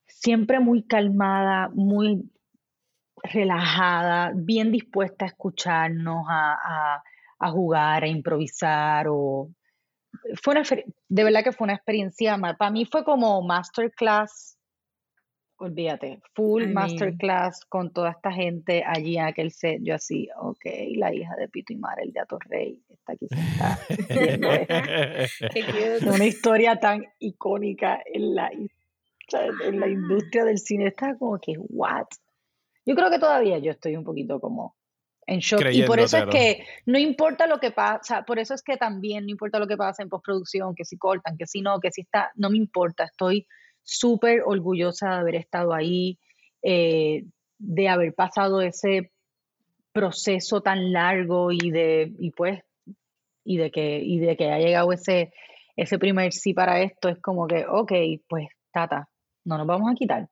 siempre 0.07 0.59
muy 0.59 0.83
calmada, 0.83 1.69
muy 1.73 2.29
relajada, 3.23 4.31
bien 4.35 4.71
dispuesta 4.71 5.25
a 5.25 5.27
escucharnos, 5.29 6.25
a, 6.29 6.53
a- 6.95 7.03
a 7.37 7.51
jugar, 7.51 8.03
a 8.03 8.07
improvisar, 8.07 9.07
o 9.09 9.49
fue 10.41 10.53
una, 10.55 10.63
de 11.09 11.23
verdad 11.23 11.43
que 11.43 11.51
fue 11.51 11.65
una 11.65 11.73
experiencia, 11.73 12.37
para 12.57 12.71
mí 12.71 12.85
fue 12.85 13.03
como 13.03 13.41
masterclass, 13.41 14.54
olvídate, 15.57 16.21
full 16.33 16.61
I 16.61 16.65
mean. 16.65 16.73
masterclass 16.73 17.65
con 17.65 17.93
toda 17.93 18.11
esta 18.11 18.31
gente 18.31 18.83
allí 18.85 19.17
en 19.17 19.25
aquel 19.25 19.51
set, 19.51 19.79
yo 19.81 19.95
así, 19.95 20.29
ok, 20.37 20.65
la 20.95 21.13
hija 21.13 21.35
de 21.35 21.47
Pito 21.47 21.73
y 21.73 21.77
Mara, 21.77 22.01
el 22.03 22.11
de 22.11 22.19
Atorrey, 22.19 22.81
está 22.89 23.13
aquí 23.13 23.27
sentada, 23.27 23.79
una 26.13 26.25
historia 26.25 26.79
tan 26.79 27.05
icónica 27.19 28.01
en 28.05 28.35
la, 28.35 28.51
en 28.51 29.79
la 29.79 29.87
industria 29.87 30.45
del 30.45 30.59
cine, 30.59 30.87
estaba 30.87 31.17
como 31.17 31.39
que, 31.39 31.53
what? 31.57 32.07
Yo 32.85 32.95
creo 32.95 33.09
que 33.09 33.19
todavía 33.19 33.57
yo 33.59 33.71
estoy 33.71 33.95
un 33.95 34.03
poquito 34.03 34.39
como 34.39 34.75
en 35.27 35.39
shock. 35.39 35.61
Y 35.71 35.83
por 35.83 35.99
eso 35.99 36.17
es 36.17 36.25
que 36.27 36.65
no 36.85 36.99
importa 36.99 37.47
lo 37.47 37.59
que 37.59 37.71
pasa, 37.71 38.23
por 38.23 38.39
eso 38.39 38.53
es 38.53 38.61
que 38.61 38.77
también 38.77 39.25
no 39.25 39.31
importa 39.31 39.57
lo 39.57 39.67
que 39.67 39.77
pasa 39.77 40.03
en 40.03 40.09
postproducción, 40.09 40.75
que 40.75 40.85
si 40.85 40.97
cortan, 40.97 41.37
que 41.37 41.47
si 41.47 41.61
no, 41.61 41.79
que 41.79 41.91
si 41.91 42.01
está, 42.01 42.31
no 42.35 42.49
me 42.49 42.57
importa, 42.57 43.05
estoy 43.05 43.47
súper 43.85 44.41
orgullosa 44.45 45.09
de 45.09 45.15
haber 45.15 45.35
estado 45.35 45.73
ahí, 45.73 46.19
eh, 46.61 47.25
de 47.57 47.87
haber 47.87 48.13
pasado 48.13 48.61
ese 48.61 49.13
proceso 49.93 50.61
tan 50.61 50.91
largo 50.91 51.51
y 51.51 51.71
de, 51.71 52.13
y 52.19 52.31
pues, 52.31 52.61
y 53.45 53.57
de 53.57 53.71
que, 53.71 53.99
y 53.99 54.19
de 54.19 54.35
que 54.35 54.51
haya 54.51 54.65
llegado 54.65 54.91
ese, 54.91 55.31
ese 55.77 55.97
primer 55.99 56.33
sí 56.33 56.53
para 56.53 56.81
esto 56.81 57.07
es 57.07 57.21
como 57.21 57.47
que, 57.47 57.65
ok, 57.65 57.93
pues 58.27 58.47
Tata, 58.71 59.07
no 59.45 59.57
nos 59.57 59.67
vamos 59.67 59.91
a 59.91 59.95
quitar, 59.95 60.27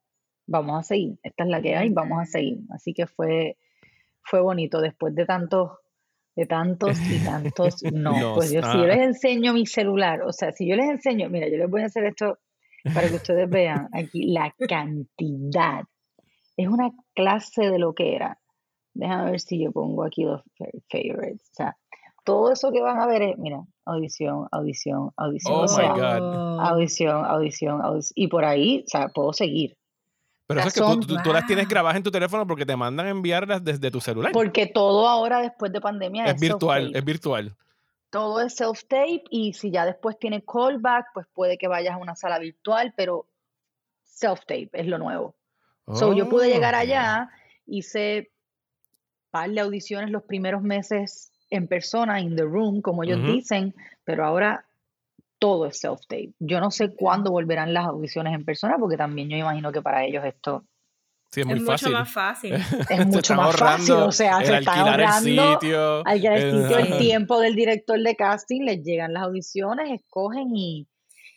vamos 0.47 0.79
a 0.79 0.83
seguir, 0.83 1.17
esta 1.21 1.43
es 1.43 1.49
la 1.49 1.61
que 1.61 1.75
hay, 1.75 1.89
vamos 1.89 2.21
a 2.21 2.25
seguir. 2.25 2.59
Así 2.71 2.93
que 2.93 3.05
fue, 3.05 3.57
fue 4.23 4.41
bonito 4.41 4.81
después 4.81 5.13
de 5.15 5.25
tantos, 5.25 5.77
de 6.35 6.47
tantos 6.47 6.99
y 7.09 7.23
tantos 7.23 7.83
no. 7.93 8.33
Pues 8.33 8.51
yo 8.51 8.63
si 8.63 8.77
yo 8.79 8.87
les 8.87 8.97
enseño 8.97 9.53
mi 9.53 9.67
celular, 9.67 10.23
o 10.23 10.33
sea, 10.33 10.51
si 10.51 10.67
yo 10.67 10.75
les 10.75 10.89
enseño, 10.89 11.29
mira, 11.29 11.47
yo 11.47 11.57
les 11.57 11.69
voy 11.69 11.83
a 11.83 11.85
hacer 11.85 12.05
esto 12.05 12.39
para 12.93 13.07
que 13.09 13.15
ustedes 13.15 13.49
vean 13.49 13.89
aquí 13.93 14.25
la 14.27 14.53
cantidad. 14.67 15.83
Es 16.57 16.67
una 16.67 16.91
clase 17.15 17.69
de 17.69 17.79
lo 17.79 17.93
que 17.93 18.15
era. 18.15 18.39
Déjame 18.93 19.31
ver 19.31 19.39
si 19.39 19.61
yo 19.63 19.71
pongo 19.71 20.03
aquí 20.03 20.23
los 20.23 20.41
fa- 20.57 20.65
favorites. 20.89 21.49
O 21.51 21.55
sea, 21.55 21.77
todo 22.23 22.51
eso 22.51 22.71
que 22.71 22.81
van 22.81 22.99
a 22.99 23.07
ver 23.07 23.21
es, 23.23 23.37
mira, 23.37 23.61
audición, 23.85 24.47
audición, 24.51 25.11
audición. 25.17 25.53
Oh 25.55 25.61
o 25.63 25.67
sea, 25.67 25.93
my 25.93 25.99
God. 25.99 26.59
Audición, 26.59 27.25
audición, 27.25 27.81
audición. 27.81 28.13
Y 28.15 28.27
por 28.27 28.45
ahí, 28.45 28.83
o 28.85 28.89
sea, 28.89 29.07
puedo 29.09 29.33
seguir. 29.33 29.75
Pero 30.45 30.59
eso 30.59 30.67
es 30.69 30.73
que 30.75 30.79
Son- 30.81 30.99
tú, 30.99 31.07
tú- 31.07 31.17
tú 31.23 31.33
las 31.33 31.47
tienes 31.47 31.67
grabadas 31.67 31.97
en 31.97 32.03
tu 32.03 32.11
teléfono 32.11 32.45
porque 32.45 32.65
te 32.65 32.75
mandan 32.75 33.07
a 33.07 33.09
enviarlas 33.09 33.63
desde 33.63 33.89
tu 33.89 33.99
celular. 33.99 34.31
Porque 34.33 34.67
todo 34.67 35.07
ahora, 35.07 35.41
después 35.41 35.71
de 35.71 35.81
pandemia, 35.81 36.25
es 36.25 36.35
es, 36.35 36.41
virtual, 36.41 36.91
es 36.93 37.03
virtual. 37.05 37.55
Todo 38.13 38.41
es 38.41 38.54
self-tape 38.54 39.23
y 39.32 39.54
si 39.54 39.71
ya 39.71 39.88
después 39.88 40.19
tiene 40.19 40.43
callback, 40.45 41.08
pues 41.15 41.26
puede 41.34 41.58
que 41.58 41.67
vayas 41.67 41.95
a 41.95 41.97
una 41.97 42.15
sala 42.15 42.38
virtual, 42.38 42.93
pero 42.95 43.26
self-tape 44.04 44.69
es 44.71 44.86
lo 44.86 44.99
nuevo. 44.99 45.34
So, 45.91 46.13
yo 46.13 46.30
pude 46.30 46.47
llegar 46.47 46.76
Oh, 46.76 46.78
allá, 46.78 47.32
hice 47.65 48.30
par 49.32 49.49
de 49.49 49.62
audiciones 49.62 50.12
los 50.12 50.21
primeros 50.21 50.62
meses 50.62 51.32
en 51.49 51.67
persona, 51.67 52.21
in 52.21 52.36
the 52.36 52.43
room, 52.43 52.84
como 52.84 53.04
ellos 53.04 53.19
dicen, 53.26 53.73
pero 54.04 54.23
ahora 54.28 54.63
todo 55.39 55.65
es 55.65 55.80
self-tape. 55.84 56.36
Yo 56.38 56.60
no 56.60 56.69
sé 56.69 56.95
cuándo 56.95 57.32
volverán 57.32 57.73
las 57.73 57.88
audiciones 57.88 58.36
en 58.36 58.45
persona, 58.45 58.76
porque 58.80 58.95
también 58.95 59.28
yo 59.28 59.38
imagino 59.38 59.71
que 59.71 59.82
para 59.82 60.06
ellos 60.06 60.23
esto 60.23 60.63
Sí, 61.33 61.41
es 61.41 61.47
Es 61.47 61.47
muy 61.47 61.59
mucho 61.61 61.71
fácil. 61.71 61.91
más 61.93 62.11
fácil. 62.11 62.53
es 62.89 63.07
mucho 63.07 63.33
más 63.35 63.55
fácil. 63.55 63.93
O 63.95 64.11
sea, 64.11 64.37
se 64.37 64.43
están 64.43 64.55
alquilar 64.55 65.01
ahorrando 65.01 65.29
el 65.43 65.53
sitio. 65.59 66.05
al 66.05 66.21
que 66.21 66.27
el 66.27 66.33
el- 66.33 66.61
sitio, 66.61 66.77
el 66.77 66.87
Ajá. 66.87 66.97
tiempo 66.99 67.39
del 67.39 67.55
director 67.55 67.99
de 67.99 68.15
casting, 68.15 68.61
les 68.61 68.83
llegan 68.83 69.13
las 69.13 69.23
audiciones, 69.23 69.89
escogen 69.91 70.55
y 70.55 70.87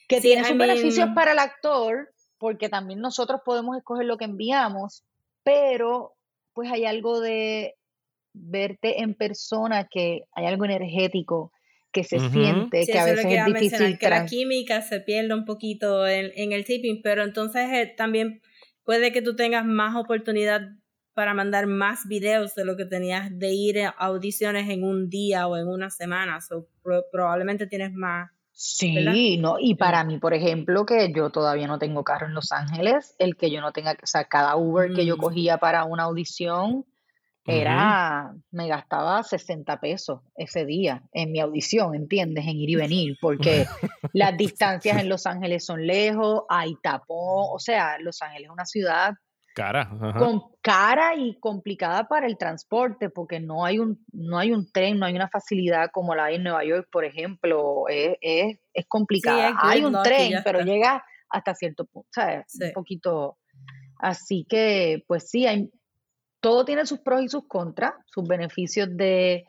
que 0.08 0.16
Sí, 0.16 0.28
tiene 0.28 0.42
I 0.42 0.44
sus 0.44 0.58
beneficios 0.58 1.08
para 1.14 1.32
el 1.32 1.38
actor, 1.38 2.10
porque 2.38 2.68
también 2.68 3.00
nosotros 3.00 3.40
podemos 3.44 3.76
escoger 3.76 4.04
lo 4.04 4.18
que 4.18 4.26
enviamos, 4.26 5.02
pero 5.42 6.12
pues 6.52 6.70
hay 6.70 6.84
algo 6.84 7.20
de 7.20 7.74
verte 8.34 9.00
en 9.02 9.14
persona 9.14 9.88
que 9.90 10.24
hay 10.32 10.44
algo 10.46 10.64
energético 10.66 11.52
que 11.92 12.04
se 12.04 12.20
siente, 12.20 12.84
Sí, 12.84 12.92
que 12.92 12.98
a 12.98 13.08
es 13.08 13.10
veces 13.16 13.24
lo 13.24 13.30
que 13.30 13.36
es 13.38 13.44
difícil. 13.46 13.98
que 13.98 14.10
la 14.10 14.26
química 14.26 14.82
se 14.82 15.00
pierde 15.00 15.32
un 15.32 15.46
poquito 15.46 16.06
en, 16.06 16.30
en 16.36 16.52
el 16.52 16.64
taping, 16.64 17.00
pero 17.02 17.24
entonces 17.24 17.66
eh, 17.72 17.94
también 17.96 18.42
puede 18.86 19.12
que 19.12 19.20
tú 19.20 19.36
tengas 19.36 19.66
más 19.66 19.94
oportunidad 19.96 20.62
para 21.12 21.34
mandar 21.34 21.66
más 21.66 22.06
videos 22.08 22.54
de 22.54 22.64
lo 22.64 22.76
que 22.76 22.84
tenías 22.86 23.38
de 23.38 23.52
ir 23.52 23.80
a 23.82 23.88
audiciones 23.90 24.68
en 24.70 24.84
un 24.84 25.10
día 25.10 25.46
o 25.48 25.56
en 25.58 25.66
una 25.68 25.90
semana. 25.90 26.40
So, 26.40 26.68
pro- 26.82 27.04
probablemente 27.12 27.66
tienes 27.66 27.92
más. 27.92 28.30
¿verdad? 28.94 29.12
Sí, 29.12 29.36
no, 29.36 29.56
y 29.58 29.74
para 29.74 30.02
mí, 30.04 30.18
por 30.18 30.32
ejemplo, 30.32 30.86
que 30.86 31.12
yo 31.14 31.28
todavía 31.28 31.66
no 31.66 31.78
tengo 31.78 32.04
carro 32.04 32.26
en 32.26 32.32
Los 32.32 32.52
Ángeles, 32.52 33.14
el 33.18 33.36
que 33.36 33.50
yo 33.50 33.60
no 33.60 33.72
tenga, 33.72 33.92
o 34.02 34.06
sea, 34.06 34.24
cada 34.24 34.56
Uber 34.56 34.92
que 34.94 35.04
yo 35.04 35.16
Mm. 35.16 35.20
cogía 35.20 35.58
para 35.58 35.84
una 35.84 36.04
audición 36.04 36.86
era, 37.46 38.34
me 38.50 38.68
gastaba 38.68 39.22
60 39.22 39.80
pesos 39.80 40.20
ese 40.36 40.64
día 40.64 41.02
en 41.12 41.32
mi 41.32 41.40
audición, 41.40 41.94
¿entiendes? 41.94 42.44
En 42.46 42.56
ir 42.56 42.70
y 42.70 42.76
venir, 42.76 43.16
porque 43.20 43.66
las 44.12 44.36
distancias 44.36 45.00
en 45.00 45.08
Los 45.08 45.26
Ángeles 45.26 45.64
son 45.64 45.86
lejos, 45.86 46.42
hay 46.48 46.74
tapón, 46.82 47.46
o 47.52 47.58
sea, 47.58 47.98
Los 47.98 48.22
Ángeles 48.22 48.46
es 48.46 48.52
una 48.52 48.66
ciudad 48.66 49.14
Cara. 49.56 49.88
ajá. 49.90 50.18
con 50.18 50.42
cara 50.60 51.14
y 51.16 51.38
complicada 51.40 52.06
para 52.08 52.26
el 52.26 52.36
transporte 52.36 53.08
porque 53.08 53.40
no 53.40 53.64
hay 53.64 53.78
un 53.78 54.04
no 54.12 54.36
hay 54.38 54.52
un 54.52 54.70
tren, 54.70 54.98
no 54.98 55.06
hay 55.06 55.14
una 55.14 55.28
facilidad 55.28 55.88
como 55.92 56.14
la 56.14 56.26
hay 56.26 56.34
en 56.34 56.42
Nueva 56.42 56.62
York, 56.62 56.88
por 56.92 57.06
ejemplo, 57.06 57.88
es, 57.88 58.18
es, 58.20 58.58
es 58.74 58.84
complicada. 58.86 59.48
es 59.48 59.54
hay 59.58 59.80
good 59.80 59.94
un 59.94 60.02
tren, 60.02 60.34
pero 60.44 60.60
llega 60.60 61.02
hasta 61.30 61.54
cierto 61.54 61.86
punto. 61.86 62.06
Un 62.18 62.72
poquito 62.74 63.38
así 63.98 64.44
que 64.46 65.02
pues 65.06 65.30
sí, 65.30 65.46
hay 65.46 65.70
todo 66.40 66.64
tiene 66.64 66.86
sus 66.86 67.00
pros 67.00 67.22
y 67.22 67.28
sus 67.28 67.46
contras, 67.46 67.94
sus 68.06 68.26
beneficios 68.26 68.88
de 68.96 69.44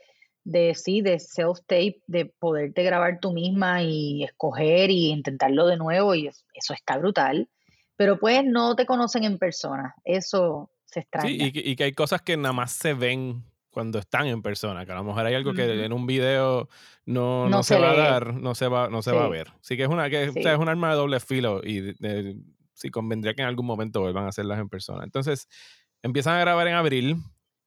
de 0.49 0.73
sí, 0.75 1.01
de 1.01 1.15
self-tape, 1.19 2.01
de 2.07 2.25
poderte 2.39 2.81
grabar 2.81 3.19
tú 3.19 3.33
misma 3.33 3.83
y 3.83 4.23
escoger 4.23 4.89
y 4.91 5.07
intentarlo 5.09 5.67
de 5.67 5.75
nuevo 5.75 6.15
y 6.15 6.27
es- 6.27 6.45
eso 6.53 6.73
está 6.73 6.97
brutal. 6.97 7.49
Pero 7.97 8.17
pues 8.17 8.45
no 8.45 8.73
te 8.77 8.85
conocen 8.85 9.25
en 9.25 9.39
persona, 9.39 9.93
eso 10.05 10.71
se 10.85 11.01
extraña. 11.01 11.27
Sí, 11.27 11.37
y, 11.37 11.51
que- 11.51 11.69
y 11.69 11.75
que 11.75 11.83
hay 11.83 11.91
cosas 11.91 12.21
que 12.21 12.37
nada 12.37 12.53
más 12.53 12.71
se 12.71 12.93
ven 12.93 13.43
cuando 13.71 13.99
están 13.99 14.25
en 14.27 14.41
persona, 14.41 14.85
que 14.85 14.93
a 14.93 14.95
lo 14.95 15.03
mejor 15.03 15.25
hay 15.25 15.35
algo 15.35 15.53
que 15.53 15.83
en 15.83 15.91
un 15.91 16.07
video 16.07 16.69
no, 17.05 17.43
no 17.43 17.57
No 17.57 17.63
se, 17.63 17.73
se 17.73 17.79
va 17.81 17.91
a 17.91 17.97
dar, 17.97 18.33
no 18.35 18.55
se 18.55 18.69
va, 18.69 18.87
no 18.89 19.01
se 19.01 19.11
va 19.11 19.23
a 19.23 19.25
Sí. 19.25 19.31
ver. 19.33 19.47
Así 19.59 19.75
que 19.75 19.83
es 19.83 19.89
una, 19.89 20.09
que, 20.09 20.29
o 20.29 20.31
sea, 20.31 20.41
Sí. 20.43 20.47
es 20.47 20.57
un 20.59 20.69
arma 20.69 20.91
de 20.91 20.95
doble 20.95 21.19
filo 21.19 21.59
y 21.61 21.81
de- 21.81 21.95
de- 21.99 22.37
sí 22.73 22.89
convendría 22.89 23.33
que 23.33 23.41
en 23.41 23.49
algún 23.49 23.65
momento 23.65 23.99
vuelvan 23.99 24.23
a 24.23 24.29
hacerlas 24.29 24.59
en 24.59 24.69
persona. 24.69 25.03
Entonces, 25.03 25.49
empiezan 26.07 26.35
a 26.35 26.39
grabar 26.39 26.67
en 26.67 26.73
abril. 26.73 27.15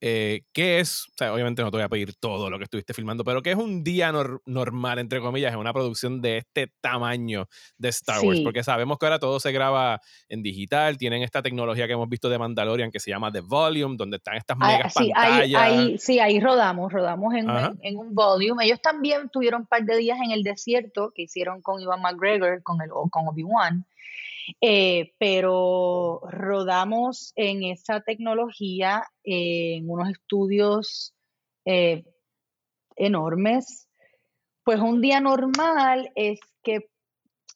Eh, 0.03 0.41
¿Qué 0.51 0.79
es? 0.79 1.05
O 1.09 1.13
sea, 1.15 1.31
obviamente 1.31 1.61
no 1.61 1.69
te 1.69 1.77
voy 1.77 1.83
a 1.83 1.87
pedir 1.89 2.15
todo 2.15 2.49
lo 2.49 2.57
que 2.57 2.63
estuviste 2.63 2.91
filmando, 2.91 3.23
pero 3.23 3.43
¿qué 3.43 3.51
es 3.51 3.55
un 3.55 3.83
día 3.83 4.11
nor- 4.11 4.41
normal, 4.47 4.97
entre 4.97 5.21
comillas, 5.21 5.53
en 5.53 5.59
una 5.59 5.73
producción 5.73 6.23
de 6.23 6.37
este 6.37 6.73
tamaño 6.81 7.47
de 7.77 7.89
Star 7.89 8.19
Wars? 8.21 8.39
Porque 8.43 8.63
sabemos 8.63 8.97
que 8.97 9.05
ahora 9.05 9.19
todo 9.19 9.39
se 9.39 9.51
graba 9.51 9.99
en 10.27 10.41
digital, 10.41 10.97
tienen 10.97 11.21
esta 11.21 11.43
tecnología 11.43 11.85
que 11.85 11.93
hemos 11.93 12.09
visto 12.09 12.29
de 12.29 12.39
Mandalorian 12.39 12.89
que 12.89 12.99
se 12.99 13.11
llama 13.11 13.31
The 13.31 13.41
Volume, 13.41 13.95
donde 13.95 14.17
están 14.17 14.37
estas 14.37 14.57
Ah, 14.59 14.89
sí, 14.89 15.11
pantallas. 15.13 15.61
ahí, 15.61 15.97
sí, 15.99 16.17
ahí 16.19 16.39
rodamos, 16.39 16.91
rodamos 16.91 17.35
en, 17.35 17.47
Ajá. 17.47 17.67
en- 17.67 17.79
en 17.83 17.97
un 17.97 18.15
volume. 18.15 18.65
Ellos 18.65 18.81
también 18.81 19.29
tuvieron 19.29 19.61
un 19.61 19.67
par 19.67 19.83
de 19.83 19.97
días 19.97 20.17
en 20.25 20.31
el 20.31 20.41
desierto 20.41 21.11
que 21.13 21.21
hicieron 21.21 21.61
con 21.61 21.79
Ivan 21.79 22.01
McGregor, 22.01 22.63
con, 22.63 22.81
el, 22.81 22.89
o 22.91 23.07
con 23.07 23.27
Obi-Wan, 23.27 23.85
eh, 24.59 25.13
pero 25.17 26.21
rodamos 26.29 27.33
en 27.35 27.63
esa 27.63 28.01
tecnología 28.01 29.03
eh, 29.23 29.75
en 29.77 29.89
unos 29.89 30.09
estudios 30.09 31.13
eh, 31.65 32.03
enormes. 32.95 33.87
Pues 34.63 34.79
un 34.79 35.01
día 35.01 35.19
normal 35.19 36.11
es 36.15 36.39
que, 36.63 36.89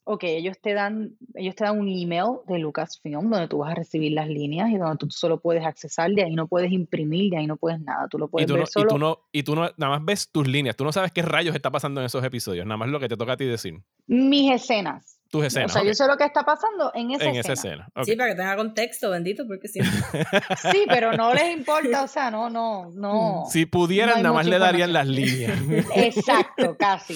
ok, 0.06 0.24
ellos 0.24 0.58
te 0.60 0.74
dan, 0.74 1.18
ellos 1.36 1.56
te 1.56 1.66
dan 1.66 1.80
un 1.80 1.88
email 1.88 2.40
de 2.48 2.58
Lucasfilm 2.58 3.30
donde 3.30 3.48
tú 3.48 3.60
vas 3.60 3.72
a 3.72 3.76
recibir 3.76 4.14
las 4.14 4.28
líneas 4.28 4.72
y 4.72 4.78
donde 4.78 4.98
tú 4.98 5.10
solo 5.12 5.40
puedes 5.40 5.64
accesar, 5.64 6.12
de 6.12 6.24
ahí 6.24 6.36
no 6.36 6.48
puedes 6.48 6.72
imprimir, 6.72 7.32
de 7.32 7.38
ahí 7.38 7.48
no 7.48 7.58
puedes 7.58 7.80
nada, 7.82 8.08
tú 8.08 8.18
lo 8.18 8.26
Y 8.26 8.30
puedes 8.30 8.48
tú, 8.48 8.54
ver 8.54 8.62
no, 8.62 8.64
y, 8.64 8.68
solo. 8.68 8.88
tú 8.88 8.98
no, 8.98 9.20
y 9.32 9.44
tú 9.44 9.56
no, 9.56 9.70
nada 9.78 9.98
más 9.98 10.06
ves 10.06 10.32
tus 10.32 10.48
líneas, 10.48 10.76
tú 10.76 10.84
no 10.84 10.92
sabes 10.92 11.12
qué 11.12 11.22
rayos 11.22 11.56
está 11.56 11.70
pasando 11.72 12.02
en 12.02 12.08
esos 12.08 12.24
episodios, 12.24 12.66
nada 12.66 12.78
más 12.78 12.90
lo 12.90 13.00
que 13.00 13.08
te 13.08 13.18
toca 13.18 13.34
a 13.34 13.38
ti 13.38 13.46
decir. 13.46 13.76
Mis 14.08 14.52
escenas. 14.52 15.15
Tus 15.38 15.46
escenas. 15.48 15.72
o 15.72 15.74
sea, 15.74 15.84
yo 15.84 15.94
sé 15.94 16.08
lo 16.08 16.16
que 16.18 16.24
está 16.24 16.44
pasando 16.44 16.92
en 16.94 17.12
esa 17.12 17.26
en 17.26 17.36
esa 17.36 17.54
escena. 17.54 17.74
escena. 17.88 17.90
ok. 17.96 18.06
Sí, 18.06 18.16
para 18.16 18.30
que 18.32 18.36
tenga 18.36 18.56
contexto, 18.56 19.10
bendito, 19.10 19.46
porque 19.48 19.68
no. 19.76 19.84
Sí, 20.72 20.86
pero 20.88 21.12
no 21.14 21.34
les 21.34 21.56
importa, 21.58 22.04
o 22.04 22.08
sea, 22.08 22.32
no, 22.32 22.50
no, 22.50 22.90
no. 22.94 23.44
Si 23.50 23.66
pudieran, 23.66 24.22
nada 24.24 24.34
más 24.34 24.46
le 24.46 24.58
darían 24.60 24.94
las 24.94 25.08
líneas. 25.08 25.58
Exacto, 25.96 26.78
casi. 26.78 27.16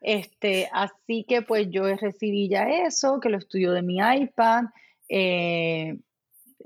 Este, 0.00 0.68
así 0.72 1.24
que 1.28 1.42
pues 1.42 1.66
yo 1.70 1.82
recibí 1.96 2.48
ya 2.48 2.68
eso, 2.68 3.18
que 3.18 3.28
lo 3.28 3.38
estudio 3.38 3.72
de 3.72 3.82
mi 3.82 3.96
iPad. 3.98 4.64
eh, 5.08 5.96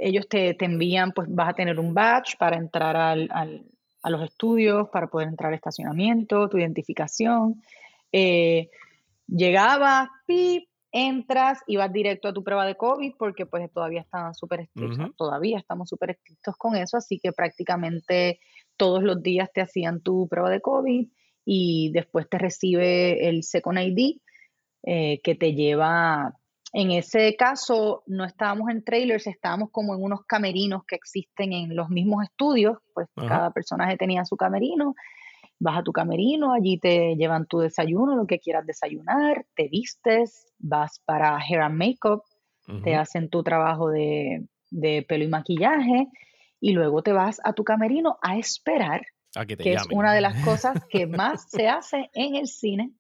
ellos 0.02 0.28
te, 0.28 0.54
te 0.54 0.64
envían, 0.64 1.12
pues 1.12 1.28
vas 1.30 1.50
a 1.50 1.52
tener 1.52 1.78
un 1.78 1.92
badge 1.92 2.36
para 2.38 2.56
entrar 2.56 2.96
al, 2.96 3.28
al- 3.32 3.64
a 4.02 4.08
los 4.08 4.22
estudios, 4.24 4.88
para 4.88 5.08
poder 5.08 5.28
entrar 5.28 5.48
al 5.48 5.54
estacionamiento, 5.56 6.48
tu 6.48 6.56
identificación. 6.56 7.62
Eh, 8.12 8.70
llegabas, 9.26 10.08
pip, 10.26 10.69
entras 10.92 11.60
y 11.66 11.76
vas 11.76 11.92
directo 11.92 12.28
a 12.28 12.32
tu 12.32 12.42
prueba 12.42 12.66
de 12.66 12.76
COVID 12.76 13.14
porque 13.18 13.46
pues 13.46 13.70
todavía 13.72 14.00
estaban 14.00 14.34
súper 14.34 14.60
estrictos, 14.60 15.14
todavía 15.16 15.58
estamos 15.58 15.88
súper 15.88 16.10
estrictos 16.10 16.56
con 16.56 16.76
eso, 16.76 16.96
así 16.96 17.20
que 17.20 17.32
prácticamente 17.32 18.40
todos 18.76 19.02
los 19.02 19.22
días 19.22 19.50
te 19.52 19.60
hacían 19.60 20.00
tu 20.00 20.28
prueba 20.28 20.50
de 20.50 20.60
COVID 20.60 21.08
y 21.44 21.92
después 21.92 22.28
te 22.28 22.38
recibe 22.38 23.28
el 23.28 23.44
Second 23.44 23.78
ID 23.78 24.18
eh, 24.82 25.20
que 25.22 25.34
te 25.34 25.54
lleva, 25.54 26.34
en 26.72 26.90
ese 26.90 27.36
caso 27.36 28.02
no 28.06 28.24
estábamos 28.24 28.70
en 28.70 28.82
trailers, 28.82 29.26
estábamos 29.26 29.70
como 29.70 29.94
en 29.94 30.02
unos 30.02 30.24
camerinos 30.24 30.84
que 30.86 30.96
existen 30.96 31.52
en 31.52 31.76
los 31.76 31.88
mismos 31.90 32.24
estudios, 32.24 32.78
pues 32.94 33.08
cada 33.14 33.50
personaje 33.50 33.96
tenía 33.96 34.24
su 34.24 34.36
camerino, 34.36 34.94
vas 35.60 35.78
a 35.78 35.82
tu 35.82 35.92
camerino, 35.92 36.52
allí 36.52 36.78
te 36.78 37.14
llevan 37.16 37.46
tu 37.46 37.58
desayuno, 37.60 38.16
lo 38.16 38.26
que 38.26 38.38
quieras 38.40 38.66
desayunar, 38.66 39.44
te 39.54 39.68
vistes, 39.68 40.52
vas 40.58 41.00
para 41.04 41.36
hair 41.38 41.60
and 41.60 41.76
makeup, 41.76 42.22
te 42.82 42.94
hacen 42.94 43.28
tu 43.28 43.42
trabajo 43.42 43.90
de, 43.90 44.46
de 44.70 45.04
pelo 45.06 45.24
y 45.24 45.28
maquillaje 45.28 46.06
y 46.60 46.72
luego 46.72 47.02
te 47.02 47.12
vas 47.12 47.40
a 47.44 47.52
tu 47.52 47.62
camerino 47.62 48.18
a 48.22 48.38
esperar 48.38 49.02
A 49.34 49.44
que 49.44 49.56
te 49.56 49.64
que 49.64 49.72
es 49.74 49.86
una 49.92 50.14
de 50.14 50.20
las 50.22 50.34
cosas 50.44 50.78
que 50.88 51.06
más 51.06 51.50
se 51.50 51.68
hace 51.68 52.10
en 52.14 52.36
el 52.36 52.46
cine, 52.46 52.92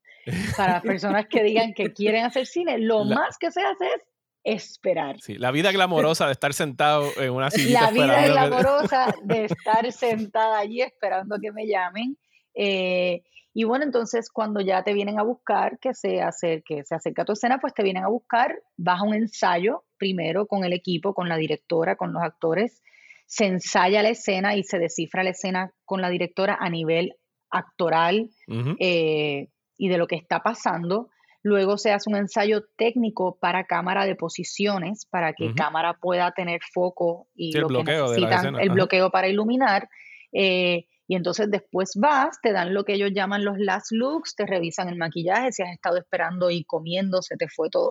Para 0.56 0.74
las 0.74 0.82
personas 0.82 1.26
que 1.26 1.42
digan 1.42 1.72
que 1.72 1.92
quieren 1.94 2.24
hacer 2.24 2.46
cine, 2.46 2.78
lo 2.78 3.04
La- 3.04 3.16
más 3.16 3.38
que 3.38 3.50
se 3.50 3.62
hace 3.62 3.86
es 3.86 4.02
esperar. 4.42 5.16
Sí, 5.20 5.34
la 5.38 5.50
vida 5.50 5.70
glamorosa 5.72 6.26
de 6.26 6.32
estar 6.32 6.52
sentado 6.52 7.12
en 7.18 7.32
una 7.32 7.50
sillita 7.50 7.90
La 7.90 7.90
vida 7.90 8.26
glamorosa 8.26 9.14
de 9.24 9.44
estar 9.44 9.90
sentada 9.92 10.58
allí 10.58 10.82
esperando 10.82 11.36
que 11.40 11.52
me 11.52 11.66
llamen. 11.66 12.16
Eh, 12.54 13.22
y 13.52 13.64
bueno, 13.64 13.84
entonces 13.84 14.30
cuando 14.30 14.60
ya 14.60 14.84
te 14.84 14.92
vienen 14.92 15.18
a 15.18 15.22
buscar, 15.24 15.78
que 15.80 15.92
se, 15.94 16.20
acer- 16.20 16.62
que 16.64 16.84
se 16.84 16.94
acerca 16.94 17.24
tu 17.24 17.32
escena, 17.32 17.58
pues 17.58 17.74
te 17.74 17.82
vienen 17.82 18.04
a 18.04 18.08
buscar, 18.08 18.54
vas 18.76 19.00
a 19.00 19.04
un 19.04 19.14
ensayo 19.14 19.84
primero 19.98 20.46
con 20.46 20.64
el 20.64 20.72
equipo, 20.72 21.14
con 21.14 21.28
la 21.28 21.36
directora, 21.36 21.96
con 21.96 22.12
los 22.12 22.22
actores, 22.22 22.82
se 23.26 23.46
ensaya 23.46 24.02
la 24.02 24.10
escena 24.10 24.54
y 24.56 24.62
se 24.62 24.78
descifra 24.78 25.22
la 25.24 25.30
escena 25.30 25.72
con 25.84 26.00
la 26.00 26.10
directora 26.10 26.56
a 26.60 26.68
nivel 26.70 27.14
actoral, 27.50 28.30
eh, 28.78 29.48
y 29.76 29.88
de 29.88 29.98
lo 29.98 30.06
que 30.06 30.16
está 30.16 30.40
pasando. 30.40 31.08
Luego 31.42 31.78
se 31.78 31.90
hace 31.92 32.10
un 32.10 32.16
ensayo 32.16 32.64
técnico 32.76 33.38
para 33.40 33.64
cámara 33.64 34.04
de 34.04 34.14
posiciones, 34.14 35.06
para 35.06 35.32
que 35.32 35.54
cámara 35.54 35.94
pueda 35.94 36.32
tener 36.32 36.60
foco 36.72 37.28
y 37.34 37.52
Sí, 37.52 37.58
el 37.58 37.62
lo 37.62 37.68
que 37.68 37.74
bloqueo 37.74 37.96
la 38.06 38.10
necesitan, 38.12 38.60
el 38.60 38.70
bloqueo 38.70 39.10
para 39.10 39.28
iluminar. 39.28 39.88
eh, 40.32 40.86
y 41.10 41.16
entonces 41.16 41.50
después 41.50 41.90
vas, 41.96 42.40
te 42.40 42.52
dan 42.52 42.72
lo 42.72 42.84
que 42.84 42.92
ellos 42.94 43.10
llaman 43.12 43.44
los 43.44 43.58
last 43.58 43.90
looks, 43.90 44.36
te 44.36 44.46
revisan 44.46 44.88
el 44.88 44.96
maquillaje, 44.96 45.50
si 45.50 45.64
has 45.64 45.72
estado 45.72 45.96
esperando 45.96 46.50
y 46.50 46.62
comiendo, 46.62 47.20
se 47.20 47.36
te 47.36 47.48
fue 47.48 47.68
todo, 47.68 47.90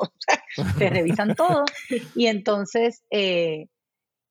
te 0.79 0.89
revisan 0.89 1.35
todo. 1.35 1.65
Y 2.15 2.27
entonces, 2.27 3.03
eh, 3.11 3.65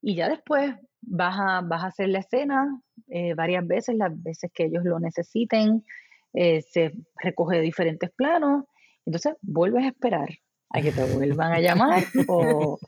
y 0.00 0.16
ya 0.16 0.30
después 0.30 0.74
vas 1.02 1.36
a, 1.38 1.60
vas 1.60 1.82
a 1.82 1.88
hacer 1.88 2.08
la 2.08 2.20
escena 2.20 2.80
eh, 3.08 3.34
varias 3.34 3.66
veces, 3.66 3.94
las 3.94 4.10
veces 4.22 4.50
que 4.54 4.64
ellos 4.64 4.84
lo 4.84 4.98
necesiten, 5.00 5.84
eh, 6.32 6.62
se 6.62 6.94
recoge 7.22 7.56
de 7.56 7.62
diferentes 7.64 8.10
planos, 8.16 8.64
entonces 9.04 9.34
vuelves 9.42 9.84
a 9.84 9.88
esperar 9.88 10.30
a 10.70 10.80
que 10.80 10.92
te 10.92 11.04
vuelvan 11.04 11.52
a 11.52 11.60
llamar 11.60 12.04
o, 12.26 12.78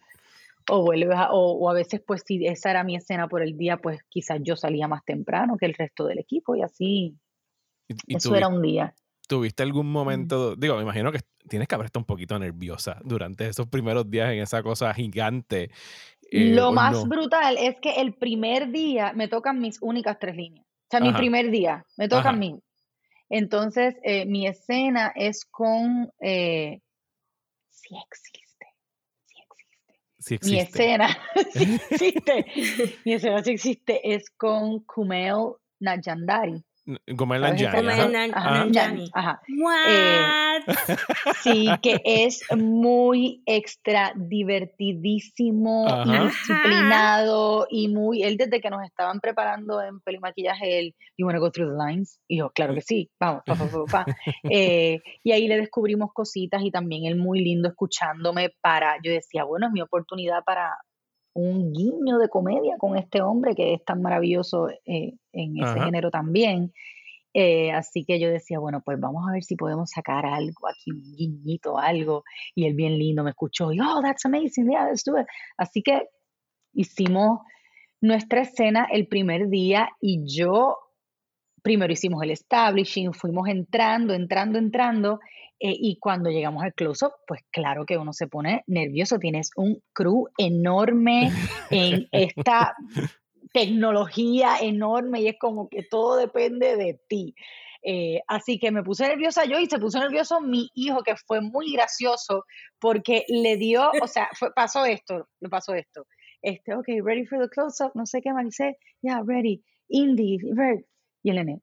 o 0.68 0.82
vuelves 0.82 1.16
a, 1.16 1.32
o, 1.32 1.52
o 1.52 1.70
a 1.70 1.72
veces 1.72 2.00
pues 2.06 2.22
si 2.26 2.44
esa 2.46 2.70
era 2.70 2.84
mi 2.84 2.96
escena 2.96 3.28
por 3.28 3.42
el 3.42 3.56
día, 3.56 3.76
pues 3.76 4.00
quizás 4.08 4.38
yo 4.42 4.56
salía 4.56 4.88
más 4.88 5.04
temprano 5.04 5.56
que 5.56 5.66
el 5.66 5.74
resto 5.74 6.04
del 6.06 6.18
equipo 6.18 6.54
y 6.56 6.62
así, 6.62 7.16
Y, 7.88 7.94
y 8.06 8.16
eso 8.16 8.34
era 8.34 8.48
un 8.48 8.62
día. 8.62 8.94
¿Tuviste 9.26 9.62
algún 9.62 9.90
momento, 9.90 10.56
digo, 10.56 10.76
me 10.76 10.82
imagino 10.82 11.12
que 11.12 11.20
tienes 11.48 11.68
que 11.68 11.74
haber 11.76 11.86
estado 11.86 12.00
un 12.02 12.06
poquito 12.06 12.36
nerviosa 12.38 13.00
durante 13.04 13.46
esos 13.46 13.68
primeros 13.68 14.10
días 14.10 14.32
en 14.32 14.40
esa 14.40 14.62
cosa 14.62 14.92
gigante? 14.92 15.70
eh, 16.32 16.54
Lo 16.54 16.72
más 16.72 17.04
no? 17.04 17.08
brutal 17.08 17.56
es 17.56 17.76
que 17.80 18.00
el 18.00 18.14
primer 18.14 18.72
día 18.72 19.12
me 19.12 19.28
tocan 19.28 19.60
mis 19.60 19.78
únicas 19.80 20.18
tres 20.18 20.34
líneas. 20.34 20.66
O 20.66 20.90
sea, 20.90 21.00
mi 21.00 21.12
primer 21.12 21.52
día 21.52 21.84
me 21.96 22.08
tocan 22.08 22.32
Ajá. 22.34 22.36
mí. 22.36 22.60
Entonces, 23.28 23.94
eh, 24.02 24.26
mi 24.26 24.48
escena 24.48 25.12
es 25.14 25.44
con... 25.44 26.10
Eh, 26.20 26.80
existe. 30.28 30.50
Mi 30.50 30.60
escena, 30.60 31.18
sí 31.54 31.80
existe. 31.90 32.46
mi 33.04 33.14
escena 33.14 33.42
sí 33.42 33.50
existe, 33.52 34.14
es 34.14 34.30
con 34.30 34.80
Kumail 34.80 35.54
Nanjiani. 35.80 36.64
Gomel 37.06 37.42
¿Sabes 37.42 37.60
esa 37.60 38.08
Nanjiani, 38.08 38.32
Kumail 38.32 39.10
ajá. 39.14 39.42
What? 39.58 40.62
Sí, 41.42 41.70
que 41.82 42.00
es 42.04 42.42
muy 42.56 43.42
extra 43.46 44.12
divertidísimo 44.16 45.86
y 46.04 46.10
Ajá. 46.10 46.24
disciplinado 46.24 47.66
y 47.70 47.88
muy, 47.88 48.22
él 48.22 48.36
desde 48.36 48.60
que 48.60 48.70
nos 48.70 48.82
estaban 48.84 49.20
preparando 49.20 49.82
en 49.82 50.00
pelimaquillaje, 50.00 50.78
él, 50.78 50.94
you 51.16 51.26
wanna 51.26 51.38
go 51.38 51.50
through 51.50 51.70
the 51.70 51.76
lines? 51.76 52.20
Y 52.28 52.38
yo, 52.38 52.50
claro 52.50 52.74
que 52.74 52.80
sí, 52.80 53.10
vamos, 53.20 53.42
pa, 53.46 53.54
pa, 53.54 53.66
pa, 53.66 54.04
pa. 54.04 54.06
Eh, 54.50 55.00
y 55.22 55.32
ahí 55.32 55.46
le 55.48 55.58
descubrimos 55.58 56.12
cositas 56.12 56.62
y 56.62 56.70
también 56.70 57.04
él 57.04 57.16
muy 57.16 57.40
lindo 57.40 57.68
escuchándome 57.68 58.50
para, 58.60 58.96
yo 59.02 59.12
decía, 59.12 59.44
bueno, 59.44 59.66
es 59.66 59.72
mi 59.72 59.80
oportunidad 59.80 60.42
para 60.44 60.76
un 61.40 61.72
guiño 61.72 62.18
de 62.18 62.28
comedia 62.28 62.76
con 62.78 62.96
este 62.96 63.22
hombre 63.22 63.54
que 63.54 63.74
es 63.74 63.84
tan 63.84 64.02
maravilloso 64.02 64.68
eh, 64.68 65.14
en 65.32 65.56
ese 65.56 65.78
Ajá. 65.78 65.84
género 65.84 66.10
también. 66.10 66.72
Eh, 67.32 67.70
así 67.70 68.04
que 68.04 68.18
yo 68.18 68.28
decía, 68.28 68.58
bueno, 68.58 68.82
pues 68.84 68.98
vamos 68.98 69.24
a 69.28 69.32
ver 69.32 69.44
si 69.44 69.54
podemos 69.54 69.90
sacar 69.90 70.26
algo 70.26 70.66
aquí, 70.68 70.90
un 70.90 71.14
guiñito, 71.16 71.78
algo. 71.78 72.24
Y 72.54 72.66
él 72.66 72.74
bien 72.74 72.98
lindo 72.98 73.22
me 73.22 73.30
escuchó 73.30 73.72
y, 73.72 73.80
oh, 73.80 74.00
that's 74.02 74.26
amazing, 74.26 74.68
yeah, 74.68 74.86
let's 74.86 75.04
do 75.04 75.18
it. 75.18 75.26
Así 75.56 75.82
que 75.82 76.08
hicimos 76.72 77.40
nuestra 78.00 78.42
escena 78.42 78.86
el 78.90 79.06
primer 79.06 79.48
día 79.48 79.90
y 80.00 80.24
yo, 80.26 80.76
primero 81.62 81.92
hicimos 81.92 82.22
el 82.22 82.32
establishing, 82.32 83.12
fuimos 83.12 83.48
entrando, 83.48 84.14
entrando, 84.14 84.58
entrando. 84.58 85.20
Eh, 85.62 85.76
y 85.78 85.98
cuando 85.98 86.30
llegamos 86.30 86.62
al 86.62 86.72
close-up, 86.72 87.12
pues 87.26 87.42
claro 87.50 87.84
que 87.84 87.98
uno 87.98 88.14
se 88.14 88.26
pone 88.26 88.64
nervioso. 88.66 89.18
Tienes 89.18 89.50
un 89.56 89.82
crew 89.92 90.26
enorme 90.38 91.30
en 91.70 92.08
esta 92.12 92.74
tecnología 93.52 94.56
enorme 94.60 95.20
y 95.20 95.28
es 95.28 95.36
como 95.38 95.68
que 95.68 95.82
todo 95.82 96.16
depende 96.16 96.76
de 96.76 96.98
ti. 97.08 97.34
Eh, 97.82 98.20
así 98.26 98.58
que 98.58 98.70
me 98.70 98.82
puse 98.82 99.06
nerviosa 99.06 99.44
yo 99.44 99.58
y 99.58 99.66
se 99.66 99.78
puso 99.78 99.98
nervioso 99.98 100.40
mi 100.40 100.70
hijo, 100.74 101.02
que 101.02 101.16
fue 101.16 101.42
muy 101.42 101.72
gracioso 101.72 102.44
porque 102.78 103.24
le 103.28 103.58
dio, 103.58 103.90
o 104.02 104.06
sea, 104.06 104.28
fue, 104.38 104.52
pasó 104.54 104.86
esto, 104.86 105.28
le 105.40 105.48
pasó 105.50 105.74
esto. 105.74 106.06
Este, 106.40 106.74
ok, 106.74 106.86
ready 107.04 107.26
for 107.26 107.38
the 107.38 107.50
close-up, 107.50 107.92
no 107.94 108.06
sé 108.06 108.22
qué 108.22 108.32
más 108.32 108.46
dice, 108.46 108.78
yeah, 109.02 109.22
ready, 109.26 109.62
indie, 109.88 110.38
ready. 110.54 110.84
Y 111.22 111.30
el 111.30 111.36
nene, 111.36 111.60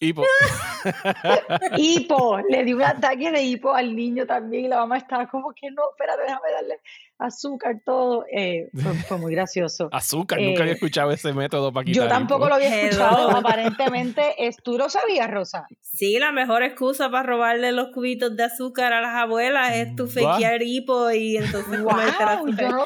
Hipo. 0.00 0.24
hipo, 1.76 2.38
le 2.48 2.64
dio 2.64 2.76
un 2.76 2.82
ataque 2.82 3.30
de 3.30 3.42
hipo 3.42 3.74
al 3.74 3.94
niño 3.94 4.26
también 4.26 4.66
y 4.66 4.68
la 4.68 4.76
mamá 4.78 4.98
estaba 4.98 5.26
como 5.28 5.52
que 5.52 5.70
no, 5.70 5.82
espérate, 5.90 6.22
déjame 6.22 6.52
darle 6.52 6.80
azúcar, 7.18 7.80
todo. 7.84 8.24
Eh, 8.32 8.68
fue, 8.80 8.94
fue 8.94 9.18
muy 9.18 9.32
gracioso. 9.34 9.88
Azúcar, 9.92 10.40
nunca 10.40 10.60
había 10.62 10.72
Eh, 10.72 10.76
escuchado 10.76 11.10
ese 11.10 11.32
método 11.32 11.72
para 11.72 11.84
quitar 11.84 12.04
Yo 12.04 12.08
tampoco 12.08 12.42
hipo. 12.42 12.48
lo 12.50 12.54
había 12.54 12.82
escuchado, 12.82 13.30
aparentemente 13.30 14.46
es, 14.46 14.56
tú 14.62 14.78
lo 14.78 14.88
sabías, 14.88 15.28
Rosa. 15.30 15.66
Sí, 15.80 16.18
la 16.20 16.30
mejor 16.30 16.62
excusa 16.62 17.10
para 17.10 17.24
robarle 17.24 17.72
los 17.72 17.88
cubitos 17.92 18.36
de 18.36 18.44
azúcar 18.44 18.92
a 18.92 19.00
las 19.00 19.16
abuelas 19.16 19.74
es 19.74 19.96
tu 19.96 20.06
Va. 20.06 20.32
fakear 20.34 20.62
hipo 20.62 21.10
y 21.10 21.36
entonces 21.38 21.80
comerte 21.80 22.24
Wow, 22.24 22.46
yo, 22.56 22.68
no, 22.68 22.84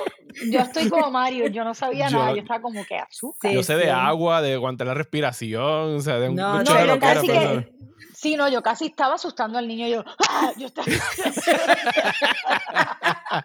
yo 0.51 0.61
estoy 0.61 0.89
como 0.89 1.11
Mario, 1.11 1.47
yo 1.49 1.65
no 1.65 1.75
sabía 1.75 2.09
Yo- 2.09 2.19
nada, 2.19 2.33
yo 2.35 2.43
estaba 2.43 2.61
como 2.63 2.85
que 2.85 2.97
azúcar. 2.99 3.51
Sí, 3.51 3.57
Yo 3.57 3.63
sé 3.63 3.77
de 3.77 3.91
agua, 3.91 4.43
de 4.43 4.55
aguantar 4.55 4.87
la 4.87 4.95
respiración, 4.95 5.97
o 5.97 6.01
sea, 6.01 6.19
de 6.19 6.29
un 6.29 6.37
No, 6.37 6.59
mucho 6.59 6.73
No, 6.73 6.81
de 6.81 6.87
yo 6.87 6.95
lo 6.95 7.01
que 7.01 7.07
era, 7.07 7.15
casi 7.15 7.27
pero- 7.29 7.61
que, 7.61 7.73
sí, 8.15 8.37
no, 8.37 8.49
yo 8.49 8.63
casi 8.63 8.87
estaba 8.87 9.15
asustando 9.15 9.59
al 9.59 9.69
niño, 9.69 9.87
yo, 9.89 10.05
¡ah! 10.29 10.53
yo 10.57 10.67
estaba, 10.67 10.87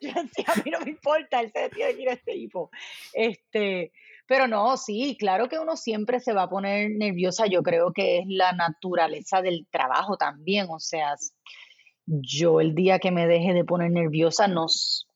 yo 0.00 0.12
decía, 0.22 0.44
a 0.48 0.56
mí 0.64 0.70
no 0.70 0.80
me 0.80 0.90
importa, 0.90 1.40
él 1.40 1.50
se 1.52 1.68
tiene 1.70 1.94
que 1.94 2.02
ir 2.02 2.08
a 2.08 2.12
este 2.14 2.36
hipo. 2.36 2.70
Este, 3.12 3.92
pero 4.26 4.46
no, 4.46 4.76
sí, 4.76 5.16
claro 5.18 5.48
que 5.48 5.58
uno 5.58 5.76
siempre 5.76 6.20
se 6.20 6.32
va 6.32 6.44
a 6.44 6.50
poner 6.50 6.90
nerviosa, 6.92 7.46
yo 7.46 7.62
creo 7.62 7.92
que 7.92 8.18
es 8.18 8.24
la 8.28 8.52
naturaleza 8.52 9.42
del 9.42 9.66
trabajo 9.70 10.16
también, 10.16 10.66
o 10.70 10.78
sea, 10.78 11.14
yo 12.06 12.60
el 12.60 12.74
día 12.74 12.98
que 12.98 13.10
me 13.10 13.26
deje 13.26 13.52
de 13.52 13.64
poner 13.64 13.90
nerviosa 13.90 14.48
no, 14.48 14.66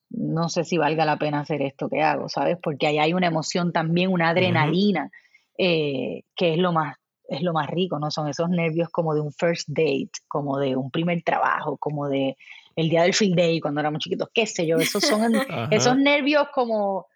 no 0.09 0.49
sé 0.49 0.63
si 0.63 0.77
valga 0.77 1.05
la 1.05 1.17
pena 1.17 1.41
hacer 1.41 1.61
esto 1.61 1.89
que 1.89 2.01
hago, 2.01 2.29
¿sabes? 2.29 2.57
Porque 2.61 2.87
ahí 2.87 2.97
hay 2.99 3.13
una 3.13 3.27
emoción 3.27 3.71
también, 3.73 4.11
una 4.11 4.29
adrenalina, 4.29 5.11
eh, 5.57 6.23
que 6.35 6.53
es 6.53 6.57
lo 6.59 6.71
más 6.71 6.97
es 7.27 7.41
lo 7.41 7.53
más 7.53 7.67
rico, 7.71 7.97
¿no? 7.97 8.11
Son 8.11 8.27
esos 8.27 8.49
nervios 8.51 8.89
como 8.89 9.15
de 9.15 9.19
un 9.21 9.31
first 9.31 9.67
date, 9.69 10.11
como 10.27 10.59
de 10.59 10.75
un 10.75 10.91
primer 10.91 11.23
trabajo, 11.23 11.75
como 11.77 12.07
de 12.07 12.37
el 12.75 12.87
día 12.87 13.01
del 13.01 13.15
field 13.15 13.35
day 13.35 13.59
cuando 13.59 13.79
éramos 13.79 13.99
chiquitos, 13.99 14.29
qué 14.31 14.45
sé 14.45 14.67
yo, 14.67 14.77
esos 14.79 15.03
son 15.03 15.33
esos 15.71 15.97
nervios 15.97 16.49
como 16.53 17.07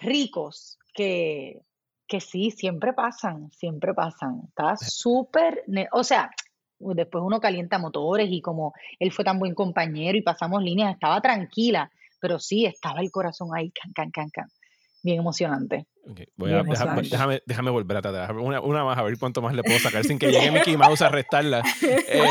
ricos 0.00 0.78
que, 0.94 1.62
que 2.06 2.20
sí, 2.20 2.50
siempre 2.50 2.92
pasan, 2.92 3.50
siempre 3.52 3.94
pasan. 3.94 4.42
Estaba 4.48 4.76
súper, 4.76 5.62
ne- 5.66 5.88
o 5.92 6.04
sea, 6.04 6.30
después 6.78 7.22
uno 7.24 7.40
calienta 7.40 7.78
motores 7.78 8.28
y 8.30 8.40
como 8.40 8.74
él 8.98 9.12
fue 9.12 9.24
tan 9.24 9.38
buen 9.38 9.54
compañero 9.54 10.16
y 10.18 10.22
pasamos 10.22 10.62
líneas, 10.62 10.92
estaba 10.94 11.20
tranquila, 11.20 11.90
pero 12.20 12.38
sí, 12.38 12.66
estaba 12.66 13.00
el 13.00 13.10
corazón 13.10 13.48
ahí, 13.56 13.70
can, 13.72 13.92
can, 13.92 14.10
can, 14.10 14.30
can. 14.30 14.46
Bien 15.02 15.18
emocionante. 15.20 15.86
Ok, 16.10 16.20
voy 16.36 16.52
a- 16.52 16.62
deja- 16.62 16.94
déjame, 17.10 17.42
déjame 17.46 17.70
volver 17.70 17.96
a 17.96 18.02
tratar. 18.02 18.36
Una, 18.36 18.60
una 18.60 18.84
más, 18.84 18.98
a 18.98 19.02
ver 19.02 19.16
cuánto 19.18 19.40
más 19.40 19.54
le 19.54 19.62
puedo 19.62 19.78
sacar 19.78 20.04
sin 20.04 20.18
que 20.18 20.30
llegue 20.30 20.50
Mickey 20.50 20.76
Mouse 20.76 21.00
a 21.02 21.06
arrestarla. 21.06 21.62
Eh, 21.82 22.22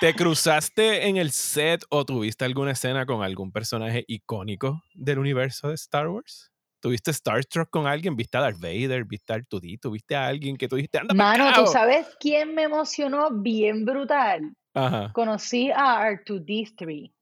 ¿Te 0.00 0.14
cruzaste 0.14 1.06
en 1.06 1.16
el 1.18 1.30
set 1.30 1.82
o 1.90 2.04
tuviste 2.04 2.44
alguna 2.44 2.72
escena 2.72 3.04
con 3.06 3.22
algún 3.22 3.52
personaje 3.52 4.04
icónico 4.08 4.82
del 4.94 5.18
universo 5.18 5.68
de 5.68 5.74
Star 5.74 6.08
Wars? 6.08 6.50
¿Tuviste 6.80 7.10
Star 7.12 7.44
Trek 7.46 7.68
con 7.70 7.86
alguien? 7.86 8.14
¿Viste 8.16 8.36
a 8.36 8.42
Darth 8.42 8.58
Vader? 8.60 9.04
¿Viste 9.06 9.32
a 9.32 9.36
Artudito? 9.36 9.90
¿Viste 9.90 10.14
a 10.16 10.26
alguien 10.26 10.56
que 10.58 10.68
tú 10.68 10.76
dijiste, 10.76 10.98
anda 10.98 11.14
Mano, 11.14 11.46
¿tú 11.48 11.54
cabo"? 11.54 11.66
sabes 11.68 12.06
quién 12.20 12.54
me 12.54 12.62
emocionó 12.64 13.30
bien 13.30 13.86
brutal? 13.86 14.54
Ajá. 14.74 15.10
Conocí 15.14 15.70
a 15.74 16.06
R2D3. 16.10 17.12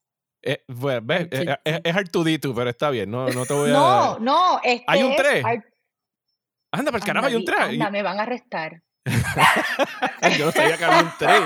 Eh, 0.42 0.64
bueno, 0.68 1.00
ves, 1.04 1.28
eh, 1.30 1.56
es, 1.64 1.80
es 1.84 1.96
Artudito, 1.96 2.52
pero 2.54 2.70
está 2.70 2.90
bien, 2.90 3.10
no, 3.10 3.28
no 3.28 3.46
te 3.46 3.54
voy 3.54 3.70
a... 3.70 3.72
No, 3.74 4.18
no, 4.18 4.60
este 4.62 4.84
¿Hay 4.88 5.02
un 5.02 5.12
es 5.12 5.16
tres? 5.16 5.44
Ar- 5.44 5.64
Anda, 6.72 6.90
para 6.90 6.98
el 6.98 7.04
carajo, 7.04 7.26
hay 7.26 7.34
un 7.34 7.40
Anda, 7.42 7.52
traje. 7.52 7.72
anda, 7.74 7.90
me 7.90 8.02
van 8.02 8.18
a 8.18 8.22
arrestar. 8.22 8.82
Yo 10.38 10.46
no 10.46 10.52
sabía 10.52 10.76
que 10.78 10.84
había 10.84 11.02
un 11.02 11.12
3. 11.18 11.40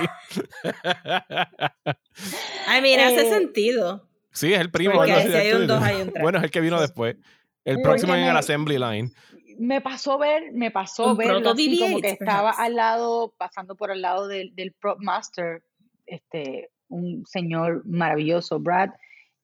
Ay, 2.67 2.83
mira, 2.83 3.07
hace 3.09 3.27
Eh, 3.27 3.31
sentido. 3.31 4.09
Sí, 4.33 4.53
es 4.53 4.61
el 4.61 4.71
primo. 4.71 4.95
Porque 4.95 5.13
algo 5.13 5.23
así 5.23 5.33
si 5.33 5.37
hay 5.39 5.49
de 5.49 5.55
un 5.57 5.63
Arthur. 5.63 5.77
dos, 5.77 5.83
hay 5.85 6.03
un 6.03 6.11
tres. 6.13 6.23
Bueno, 6.23 6.39
es 6.39 6.45
el 6.45 6.51
que 6.51 6.61
vino 6.61 6.81
después. 6.81 7.17
El 7.65 7.81
próximo 7.83 8.15
en 8.15 8.25
el 8.25 8.33
me- 8.33 8.39
assembly 8.39 8.79
line. 8.79 9.11
me 9.59 9.81
pasó 9.81 10.19
ver, 10.19 10.53
me 10.53 10.71
pasó 10.71 11.17
verlo 11.17 11.41
proto 11.41 11.53
así 11.53 11.79
como 11.79 12.01
que 12.01 12.09
BB-8, 12.11 12.13
estaba 12.21 12.51
al 12.51 12.75
lado, 12.77 13.35
pasando 13.39 13.75
por 13.75 13.91
al 13.91 14.03
lado 14.03 14.29
del, 14.29 14.55
del 14.55 14.73
prop 14.73 14.99
master, 15.01 15.63
este, 16.05 16.71
un 16.89 17.25
señor 17.27 17.83
maravilloso, 17.87 18.59
Brad, 18.61 18.91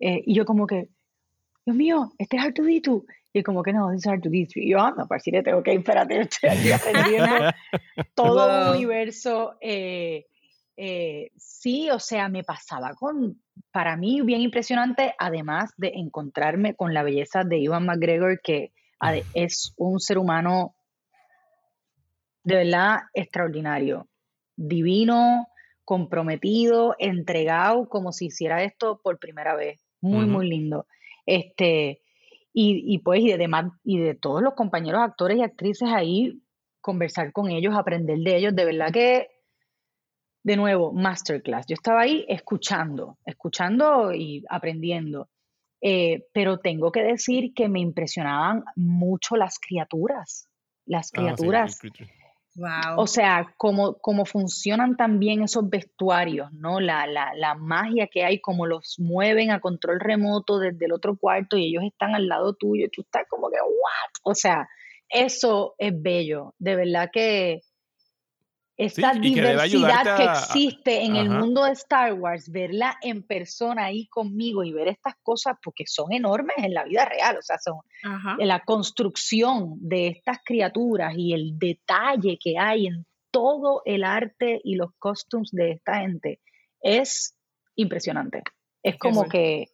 eh, 0.00 0.22
y 0.26 0.34
yo 0.34 0.44
como 0.44 0.66
que, 0.66 0.88
Dios 1.64 1.76
mío, 1.76 2.12
este 2.18 2.36
es 2.36 2.44
R2D2, 2.44 3.04
y 3.32 3.42
como 3.42 3.62
que 3.62 3.72
no, 3.72 3.92
es 3.92 4.04
R2D3, 4.04 4.52
y 4.56 4.70
yo, 4.70 4.80
anda, 4.80 5.06
parcire, 5.06 5.40
ok, 5.54 5.68
espérate, 5.68 6.20
estoy 6.20 6.48
aquí 6.50 6.72
aprendiendo 6.72 7.34
todo 8.14 8.46
un 8.46 8.64
Wow. 8.66 8.74
universo, 8.74 9.56
eh, 9.60 10.26
eh, 10.76 11.30
sí, 11.36 11.90
o 11.90 11.98
sea, 11.98 12.28
me 12.28 12.44
pasaba 12.44 12.94
con, 12.94 13.40
para 13.70 13.96
mí, 13.96 14.22
bien 14.22 14.40
impresionante, 14.40 15.14
además 15.18 15.72
de 15.76 15.92
encontrarme 15.94 16.74
con 16.74 16.94
la 16.94 17.02
belleza 17.02 17.44
de 17.44 17.58
Ivan 17.58 17.86
McGregor, 17.86 18.40
que 18.42 18.72
es 19.34 19.74
un 19.76 20.00
ser 20.00 20.18
humano 20.18 20.76
de 22.44 22.56
verdad 22.56 23.00
extraordinario, 23.14 24.08
divino, 24.56 25.48
comprometido, 25.84 26.94
entregado, 26.98 27.88
como 27.88 28.12
si 28.12 28.26
hiciera 28.26 28.62
esto 28.62 29.00
por 29.02 29.18
primera 29.18 29.54
vez. 29.54 29.84
Muy, 30.00 30.26
muy 30.26 30.48
lindo. 30.48 30.86
Este, 31.26 32.02
y, 32.52 32.82
y 32.94 32.98
pues, 32.98 33.20
y 33.20 33.28
de, 33.28 33.38
demás, 33.38 33.72
y 33.84 33.98
de 33.98 34.14
todos 34.14 34.42
los 34.42 34.54
compañeros 34.54 35.00
actores 35.02 35.38
y 35.38 35.42
actrices 35.42 35.88
ahí, 35.90 36.42
conversar 36.80 37.32
con 37.32 37.50
ellos, 37.50 37.74
aprender 37.76 38.18
de 38.18 38.36
ellos, 38.36 38.54
de 38.54 38.64
verdad 38.64 38.92
que, 38.92 39.28
de 40.42 40.56
nuevo, 40.56 40.92
masterclass. 40.92 41.66
Yo 41.68 41.74
estaba 41.74 42.00
ahí 42.00 42.24
escuchando, 42.28 43.18
escuchando 43.24 44.12
y 44.12 44.44
aprendiendo. 44.50 45.28
Eh, 45.80 46.26
pero 46.32 46.58
tengo 46.58 46.90
que 46.92 47.02
decir 47.02 47.54
que 47.54 47.68
me 47.68 47.80
impresionaban 47.80 48.64
mucho 48.76 49.36
las 49.36 49.58
criaturas. 49.58 50.48
Las 50.84 51.06
Ah, 51.06 51.08
sí, 51.08 51.16
criaturas. 51.16 51.80
Wow. 52.54 52.98
O 52.98 53.06
sea, 53.06 53.54
cómo, 53.56 53.94
cómo 53.98 54.26
funcionan 54.26 54.96
también 54.96 55.42
esos 55.42 55.70
vestuarios, 55.70 56.52
¿no? 56.52 56.80
La, 56.80 57.06
la, 57.06 57.32
la 57.34 57.54
magia 57.54 58.08
que 58.08 58.24
hay, 58.24 58.40
cómo 58.40 58.66
los 58.66 58.98
mueven 58.98 59.50
a 59.50 59.60
control 59.60 60.00
remoto 60.00 60.58
desde 60.58 60.84
el 60.84 60.92
otro 60.92 61.16
cuarto 61.16 61.56
y 61.56 61.68
ellos 61.68 61.84
están 61.84 62.14
al 62.14 62.28
lado 62.28 62.52
tuyo. 62.52 62.86
y 62.86 62.90
Tú 62.90 63.02
estás 63.02 63.26
como 63.28 63.48
que, 63.50 63.56
¿what? 63.56 64.12
O 64.24 64.34
sea, 64.34 64.68
eso 65.08 65.74
es 65.78 65.92
bello. 65.94 66.54
De 66.58 66.76
verdad 66.76 67.10
que 67.10 67.62
esta 68.84 69.12
que 69.12 69.20
diversidad 69.20 70.02
que 70.04 70.10
a- 70.24 70.32
a- 70.32 70.38
existe 70.40 71.02
en 71.04 71.16
el 71.16 71.28
mundo 71.30 71.64
de 71.64 71.72
Star 71.72 72.12
Wars, 72.14 72.50
verla 72.50 72.96
en 73.02 73.22
persona 73.22 73.84
ahí 73.86 74.06
conmigo 74.08 74.64
y 74.64 74.72
ver 74.72 74.88
estas 74.88 75.14
cosas, 75.22 75.56
porque 75.62 75.84
son 75.86 76.12
enormes 76.12 76.56
en 76.58 76.74
la 76.74 76.84
vida 76.84 77.04
real, 77.04 77.36
o 77.38 77.42
sea, 77.42 77.58
son 77.58 77.78
Ajá. 78.02 78.36
la 78.38 78.60
construcción 78.60 79.76
de 79.80 80.08
estas 80.08 80.38
criaturas 80.44 81.14
y 81.16 81.32
el 81.32 81.58
detalle 81.58 82.38
que 82.42 82.58
hay 82.58 82.86
en 82.86 83.06
todo 83.30 83.82
el 83.84 84.04
arte 84.04 84.60
y 84.62 84.74
los 84.76 84.90
costumes 84.98 85.50
de 85.52 85.72
esta 85.72 86.00
gente 86.00 86.40
es 86.80 87.34
impresionante. 87.76 88.42
Es 88.82 88.98
como 88.98 89.22
sí. 89.24 89.28
que 89.30 89.68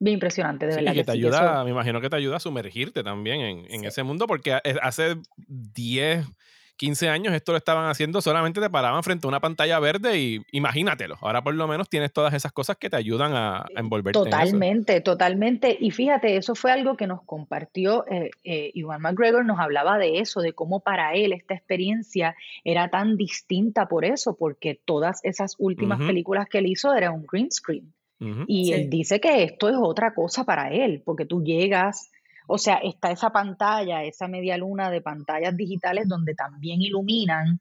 bien 0.00 0.14
impresionante, 0.14 0.66
de 0.66 0.72
Sí, 0.72 0.78
verdad. 0.78 0.92
y 0.92 0.96
que 0.96 1.04
te 1.04 1.12
ayuda, 1.12 1.54
eso- 1.54 1.64
me 1.64 1.70
imagino 1.70 2.00
que 2.00 2.10
te 2.10 2.16
ayuda 2.16 2.36
a 2.36 2.40
sumergirte 2.40 3.02
también 3.04 3.40
en, 3.40 3.66
en 3.70 3.84
ese 3.84 4.02
mundo, 4.02 4.26
porque 4.26 4.52
hace 4.82 5.16
10, 5.46 6.26
15 6.76 7.08
años 7.08 7.32
esto 7.34 7.52
lo 7.52 7.58
estaban 7.58 7.88
haciendo, 7.88 8.20
solamente 8.20 8.60
te 8.60 8.68
paraban 8.68 9.02
frente 9.02 9.26
a 9.26 9.28
una 9.28 9.40
pantalla 9.40 9.78
verde 9.78 10.18
y 10.18 10.40
imagínatelo. 10.52 11.16
Ahora 11.20 11.42
por 11.42 11.54
lo 11.54 11.68
menos 11.68 11.88
tienes 11.88 12.12
todas 12.12 12.34
esas 12.34 12.52
cosas 12.52 12.76
que 12.76 12.90
te 12.90 12.96
ayudan 12.96 13.32
a, 13.32 13.58
a 13.58 13.66
envolverte 13.76 14.18
en 14.18 14.26
eso. 14.26 14.34
Totalmente, 14.34 15.00
totalmente. 15.00 15.76
Y 15.80 15.90
fíjate, 15.92 16.36
eso 16.36 16.54
fue 16.54 16.72
algo 16.72 16.96
que 16.96 17.06
nos 17.06 17.22
compartió 17.22 18.04
eh, 18.08 18.30
eh, 18.42 18.70
Iwan 18.74 19.00
McGregor, 19.02 19.44
nos 19.44 19.60
hablaba 19.60 19.98
de 19.98 20.18
eso, 20.18 20.40
de 20.40 20.52
cómo 20.52 20.80
para 20.80 21.14
él 21.14 21.32
esta 21.32 21.54
experiencia 21.54 22.34
era 22.64 22.88
tan 22.90 23.16
distinta 23.16 23.86
por 23.86 24.04
eso, 24.04 24.36
porque 24.36 24.80
todas 24.84 25.20
esas 25.24 25.54
últimas 25.58 26.00
películas 26.00 26.46
que 26.50 26.58
él 26.58 26.66
hizo 26.66 26.92
era 26.94 27.10
un 27.10 27.24
green 27.30 27.50
screen. 27.52 27.92
Y 28.46 28.66
Sí. 28.66 28.72
él 28.72 28.88
dice 28.90 29.20
que 29.20 29.42
esto 29.42 29.68
es 29.68 29.76
otra 29.78 30.14
cosa 30.14 30.44
para 30.44 30.70
él, 30.70 31.02
porque 31.04 31.26
tú 31.26 31.42
llegas, 31.44 32.10
o 32.46 32.58
sea, 32.58 32.76
está 32.76 33.10
esa 33.10 33.30
pantalla, 33.30 34.04
esa 34.04 34.28
media 34.28 34.56
luna 34.58 34.90
de 34.90 35.00
pantallas 35.00 35.56
digitales 35.56 36.08
donde 36.08 36.34
también 36.34 36.82
iluminan, 36.82 37.60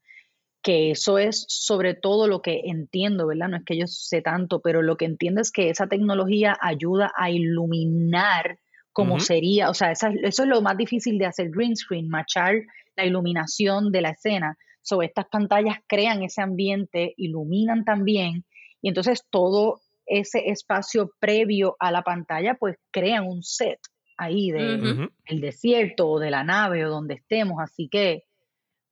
que 0.61 0.91
eso 0.91 1.17
es 1.17 1.45
sobre 1.49 1.93
todo 1.93 2.27
lo 2.27 2.41
que 2.41 2.61
entiendo, 2.65 3.27
¿verdad? 3.27 3.49
No 3.49 3.57
es 3.57 3.65
que 3.65 3.77
yo 3.77 3.85
sé 3.87 4.21
tanto, 4.21 4.61
pero 4.61 4.81
lo 4.81 4.95
que 4.95 5.05
entiendo 5.05 5.41
es 5.41 5.51
que 5.51 5.69
esa 5.69 5.87
tecnología 5.87 6.57
ayuda 6.61 7.11
a 7.17 7.29
iluminar 7.29 8.59
como 8.93 9.15
sería, 9.19 9.69
o 9.69 9.73
sea, 9.73 9.91
esa- 9.91 10.11
eso 10.21 10.43
es 10.43 10.49
lo 10.49 10.61
más 10.61 10.77
difícil 10.77 11.17
de 11.17 11.25
hacer 11.25 11.49
green 11.49 11.75
screen, 11.75 12.07
machar 12.09 12.55
la 12.95 13.05
iluminación 13.05 13.91
de 13.91 14.01
la 14.01 14.09
escena. 14.11 14.55
Sobre 14.83 15.07
estas 15.07 15.25
pantallas 15.31 15.77
crean 15.87 16.21
ese 16.21 16.41
ambiente, 16.41 17.13
iluminan 17.17 17.85
también, 17.85 18.45
y 18.81 18.89
entonces 18.89 19.25
todo 19.31 19.81
ese 20.05 20.49
espacio 20.49 21.09
previo 21.19 21.75
a 21.79 21.91
la 21.91 22.03
pantalla, 22.03 22.55
pues 22.55 22.75
crean 22.91 23.25
un 23.25 23.41
set 23.41 23.79
ahí 24.17 24.51
de 24.51 24.75
Ujú. 24.75 25.01
Ujú. 25.03 25.11
el 25.25 25.41
desierto 25.41 26.07
o 26.09 26.19
de 26.19 26.31
la 26.31 26.43
nave 26.43 26.85
o 26.85 26.89
donde 26.89 27.15
estemos. 27.15 27.59
Así 27.61 27.87
que, 27.89 28.23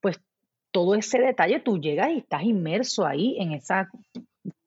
pues, 0.01 0.19
todo 0.71 0.95
ese 0.95 1.19
detalle, 1.19 1.59
tú 1.59 1.79
llegas 1.79 2.09
y 2.11 2.17
estás 2.19 2.43
inmerso 2.43 3.05
ahí 3.05 3.37
en 3.39 3.51
esa 3.53 3.89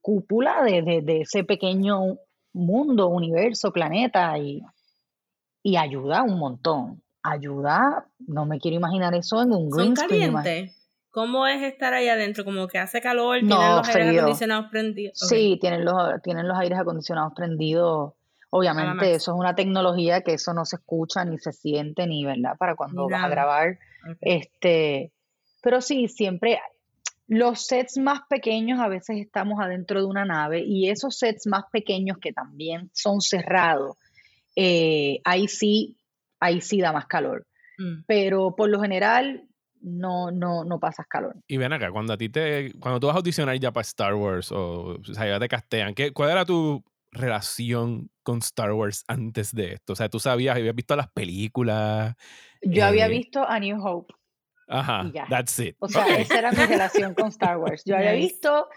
cúpula 0.00 0.62
de, 0.62 0.82
de- 0.82 1.00
de 1.02 1.20
ese 1.22 1.44
pequeño 1.44 2.18
mundo, 2.52 3.08
universo, 3.08 3.72
planeta 3.72 4.38
y, 4.38 4.62
y 5.62 5.76
ayuda 5.76 6.22
un 6.22 6.38
montón. 6.38 7.02
Ayuda, 7.22 8.06
no 8.26 8.44
me 8.44 8.58
quiero 8.60 8.76
imaginar 8.76 9.14
eso 9.14 9.40
en 9.42 9.52
un 9.52 9.70
¿Son 9.70 9.78
green 9.78 9.96
screen. 9.96 10.30
ima- 10.32 10.42
calientes? 10.42 10.80
¿Cómo 11.10 11.46
es 11.46 11.62
estar 11.62 11.94
ahí 11.94 12.08
adentro? 12.08 12.44
¿Como 12.44 12.66
que 12.68 12.76
hace 12.78 13.00
calor? 13.00 13.42
No, 13.42 13.56
¿Tienen 13.56 13.76
los 13.76 13.88
aires 13.88 14.18
acondicionados 14.18 14.66
prendidos? 14.70 15.18
Sí, 15.18 15.58
tienen 15.60 15.84
los, 15.84 16.20
tienen 16.22 16.48
los 16.48 16.58
aires 16.58 16.78
acondicionados 16.78 17.32
prendidos. 17.34 18.12
Obviamente, 18.56 19.10
eso 19.10 19.32
es 19.32 19.36
una 19.36 19.56
tecnología 19.56 20.20
que 20.20 20.34
eso 20.34 20.54
no 20.54 20.64
se 20.64 20.76
escucha 20.76 21.24
ni 21.24 21.38
se 21.38 21.52
siente 21.52 22.06
ni, 22.06 22.24
¿verdad? 22.24 22.56
Para 22.56 22.76
cuando 22.76 23.08
vas 23.08 23.24
a 23.24 23.28
grabar. 23.28 23.80
Este, 24.20 25.10
pero 25.60 25.80
sí, 25.80 26.06
siempre 26.06 26.60
los 27.26 27.66
sets 27.66 27.98
más 27.98 28.20
pequeños 28.28 28.78
a 28.78 28.86
veces 28.86 29.16
estamos 29.16 29.58
adentro 29.60 29.98
de 29.98 30.06
una 30.06 30.24
nave 30.24 30.62
y 30.64 30.88
esos 30.88 31.18
sets 31.18 31.48
más 31.48 31.64
pequeños 31.72 32.18
que 32.18 32.32
también 32.32 32.90
son 32.92 33.20
cerrados, 33.20 33.96
eh, 34.54 35.18
ahí 35.24 35.48
sí, 35.48 35.96
ahí 36.38 36.60
sí 36.60 36.80
da 36.80 36.92
más 36.92 37.06
calor. 37.06 37.48
Mm. 37.76 38.04
Pero 38.06 38.54
por 38.54 38.68
lo 38.68 38.80
general 38.80 39.48
no, 39.80 40.30
no, 40.30 40.62
no 40.62 40.78
pasas 40.78 41.08
calor. 41.08 41.34
Y 41.48 41.56
ven 41.56 41.72
acá, 41.72 41.90
cuando 41.90 42.12
a 42.12 42.16
ti 42.16 42.28
te, 42.28 42.72
cuando 42.78 43.00
tú 43.00 43.08
vas 43.08 43.16
a 43.16 43.18
audicionar 43.18 43.58
ya 43.58 43.72
para 43.72 43.82
Star 43.82 44.14
Wars 44.14 44.52
o, 44.52 45.00
o 45.00 45.04
sea, 45.12 45.26
ya 45.26 45.40
te 45.40 45.48
castean, 45.48 45.92
¿qué, 45.92 46.12
¿cuál 46.12 46.30
era 46.30 46.44
tu 46.44 46.84
relación 47.14 48.10
con 48.22 48.38
Star 48.38 48.72
Wars 48.72 49.04
antes 49.08 49.52
de 49.54 49.74
esto? 49.74 49.94
O 49.94 49.96
sea, 49.96 50.08
tú 50.08 50.18
sabías, 50.20 50.56
habías 50.56 50.74
visto 50.74 50.94
las 50.96 51.10
películas. 51.10 52.14
Yo 52.62 52.84
había 52.84 53.06
Eh, 53.06 53.10
visto 53.10 53.48
A 53.48 53.58
New 53.60 53.82
Hope. 53.84 54.12
Ajá, 54.66 55.04
y 55.08 55.12
ya. 55.12 55.26
that's 55.28 55.58
it. 55.58 55.76
O 55.78 55.88
sea, 55.88 56.04
Ok. 56.06 56.10
esa 56.18 56.38
era 56.38 56.50
mi 56.52 56.56
relación 56.66 57.14
con 57.14 57.28
Star 57.28 57.58
Wars. 57.58 57.82
Yo 57.84 57.96
había 57.96 58.12
visto 58.12 58.68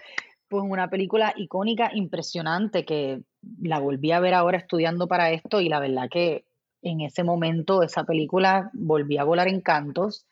pues 0.50 0.64
una 0.66 0.90
película 0.90 1.34
icónica, 1.36 1.92
impresionante, 1.94 2.86
que 2.86 3.22
la 3.62 3.80
volví 3.80 4.12
a 4.12 4.20
ver 4.22 4.34
ahora 4.34 4.58
estudiando 4.58 5.08
para 5.08 5.32
esto 5.32 5.60
y 5.60 5.68
la 5.68 5.80
verdad 5.82 6.08
que 6.10 6.46
en 6.82 7.02
ese 7.02 7.24
momento 7.24 7.84
esa 7.84 8.06
película 8.06 8.70
volví 8.74 9.18
a 9.18 9.24
volar 9.26 9.48
en 9.50 9.60
cantos, 9.62 10.26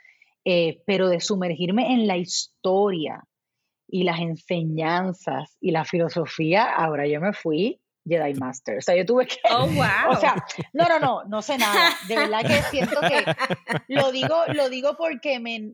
eh, 0.45 0.81
pero 0.85 1.09
de 1.09 1.19
sumergirme 1.19 1.91
en 1.93 2.07
la 2.07 2.15
historia 2.17 3.23
y 3.87 4.03
las 4.03 4.19
enseñanzas 4.19 5.57
y 5.59 5.71
la 5.71 5.85
filosofía, 5.85 6.63
ahora 6.73 7.07
yo 7.07 7.19
me 7.21 7.33
fui 7.33 7.81
Jedi 8.07 8.33
Master. 8.35 8.77
O 8.77 8.81
sea, 8.81 8.95
yo 8.95 9.05
tuve 9.05 9.27
que... 9.27 9.37
Oh, 9.51 9.65
wow. 9.67 10.11
O 10.11 10.15
sea, 10.15 10.35
no, 10.73 10.87
no, 10.87 10.99
no, 10.99 11.23
no 11.25 11.41
sé 11.41 11.57
nada. 11.57 11.89
De 12.07 12.15
verdad 12.15 12.41
que 12.41 12.61
siento 12.69 12.99
que 13.01 13.25
lo 13.87 14.11
digo, 14.11 14.35
lo 14.53 14.69
digo 14.69 14.95
porque 14.97 15.39
me, 15.39 15.73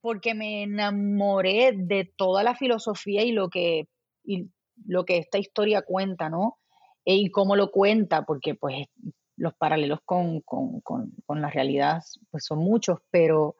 porque 0.00 0.34
me 0.34 0.64
enamoré 0.64 1.72
de 1.74 2.12
toda 2.16 2.42
la 2.42 2.54
filosofía 2.54 3.22
y 3.22 3.32
lo 3.32 3.48
que, 3.48 3.88
y 4.24 4.50
lo 4.86 5.04
que 5.04 5.18
esta 5.18 5.38
historia 5.38 5.82
cuenta, 5.82 6.28
¿no? 6.28 6.58
E- 7.04 7.14
Y 7.16 7.30
cómo 7.30 7.56
lo 7.56 7.70
cuenta, 7.70 8.22
porque 8.24 8.54
pues 8.54 8.86
los 9.36 9.54
paralelos 9.54 10.00
con, 10.04 10.40
con, 10.40 10.80
con, 10.80 11.12
con 11.24 11.40
la 11.40 11.48
realidad 11.50 12.02
pues 12.30 12.44
son 12.44 12.58
muchos, 12.58 12.98
pero 13.10 13.54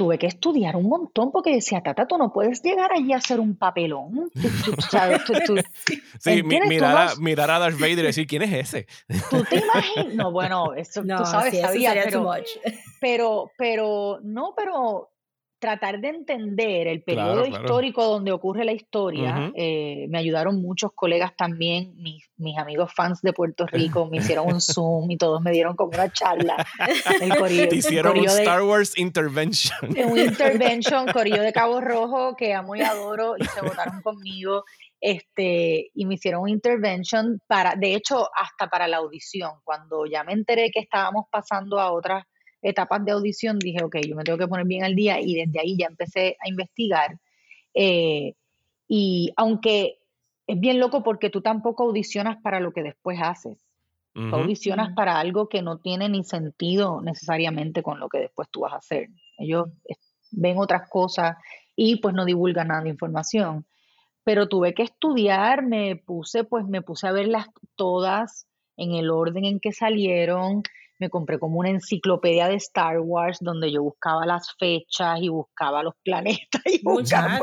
tuve 0.00 0.16
que 0.18 0.26
estudiar 0.28 0.76
un 0.76 0.88
montón 0.88 1.30
porque 1.30 1.52
decía, 1.52 1.82
Tata, 1.82 2.06
tú 2.06 2.16
no 2.16 2.32
puedes 2.32 2.62
llegar 2.62 2.90
allí 2.90 3.12
a 3.12 3.18
hacer 3.18 3.38
un 3.38 3.54
papelón. 3.54 4.30
Tú, 4.40 4.48
tú- 4.64 4.72
tú 4.72 4.80
sabes, 4.90 5.22
tú- 5.24 5.34
tú- 5.44 5.56
Sí, 6.18 6.42
mirar, 6.42 6.96
a, 6.96 7.04
no- 7.14 7.16
mirar 7.20 7.50
a 7.50 7.58
Darth 7.58 7.78
Vader 7.78 7.98
y 7.98 8.02
decir, 8.02 8.26
¿quién 8.26 8.40
es 8.40 8.52
ese? 8.74 8.86
¿Tú 9.28 9.44
te 9.44 9.56
imaginas? 9.58 10.14
No, 10.14 10.32
bueno, 10.32 10.72
eso 10.74 11.04
no, 11.04 11.18
tú 11.18 11.26
sabes, 11.26 11.50
sí, 11.50 11.58
eso 11.58 11.66
sabía, 11.66 11.90
sería 11.90 12.04
pero, 12.04 12.22
too 12.22 12.28
much. 12.32 12.48
pero, 12.98 13.50
pero, 13.58 14.20
no, 14.22 14.54
pero 14.56 15.10
tratar 15.60 16.00
de 16.00 16.08
entender 16.08 16.88
el 16.88 17.04
Claro, 17.04 17.20
periodo 17.20 17.44
claro. 17.44 17.64
histórico 17.64 18.04
donde 18.04 18.32
ocurre 18.32 18.64
la 18.64 18.72
historia. 18.72 19.30
Ujú. 19.48 19.52
eh, 19.56 20.06
me 20.08 20.18
ayudaron 20.18 20.60
muchos 20.60 20.90
colegas 20.94 21.36
también, 21.36 21.94
mis, 21.96 22.24
mis 22.38 22.58
amigos 22.58 22.90
fans 22.94 23.20
de 23.22 23.32
Puerto 23.32 23.66
Rico, 23.70 24.06
me 24.06 24.16
hicieron 24.16 24.46
un 24.52 24.60
Zoom 24.60 25.10
y 25.10 25.16
todos 25.18 25.40
me 25.42 25.52
dieron 25.52 25.76
como 25.76 25.90
una 25.92 26.10
charla. 26.12 26.56
El 27.20 27.34
corillo- 27.36 27.68
Te 27.68 27.74
el 27.74 27.78
hicieron 27.78 28.12
un 28.12 28.18
corillo 28.18 28.34
de- 28.34 28.42
Star 28.42 28.62
Wars 28.62 28.98
Intervention. 28.98 29.96
en 29.96 30.10
un 30.10 30.18
intervention, 30.18 31.06
Corillo 31.12 31.42
de 31.42 31.52
Cabo 31.52 31.80
Rojo, 31.80 32.34
que 32.36 32.54
amo 32.54 32.74
y 32.74 32.80
adoro, 32.82 33.34
y 33.38 33.44
se 33.44 33.60
votaron 33.60 34.00
conmigo, 34.02 34.64
este, 35.00 35.90
y 35.94 36.06
me 36.06 36.14
hicieron 36.14 36.42
un 36.42 36.48
intervention 36.48 37.40
para, 37.46 37.74
de 37.74 37.94
hecho, 37.94 38.28
hasta 38.34 38.68
para 38.68 38.88
la 38.88 38.98
audición. 38.98 39.50
Cuando 39.64 40.06
ya 40.06 40.24
me 40.24 40.32
enteré 40.32 40.70
que 40.70 40.80
estábamos 40.80 41.26
pasando 41.30 41.78
a 41.80 41.92
otras 41.92 42.24
etapas 42.62 43.04
de 43.04 43.12
audición, 43.12 43.58
dije, 43.58 43.82
ok, 43.82 43.96
yo 44.06 44.16
me 44.16 44.24
tengo 44.24 44.38
que 44.38 44.48
poner 44.48 44.66
bien 44.66 44.84
al 44.84 44.94
día, 44.94 45.20
y 45.20 45.34
desde 45.34 45.60
ahí 45.60 45.76
ya 45.76 45.86
empecé 45.86 46.36
a 46.44 46.48
investigar. 46.48 47.18
Eh, 47.74 48.34
y 48.88 49.32
aunque 49.36 50.00
es 50.50 50.58
bien 50.58 50.80
loco 50.80 51.04
porque 51.04 51.30
tú 51.30 51.42
tampoco 51.42 51.84
audicionas 51.84 52.36
para 52.42 52.58
lo 52.58 52.72
que 52.72 52.82
después 52.82 53.20
haces. 53.22 53.58
Tú 54.12 54.34
audicionas 54.34 54.92
para 54.96 55.20
algo 55.20 55.48
que 55.48 55.62
no 55.62 55.78
tiene 55.78 56.08
ni 56.08 56.24
sentido 56.24 57.00
necesariamente 57.00 57.84
con 57.84 58.00
lo 58.00 58.08
que 58.08 58.18
después 58.18 58.48
tú 58.50 58.62
vas 58.62 58.72
a 58.72 58.78
hacer. 58.78 59.08
Ellos 59.38 59.68
ven 60.32 60.58
otras 60.58 60.90
cosas 60.90 61.36
y 61.76 61.96
pues 61.96 62.12
no 62.14 62.24
divulgan 62.24 62.68
nada 62.68 62.82
de 62.82 62.90
información. 62.90 63.66
Pero 64.24 64.48
tuve 64.48 64.74
que 64.74 64.82
estudiar, 64.82 65.64
me 65.64 65.94
puse, 65.94 66.42
pues 66.42 66.66
me 66.66 66.82
puse 66.82 67.06
a 67.06 67.12
verlas 67.12 67.46
todas 67.76 68.48
en 68.76 68.94
el 68.94 69.10
orden 69.10 69.44
en 69.44 69.60
que 69.60 69.70
salieron. 69.70 70.64
Me 71.00 71.10
compré 71.10 71.38
como 71.40 71.58
una 71.58 71.70
enciclopedia 71.70 72.46
de 72.46 72.54
Star 72.56 73.00
Wars 73.00 73.38
donde 73.40 73.72
yo 73.72 73.82
buscaba 73.82 74.24
las 74.26 74.54
fechas 74.58 75.18
y 75.20 75.28
buscaba 75.28 75.82
los 75.82 75.94
planetas 76.04 76.62
y 76.66 76.80
buscaba 76.82 77.38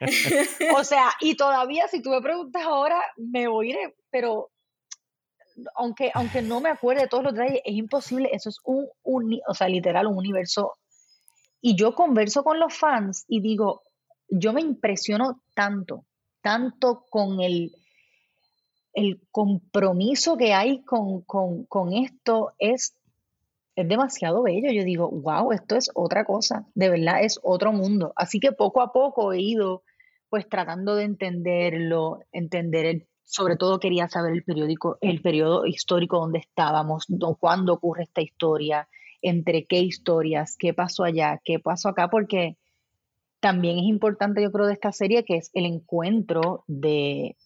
o 0.76 0.84
sea, 0.84 1.10
y 1.20 1.36
todavía 1.36 1.88
si 1.88 2.02
tú 2.02 2.10
me 2.10 2.20
preguntas 2.20 2.62
ahora, 2.64 3.00
me 3.16 3.46
voy 3.48 3.72
a 3.72 3.82
ir, 3.84 3.94
pero 4.10 4.50
aunque, 5.74 6.10
aunque 6.14 6.42
no 6.42 6.60
me 6.60 6.70
acuerde 6.70 7.02
de 7.02 7.08
todos 7.08 7.24
los 7.24 7.34
detalles, 7.34 7.60
es 7.64 7.74
imposible, 7.74 8.28
eso 8.32 8.48
es 8.48 8.58
un, 8.64 8.88
uni- 9.02 9.42
o 9.46 9.54
sea, 9.54 9.68
literal, 9.68 10.06
un 10.06 10.16
universo. 10.18 10.74
Y 11.60 11.76
yo 11.76 11.94
converso 11.94 12.42
con 12.42 12.58
los 12.58 12.74
fans 12.74 13.24
y 13.28 13.40
digo, 13.40 13.82
yo 14.28 14.52
me 14.52 14.62
impresiono 14.62 15.42
tanto, 15.54 16.06
tanto 16.42 17.04
con 17.10 17.40
el, 17.40 17.72
el 18.94 19.20
compromiso 19.30 20.36
que 20.36 20.52
hay 20.52 20.82
con, 20.82 21.22
con, 21.22 21.64
con 21.64 21.92
esto, 21.92 22.52
es, 22.58 22.96
es 23.76 23.88
demasiado 23.88 24.42
bello. 24.42 24.70
Yo 24.72 24.84
digo, 24.84 25.10
wow, 25.10 25.52
esto 25.52 25.76
es 25.76 25.90
otra 25.94 26.24
cosa, 26.24 26.66
de 26.74 26.88
verdad 26.90 27.22
es 27.22 27.38
otro 27.42 27.72
mundo. 27.72 28.12
Así 28.16 28.40
que 28.40 28.52
poco 28.52 28.82
a 28.82 28.92
poco 28.92 29.32
he 29.32 29.40
ido 29.40 29.82
pues 30.28 30.48
tratando 30.48 30.94
de 30.94 31.04
entenderlo, 31.04 32.20
entender 32.32 32.86
el, 32.86 33.08
sobre 33.24 33.56
todo 33.56 33.80
quería 33.80 34.08
saber 34.08 34.32
el 34.32 34.44
periódico, 34.44 34.96
el 35.00 35.20
periodo 35.22 35.66
histórico 35.66 36.18
donde 36.20 36.38
estábamos, 36.38 37.04
do- 37.08 37.36
cuándo 37.36 37.72
ocurre 37.74 38.04
esta 38.04 38.20
historia, 38.22 38.88
entre 39.22 39.66
qué 39.66 39.80
historias, 39.80 40.56
qué 40.58 40.72
pasó 40.72 41.04
allá, 41.04 41.40
qué 41.44 41.58
pasó 41.58 41.88
acá, 41.88 42.08
porque 42.08 42.56
también 43.40 43.78
es 43.78 43.84
importante, 43.84 44.42
yo 44.42 44.52
creo, 44.52 44.66
de 44.66 44.74
esta 44.74 44.92
serie, 44.92 45.24
que 45.24 45.36
es 45.36 45.50
el 45.54 45.64
encuentro 45.66 46.64
de, 46.66 47.36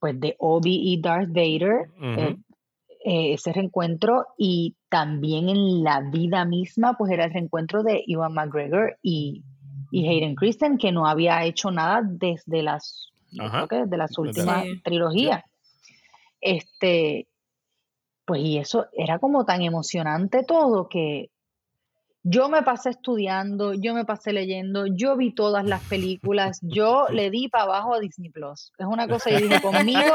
pues, 0.00 0.18
de 0.18 0.34
Obi 0.38 0.92
y 0.92 1.00
Darth 1.00 1.28
Vader, 1.28 1.90
eh, 2.02 2.36
eh, 3.04 3.32
ese 3.34 3.52
reencuentro, 3.52 4.26
y 4.36 4.74
también 4.88 5.48
en 5.48 5.84
la 5.84 6.00
vida 6.00 6.44
misma, 6.44 6.96
pues 6.98 7.12
era 7.12 7.26
el 7.26 7.32
reencuentro 7.32 7.82
de 7.82 8.02
Iwan 8.06 8.34
McGregor 8.34 8.98
y, 9.02 9.42
y 9.90 10.08
Hayden 10.08 10.34
Christensen, 10.34 10.78
que 10.78 10.90
no 10.92 11.06
había 11.06 11.44
hecho 11.44 11.70
nada 11.70 12.02
desde 12.04 12.62
las, 12.62 13.12
creo 13.30 13.68
que 13.68 13.76
desde 13.76 13.96
las 13.96 14.18
últimas 14.18 14.64
Sí. 14.64 14.80
trilogías. 14.82 15.44
Este, 16.40 17.28
pues 18.24 18.40
y 18.40 18.58
eso 18.58 18.86
era 18.92 19.18
como 19.18 19.44
tan 19.44 19.62
emocionante 19.62 20.42
todo 20.44 20.88
que 20.88 21.30
yo 22.22 22.48
me 22.48 22.62
pasé 22.62 22.90
estudiando, 22.90 23.72
yo 23.72 23.94
me 23.94 24.04
pasé 24.04 24.32
leyendo, 24.32 24.86
yo 24.86 25.16
vi 25.16 25.32
todas 25.32 25.64
las 25.64 25.82
películas, 25.84 26.58
yo 26.62 27.06
le 27.10 27.30
di 27.30 27.48
para 27.48 27.64
abajo 27.64 27.94
a 27.94 28.00
Disney 28.00 28.30
Plus. 28.30 28.72
Es 28.78 28.86
una 28.86 29.08
cosa, 29.08 29.30
yo 29.30 29.38
dije, 29.38 29.60
conmigo, 29.62 30.14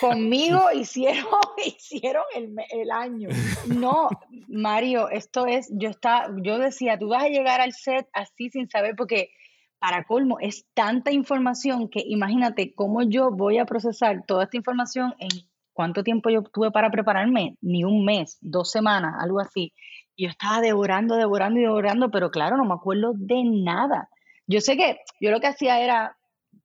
conmigo 0.00 0.60
hicieron, 0.74 1.24
hicieron 1.64 2.24
el, 2.34 2.54
el 2.70 2.90
año. 2.90 3.28
No, 3.66 4.08
Mario, 4.48 5.08
esto 5.08 5.46
es, 5.46 5.68
yo 5.72 5.88
está, 5.88 6.28
yo 6.42 6.58
decía, 6.58 6.98
tú 6.98 7.08
vas 7.08 7.24
a 7.24 7.28
llegar 7.28 7.60
al 7.60 7.72
set 7.72 8.08
así 8.12 8.50
sin 8.50 8.68
saber, 8.68 8.96
porque 8.96 9.30
para 9.78 10.04
colmo 10.04 10.38
es 10.40 10.66
tanta 10.74 11.12
información 11.12 11.88
que 11.88 12.02
imagínate 12.04 12.74
cómo 12.74 13.02
yo 13.02 13.30
voy 13.30 13.58
a 13.58 13.66
procesar 13.66 14.24
toda 14.26 14.44
esta 14.44 14.56
información 14.56 15.14
en 15.18 15.28
cuánto 15.74 16.02
tiempo 16.02 16.30
yo 16.30 16.42
tuve 16.42 16.70
para 16.70 16.90
prepararme, 16.90 17.56
ni 17.60 17.84
un 17.84 18.04
mes, 18.04 18.38
dos 18.40 18.70
semanas, 18.70 19.14
algo 19.20 19.40
así. 19.40 19.74
Yo 20.16 20.28
estaba 20.28 20.60
devorando, 20.60 21.16
devorando 21.16 21.58
y 21.58 21.62
devorando, 21.62 22.10
pero 22.10 22.30
claro, 22.30 22.56
no 22.56 22.64
me 22.64 22.74
acuerdo 22.74 23.12
de 23.14 23.42
nada. 23.44 24.08
Yo 24.46 24.60
sé 24.60 24.76
que 24.76 24.98
yo 25.20 25.30
lo 25.30 25.40
que 25.40 25.48
hacía 25.48 25.80
era, 25.80 26.16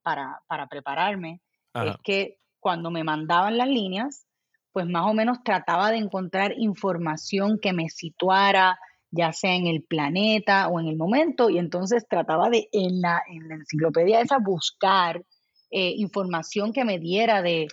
para, 0.04 0.42
para 0.48 0.68
prepararme, 0.68 1.42
es 1.74 1.96
que 2.04 2.38
cuando 2.60 2.92
me 2.92 3.04
mandaban 3.04 3.58
las 3.58 3.68
líneas, 3.68 4.28
pues 4.72 4.86
más 4.86 5.06
o 5.08 5.14
menos 5.14 5.44
trataba 5.44 5.92
de 5.92 5.98
encontrar 5.98 6.54
información 6.58 7.60
que 7.60 7.74
me 7.74 7.90
situara, 7.90 8.78
ya 9.12 9.34
sea 9.34 9.56
en 9.56 9.66
el 9.66 9.84
planeta 9.84 10.68
o 10.68 10.80
en 10.80 10.88
el 10.88 10.96
momento, 10.96 11.50
y 11.50 11.58
entonces 11.58 12.06
trataba 12.08 12.50
de 12.50 12.70
en 12.72 13.02
la, 13.02 13.22
en 13.28 13.48
la 13.48 13.56
enciclopedia 13.56 14.22
esa 14.22 14.38
buscar 14.38 15.24
eh, 15.72 15.94
información 15.98 16.74
que 16.74 16.86
me 16.86 17.00
diera 17.00 17.42
de, 17.42 17.68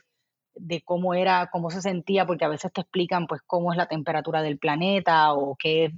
de 0.57 0.83
cómo 0.83 1.15
era, 1.15 1.49
cómo 1.53 1.71
se 1.71 1.83
sentía, 1.83 2.27
porque 2.27 2.45
a 2.45 2.49
veces 2.49 2.73
te 2.73 2.81
explican 2.81 3.27
pues 3.27 3.43
cómo 3.47 3.73
es 3.73 3.77
la 3.77 3.87
temperatura 3.87 4.43
del 4.43 4.59
planeta 4.59 5.33
o 5.33 5.57
qué, 5.57 5.93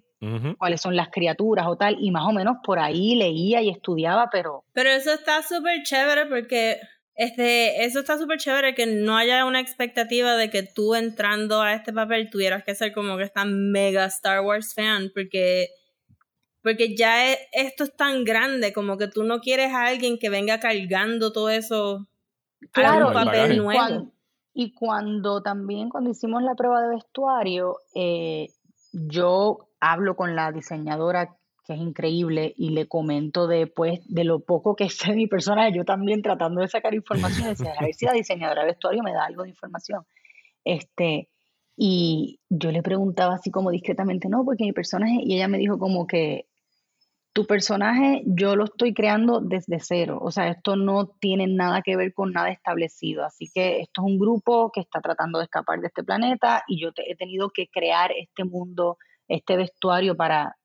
cuáles 0.58 0.80
son 0.80 0.96
las 0.96 1.08
criaturas 1.10 1.66
o 1.68 1.76
tal, 1.76 1.96
y 2.00 2.10
más 2.10 2.24
o 2.26 2.32
menos 2.32 2.56
por 2.64 2.78
ahí 2.78 3.14
leía 3.14 3.62
y 3.62 3.70
estudiaba, 3.70 4.28
pero 4.30 4.64
Pero 4.72 4.90
eso 4.90 5.12
está 5.12 5.42
súper 5.42 5.82
chévere 5.84 6.26
porque 6.26 6.80
este, 7.14 7.84
eso 7.84 8.00
está 8.00 8.18
súper 8.18 8.38
chévere 8.38 8.74
que 8.74 8.86
no 8.86 9.16
haya 9.16 9.44
una 9.44 9.60
expectativa 9.60 10.36
de 10.36 10.50
que 10.50 10.62
tú 10.62 10.94
entrando 10.94 11.62
a 11.62 11.74
este 11.74 11.92
papel 11.92 12.30
tuvieras 12.30 12.64
que 12.64 12.74
ser 12.74 12.92
como 12.92 13.16
que 13.16 13.24
esta 13.24 13.44
mega 13.44 14.04
Star 14.06 14.40
Wars 14.40 14.74
fan 14.74 15.10
porque 15.14 15.68
porque 16.62 16.96
ya 16.96 17.32
e- 17.32 17.48
esto 17.52 17.84
es 17.84 17.96
tan 17.96 18.24
grande 18.24 18.72
como 18.72 18.98
que 18.98 19.08
tú 19.08 19.22
no 19.22 19.40
quieres 19.40 19.72
a 19.72 19.86
alguien 19.86 20.18
que 20.18 20.28
venga 20.28 20.60
cargando 20.60 21.32
todo 21.32 21.48
eso 21.50 22.08
a 22.60 22.68
Claro, 22.72 23.08
un 23.08 23.14
papel 23.14 23.56
nuevo. 23.56 23.72
Cuan- 23.72 24.12
y 24.60 24.72
cuando 24.72 25.40
también, 25.40 25.88
cuando 25.88 26.10
hicimos 26.10 26.42
la 26.42 26.56
prueba 26.56 26.82
de 26.82 26.88
vestuario, 26.88 27.76
eh, 27.94 28.48
yo 28.92 29.68
hablo 29.78 30.16
con 30.16 30.34
la 30.34 30.50
diseñadora, 30.50 31.36
que 31.64 31.74
es 31.74 31.78
increíble, 31.78 32.54
y 32.56 32.70
le 32.70 32.88
comento 32.88 33.46
después 33.46 34.00
de 34.08 34.24
lo 34.24 34.40
poco 34.40 34.74
que 34.74 34.88
sé 34.90 35.10
de 35.10 35.16
mi 35.16 35.28
personaje, 35.28 35.76
yo 35.76 35.84
también 35.84 36.22
tratando 36.22 36.60
de 36.60 36.66
sacar 36.66 36.92
información, 36.92 37.50
decía, 37.50 37.72
a 37.78 37.84
ver 37.84 37.94
si 37.94 38.06
la 38.06 38.12
diseñadora 38.14 38.62
de 38.62 38.70
vestuario 38.70 39.04
me 39.04 39.12
da 39.12 39.26
algo 39.26 39.44
de 39.44 39.50
información. 39.50 40.04
Este, 40.64 41.28
y 41.76 42.40
yo 42.48 42.72
le 42.72 42.82
preguntaba 42.82 43.34
así 43.34 43.52
como 43.52 43.70
discretamente, 43.70 44.28
no, 44.28 44.44
porque 44.44 44.64
mi 44.64 44.72
personaje, 44.72 45.20
y 45.22 45.36
ella 45.36 45.46
me 45.46 45.58
dijo 45.58 45.78
como 45.78 46.08
que 46.08 46.46
tu 47.32 47.46
personaje 47.46 48.22
yo 48.26 48.56
lo 48.56 48.64
estoy 48.64 48.94
creando 48.94 49.40
desde 49.40 49.78
cero, 49.80 50.18
o 50.20 50.30
sea, 50.30 50.48
esto 50.48 50.76
no 50.76 51.06
tiene 51.20 51.46
nada 51.46 51.82
que 51.82 51.96
ver 51.96 52.12
con 52.12 52.32
nada 52.32 52.50
establecido, 52.50 53.24
así 53.24 53.48
que 53.54 53.80
esto 53.80 54.02
es 54.02 54.12
un 54.12 54.18
grupo 54.18 54.72
que 54.72 54.80
está 54.80 55.00
tratando 55.00 55.38
de 55.38 55.44
escapar 55.44 55.80
de 55.80 55.86
este 55.88 56.02
planeta 56.02 56.64
y 56.66 56.80
yo 56.80 56.92
te- 56.92 57.10
he 57.10 57.16
tenido 57.16 57.50
que 57.50 57.68
crear 57.68 58.10
este 58.12 58.44
mundo, 58.44 58.98
este 59.28 59.56
vestuario 59.56 60.16
para 60.16 60.56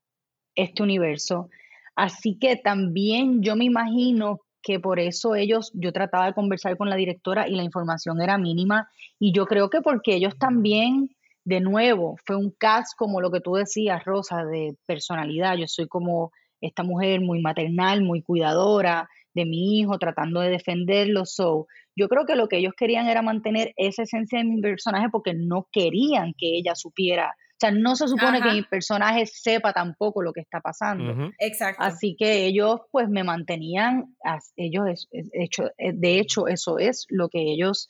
este 0.55 0.83
universo. 0.83 1.49
Así 1.95 2.37
que 2.39 2.55
también 2.55 3.43
yo 3.43 3.55
me 3.55 3.65
imagino 3.65 4.39
que 4.63 4.79
por 4.79 4.99
eso 4.99 5.35
ellos, 5.35 5.71
yo 5.75 5.91
trataba 5.91 6.25
de 6.27 6.33
conversar 6.33 6.77
con 6.77 6.89
la 6.89 6.95
directora 6.95 7.47
y 7.47 7.55
la 7.55 7.63
información 7.63 8.21
era 8.21 8.37
mínima 8.37 8.89
y 9.19 9.33
yo 9.33 9.45
creo 9.45 9.69
que 9.69 9.81
porque 9.81 10.15
ellos 10.15 10.37
también, 10.39 11.09
de 11.43 11.59
nuevo, 11.59 12.15
fue 12.25 12.37
un 12.37 12.51
cast 12.51 12.97
como 12.97 13.19
lo 13.21 13.29
que 13.29 13.41
tú 13.41 13.55
decías, 13.55 14.03
Rosa, 14.05 14.45
de 14.45 14.75
personalidad. 14.85 15.57
Yo 15.57 15.67
soy 15.67 15.87
como 15.87 16.31
esta 16.65 16.83
mujer 16.83 17.21
muy 17.21 17.41
maternal, 17.41 18.01
muy 18.01 18.21
cuidadora 18.21 19.09
de 19.33 19.45
mi 19.45 19.79
hijo, 19.79 19.97
tratando 19.99 20.39
de 20.41 20.49
defenderlo. 20.49 21.25
So, 21.25 21.67
yo 21.95 22.07
creo 22.07 22.25
que 22.25 22.35
lo 22.35 22.47
que 22.47 22.57
ellos 22.57 22.73
querían 22.77 23.07
era 23.07 23.21
mantener 23.21 23.73
esa 23.77 24.03
esencia 24.03 24.39
de 24.39 24.45
mi 24.45 24.61
personaje 24.61 25.07
porque 25.11 25.33
no 25.33 25.67
querían 25.71 26.33
que 26.37 26.57
ella 26.57 26.75
supiera. 26.75 27.35
O 27.53 27.55
sea, 27.59 27.71
no 27.71 27.95
se 27.95 28.07
supone 28.07 28.39
Ajá. 28.39 28.49
que 28.49 28.55
mi 28.55 28.63
personaje 28.63 29.25
sepa 29.25 29.73
tampoco 29.73 30.21
lo 30.21 30.33
que 30.33 30.41
está 30.41 30.59
pasando. 30.59 31.11
Ujú. 31.11 31.31
Exacto. 31.39 31.81
Así 31.83 32.15
que 32.17 32.45
ellos 32.45 32.81
pues 32.91 33.07
me 33.09 33.23
mantenían, 33.23 34.15
ellos, 34.57 35.07
hecho, 35.11 35.67
eh, 35.77 35.93
de 35.93 36.19
hecho 36.19 36.47
eso 36.47 36.79
es 36.79 37.05
lo 37.09 37.29
que 37.29 37.41
ellos 37.41 37.89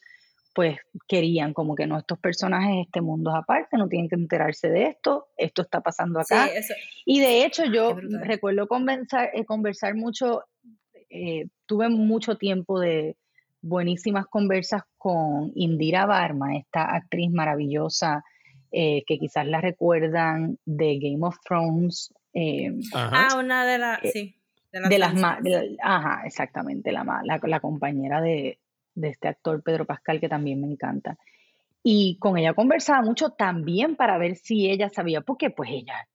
pues 0.54 0.78
querían 1.08 1.54
como 1.54 1.76
que 1.76 1.88
no, 1.88 1.98
estos 1.98 2.20
personajes, 2.20 2.86
este 2.86 3.02
mundo 3.02 3.32
es 3.32 3.38
aparte, 3.38 3.78
no 3.78 3.88
tienen 3.88 4.08
que 4.10 4.16
enterarse 4.16 4.70
de 4.70 4.86
esto, 4.88 5.28
esto 5.38 5.64
está 5.64 5.82
pasando 5.82 6.22
Sí, 6.24 6.34
acá. 6.34 6.48
eso. 6.48 6.74
Y 7.06 7.20
de 7.20 7.46
hecho 7.46 7.66
yo 7.66 7.90
qué 7.90 7.94
brutal. 8.02 8.22
recuerdo 8.28 8.68
conversar, 8.68 9.30
eh, 9.34 9.46
conversar 9.46 9.96
mucho, 9.96 10.44
eh, 11.10 11.46
tuve 11.66 11.90
mucho 11.90 12.38
tiempo 12.38 12.80
de 12.80 13.18
buenísimas 13.62 14.28
conversas 14.28 14.84
con 14.98 15.52
Indira 15.56 16.06
Varma, 16.06 16.56
esta 16.58 16.84
actriz 16.96 17.32
maravillosa 17.32 18.24
eh, 18.72 19.04
que 19.06 19.18
quizás 19.20 19.46
la 19.48 19.62
recuerdan 19.62 20.58
de 20.66 20.98
Game 21.00 21.26
of 21.26 21.38
Thrones. 21.46 22.14
eh. 22.34 22.72
Ah, 22.94 23.36
una 23.38 23.66
de 23.66 23.78
las. 23.78 24.04
Eh, 24.04 24.10
Sí. 24.12 24.36
de 24.72 24.98
las 24.98 25.14
más, 25.14 25.40
ajá, 25.84 26.24
exactamente, 26.26 26.92
la, 26.92 27.04
ma- 27.04 27.22
la, 27.24 27.40
la 27.44 27.60
compañera 27.60 28.22
de, 28.22 28.58
de 28.96 29.10
este 29.10 29.28
actor 29.28 29.62
Pedro 29.64 29.86
Pascal, 29.86 30.20
que 30.20 30.30
también 30.30 30.62
me 30.62 30.68
encanta. 30.68 31.18
Y 31.84 32.18
con 32.20 32.38
ella 32.38 32.54
conversaba 32.54 33.02
mucho 33.02 33.32
también 33.32 33.96
para 33.96 34.18
ver 34.18 34.36
si 34.36 34.70
ella 34.70 34.90
sabía, 34.90 35.22
porque 35.22 35.50
pues 35.50 35.70
ella... 35.72 36.08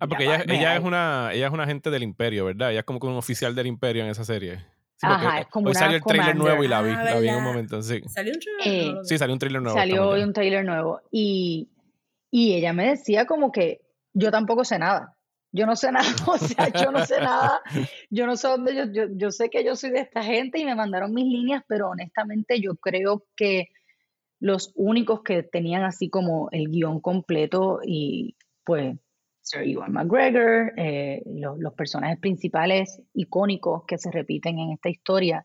Ah, 0.00 0.06
porque 0.06 0.24
ella, 0.24 0.42
ella 0.48 0.76
es 0.76 0.82
una 0.82 1.30
ella 1.32 1.46
es 1.46 1.52
una 1.52 1.62
agente 1.64 1.90
del 1.90 2.02
imperio, 2.02 2.44
¿verdad? 2.44 2.70
Ella 2.70 2.80
es 2.80 2.84
como 2.86 2.98
un 3.02 3.16
oficial 3.16 3.54
del 3.54 3.66
imperio 3.66 4.02
en 4.04 4.10
esa 4.10 4.24
serie. 4.24 4.58
Sí, 4.98 5.06
Ajá, 5.06 5.40
es 5.40 5.46
como 5.48 5.66
hoy 5.66 5.72
una 5.72 5.80
salió 5.80 5.96
el 5.98 6.02
trailer 6.02 6.34
commander. 6.34 6.36
nuevo 6.36 6.64
y 6.64 6.68
la 6.68 6.82
vi, 6.82 6.90
Ah, 6.90 7.04
la 7.04 7.18
vi 7.20 7.28
en 7.28 7.34
un 7.36 7.44
momento, 7.44 7.82
sí. 7.82 8.00
¿Salió 8.06 8.32
un 8.32 8.40
trailer? 8.40 8.66
Eh, 8.66 8.92
vi. 8.94 8.98
Sí, 9.04 9.18
salió 9.18 9.32
un 9.34 9.38
trailer 9.38 9.62
nuevo. 9.62 9.78
Salió 9.78 10.10
un 10.12 10.32
trailer 10.32 10.64
nuevo 10.64 11.02
y, 11.10 11.68
y 12.30 12.54
ella 12.54 12.72
me 12.72 12.86
decía 12.88 13.26
como 13.26 13.52
que 13.52 13.82
yo 14.14 14.30
tampoco 14.30 14.64
sé 14.64 14.78
nada. 14.78 15.15
Yo 15.56 15.64
no 15.64 15.74
sé 15.74 15.90
nada, 15.90 16.06
o 16.26 16.36
sea, 16.36 16.68
yo 16.68 16.92
no 16.92 17.04
sé 17.06 17.18
nada. 17.18 17.62
Yo 18.10 18.26
no 18.26 18.36
sé 18.36 18.48
dónde, 18.48 18.74
yo, 18.74 18.84
yo, 18.92 19.04
yo 19.16 19.30
sé 19.30 19.48
que 19.48 19.64
yo 19.64 19.74
soy 19.74 19.90
de 19.90 20.00
esta 20.00 20.22
gente 20.22 20.58
y 20.58 20.66
me 20.66 20.74
mandaron 20.74 21.14
mis 21.14 21.24
líneas, 21.24 21.64
pero 21.66 21.88
honestamente 21.88 22.60
yo 22.60 22.76
creo 22.76 23.24
que 23.34 23.68
los 24.38 24.72
únicos 24.74 25.22
que 25.22 25.42
tenían 25.42 25.82
así 25.82 26.10
como 26.10 26.50
el 26.52 26.68
guion 26.68 27.00
completo 27.00 27.80
y 27.82 28.36
pues 28.64 28.98
Sir 29.40 29.62
Ewan 29.62 29.92
McGregor, 29.92 30.74
eh, 30.76 31.22
los, 31.24 31.58
los 31.58 31.72
personajes 31.72 32.18
principales 32.18 33.00
icónicos 33.14 33.84
que 33.86 33.96
se 33.96 34.10
repiten 34.10 34.58
en 34.58 34.72
esta 34.72 34.90
historia, 34.90 35.42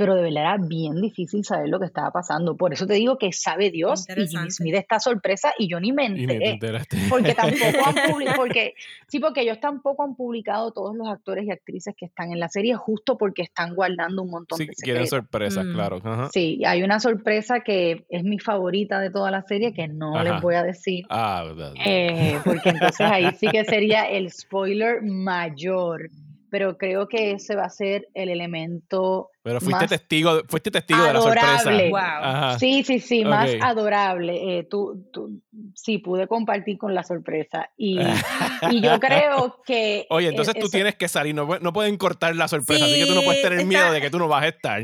pero 0.00 0.14
de 0.16 0.22
verdad 0.22 0.42
era 0.42 0.56
bien 0.58 1.00
difícil 1.00 1.44
saber 1.44 1.68
lo 1.68 1.78
que 1.78 1.84
estaba 1.86 2.10
pasando. 2.10 2.56
Por 2.56 2.72
eso 2.72 2.86
te 2.86 2.94
digo 2.94 3.18
que 3.18 3.32
sabe 3.32 3.70
Dios 3.70 4.06
y 4.08 4.26
Jimmy. 4.26 4.50
Smith 4.50 4.74
está 4.74 4.98
sorpresa 4.98 5.52
y 5.58 5.68
yo 5.68 5.78
ni 5.78 5.92
me 5.92 6.08
ni 6.08 6.22
enteré. 6.22 6.50
enteraste. 6.52 6.96
Porque 7.10 7.34
tampoco 7.34 7.66
han 7.86 8.10
publicado, 8.10 8.36
porque, 8.36 8.74
sí, 9.08 9.20
porque 9.20 9.42
ellos 9.42 9.60
tampoco 9.60 10.02
han 10.02 10.14
publicado 10.16 10.72
todos 10.72 10.96
los 10.96 11.06
actores 11.08 11.44
y 11.46 11.50
actrices 11.50 11.94
que 11.96 12.06
están 12.06 12.32
en 12.32 12.40
la 12.40 12.48
serie, 12.48 12.74
justo 12.76 13.18
porque 13.18 13.42
están 13.42 13.74
guardando 13.74 14.22
un 14.22 14.30
montón 14.30 14.56
Sí, 14.58 14.66
de 14.66 14.72
quieren 14.72 15.06
secretos. 15.06 15.10
sorpresas, 15.10 15.64
Mm. 15.66 15.72
claro. 15.74 16.00
Ajá. 16.02 16.28
Sí, 16.32 16.62
hay 16.64 16.82
una 16.82 16.98
sorpresa 17.00 17.60
que 17.60 18.06
es 18.08 18.24
mi 18.24 18.38
favorita 18.38 18.98
de 19.00 19.10
toda 19.10 19.30
la 19.30 19.42
serie 19.42 19.74
que 19.74 19.86
no 19.88 20.14
Ajá. 20.16 20.24
les 20.24 20.40
voy 20.42 20.54
a 20.54 20.62
decir. 20.62 21.04
Ah, 21.10 21.44
verdad. 21.46 21.72
eh, 21.84 22.38
porque 22.44 22.70
entonces 22.70 23.00
ahí 23.06 23.30
sí 23.38 23.46
que 23.48 23.64
sería 23.66 24.04
el 24.04 24.30
spoiler 24.32 25.02
mayor. 25.02 26.08
Pero 26.50 26.76
creo 26.76 27.06
que 27.08 27.32
ese 27.32 27.54
va 27.54 27.64
a 27.64 27.70
ser 27.70 28.08
el 28.14 28.28
elemento 28.28 29.30
Pero 29.42 29.60
fuiste 29.60 29.82
más 29.82 29.88
testigo, 29.90 30.42
fuiste 30.48 30.70
testigo 30.70 31.02
de 31.04 31.12
la 31.14 31.20
sorpresa. 31.20 31.56
adorable. 31.60 31.90
Wow. 31.90 31.98
Ajá. 31.98 32.58
Sí, 32.58 32.82
sí, 32.84 32.98
sí, 33.00 33.24
más 33.24 33.50
adorable. 33.62 34.58
Eh, 34.58 34.64
tú, 34.64 35.08
tú- 35.12 35.40
sí, 35.74 35.98
pude 35.98 36.26
compartir 36.26 36.76
con 36.78 36.94
la 36.94 37.04
sorpresa. 37.04 37.70
Y, 37.76 37.98
y 38.70 38.80
yo 38.82 38.98
creo 39.00 39.62
que. 39.64 40.06
Oye, 40.10 40.26
eh, 40.26 40.30
entonces 40.30 40.54
tú 40.54 40.66
eso- 40.66 40.70
tienes 40.70 40.96
que 40.96 41.08
salir, 41.08 41.34
no, 41.34 41.46
no 41.60 41.72
pueden 41.72 41.96
cortar 41.96 42.34
la 42.36 42.48
sorpresa, 42.48 42.84
así 42.84 42.98
que 43.00 43.06
tú 43.06 43.14
no 43.14 43.22
puedes 43.22 43.42
tener 43.42 43.58
está- 43.60 43.68
miedo 43.68 43.92
de 43.92 44.00
que 44.00 44.10
tú 44.10 44.18
no 44.18 44.28
vas 44.28 44.44
a 44.44 44.48
estar. 44.48 44.82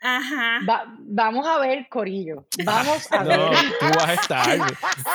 Ajá. 0.00 0.60
va- 0.68 0.84
vamos 1.00 1.46
a 1.46 1.58
ver, 1.58 1.88
Corillo. 1.88 2.46
Vamos 2.64 3.06
a 3.10 3.18
No, 3.24 3.28
ver. 3.30 3.58
tú 3.80 3.86
vas 3.96 4.08
a 4.08 4.14
estar. 4.14 4.58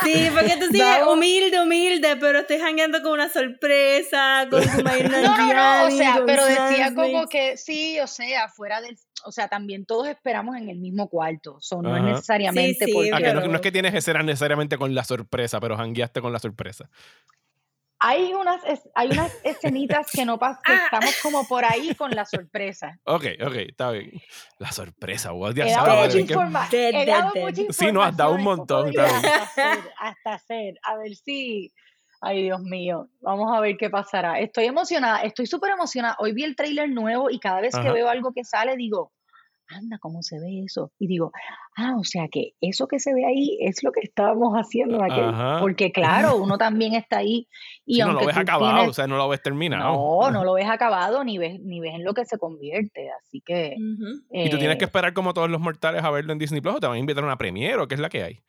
Sí, 0.03 0.27
porque 0.34 0.57
tú 0.57 0.65
sigues 0.67 0.99
Vamos. 0.99 1.13
humilde, 1.15 1.61
humilde, 1.61 2.15
pero 2.17 2.39
estoy 2.39 2.59
jangueando 2.59 3.01
con 3.01 3.13
una 3.13 3.29
sorpresa, 3.29 4.47
con 4.49 4.61
tu 4.61 4.67
No, 5.11 5.38
no, 5.38 5.53
no, 5.53 5.86
o 5.86 5.91
sea, 5.91 6.21
pero 6.25 6.45
decía 6.45 6.93
como 6.95 7.27
que 7.27 7.57
sí, 7.57 7.99
o 7.99 8.07
sea, 8.07 8.49
fuera 8.49 8.81
del. 8.81 8.97
O 9.25 9.31
sea, 9.31 9.47
también 9.47 9.86
todos 9.86 10.07
esperamos 10.09 10.57
en 10.57 10.67
el 10.69 10.79
mismo 10.79 11.07
cuarto. 11.07 11.57
So, 11.61 11.81
no 11.81 11.95
es 11.95 12.01
Ajá. 12.03 12.11
necesariamente 12.11 12.86
Sí, 12.86 12.91
sí, 12.91 12.93
porque. 12.93 13.11
Ah, 13.13 13.17
que 13.19 13.34
no, 13.47 13.55
es 13.55 13.61
que 13.61 13.71
tienes 13.71 13.93
escenas 13.93 14.25
necesariamente 14.25 14.77
con 14.77 14.93
la 14.93 15.05
sorpresa, 15.05 15.61
pero 15.61 15.77
jangueaste 15.77 16.19
con 16.19 16.34
la 16.34 16.39
sorpresa. 16.39 16.89
Hay 18.06 18.34
unas, 18.34 18.62
es- 18.66 18.89
hay 18.95 19.10
unas 19.12 19.34
escenitas 19.45 20.12
que 20.12 20.26
no 20.26 20.38
pasan, 20.38 20.62
que 20.66 20.74
Ah. 20.74 20.82
estamos 20.86 21.16
como 21.24 21.47
por 21.47 21.64
ahí 21.64 21.95
con 21.95 22.12
la 22.12 22.26
sorpresa. 22.26 22.99
Ok, 23.06 23.24
ok, 23.45 23.56
está 23.70 23.91
bien. 23.91 24.12
La 24.60 24.72
sorpresa, 24.74 25.32
vos 25.32 25.56
ya 25.56 25.66
He 25.66 25.70
sabes, 25.74 25.88
dado 25.88 26.01
mucha, 26.04 26.14
que- 26.14 26.20
informa- 26.34 26.68
he 26.72 27.06
dado 27.06 27.32
mucha 27.36 27.62
Sí, 27.74 27.91
no, 27.93 28.04
has 28.04 28.18
dado 28.18 28.34
un 28.36 28.43
montón, 28.43 28.89
está 28.89 29.06
Hasta 29.06 29.41
hacer, 29.43 29.91
hasta 29.99 30.34
hacer. 30.34 30.74
A 30.84 30.97
ver 30.97 31.16
si. 31.16 31.72
Ay, 32.26 32.43
Dios 32.43 32.62
mío. 32.62 33.10
Vamos 33.22 33.51
a 33.56 33.60
ver 33.60 33.76
qué 33.78 33.89
pasará. 33.89 34.39
Estoy 34.39 34.66
emocionada, 34.66 35.22
estoy 35.24 35.45
súper 35.45 35.72
emocionada. 35.72 36.16
Hoy 36.20 36.34
vi 36.34 36.43
el 36.43 36.56
tráiler 36.56 36.89
nuevo 36.89 37.30
y 37.30 37.39
cada 37.39 37.60
vez 37.62 37.74
que 37.74 37.82
Ajá. 37.82 37.91
veo 37.93 38.08
algo 38.10 38.32
que 38.34 38.43
sale, 38.45 38.76
digo, 38.78 39.12
anda, 39.68 39.97
¿cómo 39.99 40.22
se 40.24 40.39
ve 40.39 40.64
eso? 40.66 40.91
Y 40.99 41.08
digo, 41.08 41.32
ah, 41.78 41.95
o 41.99 42.03
sea 42.03 42.28
que 42.30 42.53
eso 42.61 42.88
que 42.88 42.99
se 42.99 43.13
ve 43.13 43.26
ahí 43.26 43.57
es 43.61 43.84
lo 43.84 43.91
que 43.91 44.01
estábamos 44.01 44.53
haciendo 44.55 44.97
en 44.97 45.03
aquel. 45.11 45.26
Ajá. 45.26 45.57
Porque 45.59 45.91
claro, 45.91 46.38
uno 46.38 46.57
también 46.57 46.93
está 46.93 47.17
ahí. 47.17 47.47
Y 47.86 47.95
Sí, 47.95 47.99
no 47.99 48.05
lo 48.07 48.11
aunque 48.13 48.28
ves 48.28 48.38
acabado, 48.38 48.74
tienes- 48.78 48.89
o 48.89 48.93
sea, 48.93 49.07
no 49.07 49.17
lo 49.17 49.28
ves 49.28 49.41
terminado. 49.41 49.93
no, 49.93 50.32
no 50.32 50.43
lo 50.45 50.53
ves 50.53 50.69
acabado 50.69 51.24
ni 51.26 51.38
ves, 51.38 51.59
ni 51.59 51.80
ves 51.82 51.95
en 51.95 52.05
lo 52.05 52.13
que 52.13 52.24
se 52.26 52.38
convierte. 52.38 53.09
Así 53.11 53.41
que. 53.41 53.76
Y 54.32 54.49
tú 54.49 54.57
tienes 54.57 54.78
que 54.78 54.86
eh, 54.86 54.88
esperar 54.88 55.13
como 55.13 55.34
todos 55.34 55.49
los 55.49 55.59
mortales 55.59 56.03
a 56.03 56.09
verlo 56.09 56.32
en 56.32 56.39
Disney 56.39 56.61
Plus 56.61 56.76
o 56.76 56.80
te 56.80 56.88
van 56.88 56.95
a 56.95 56.99
invitar 56.99 57.24
a 57.24 57.28
una 57.28 57.38
premiere 57.38 57.82
o 57.82 57.88
qué 57.88 57.95
es 57.95 58.01
la 58.01 58.09
que 58.09 58.24
hay. 58.24 58.39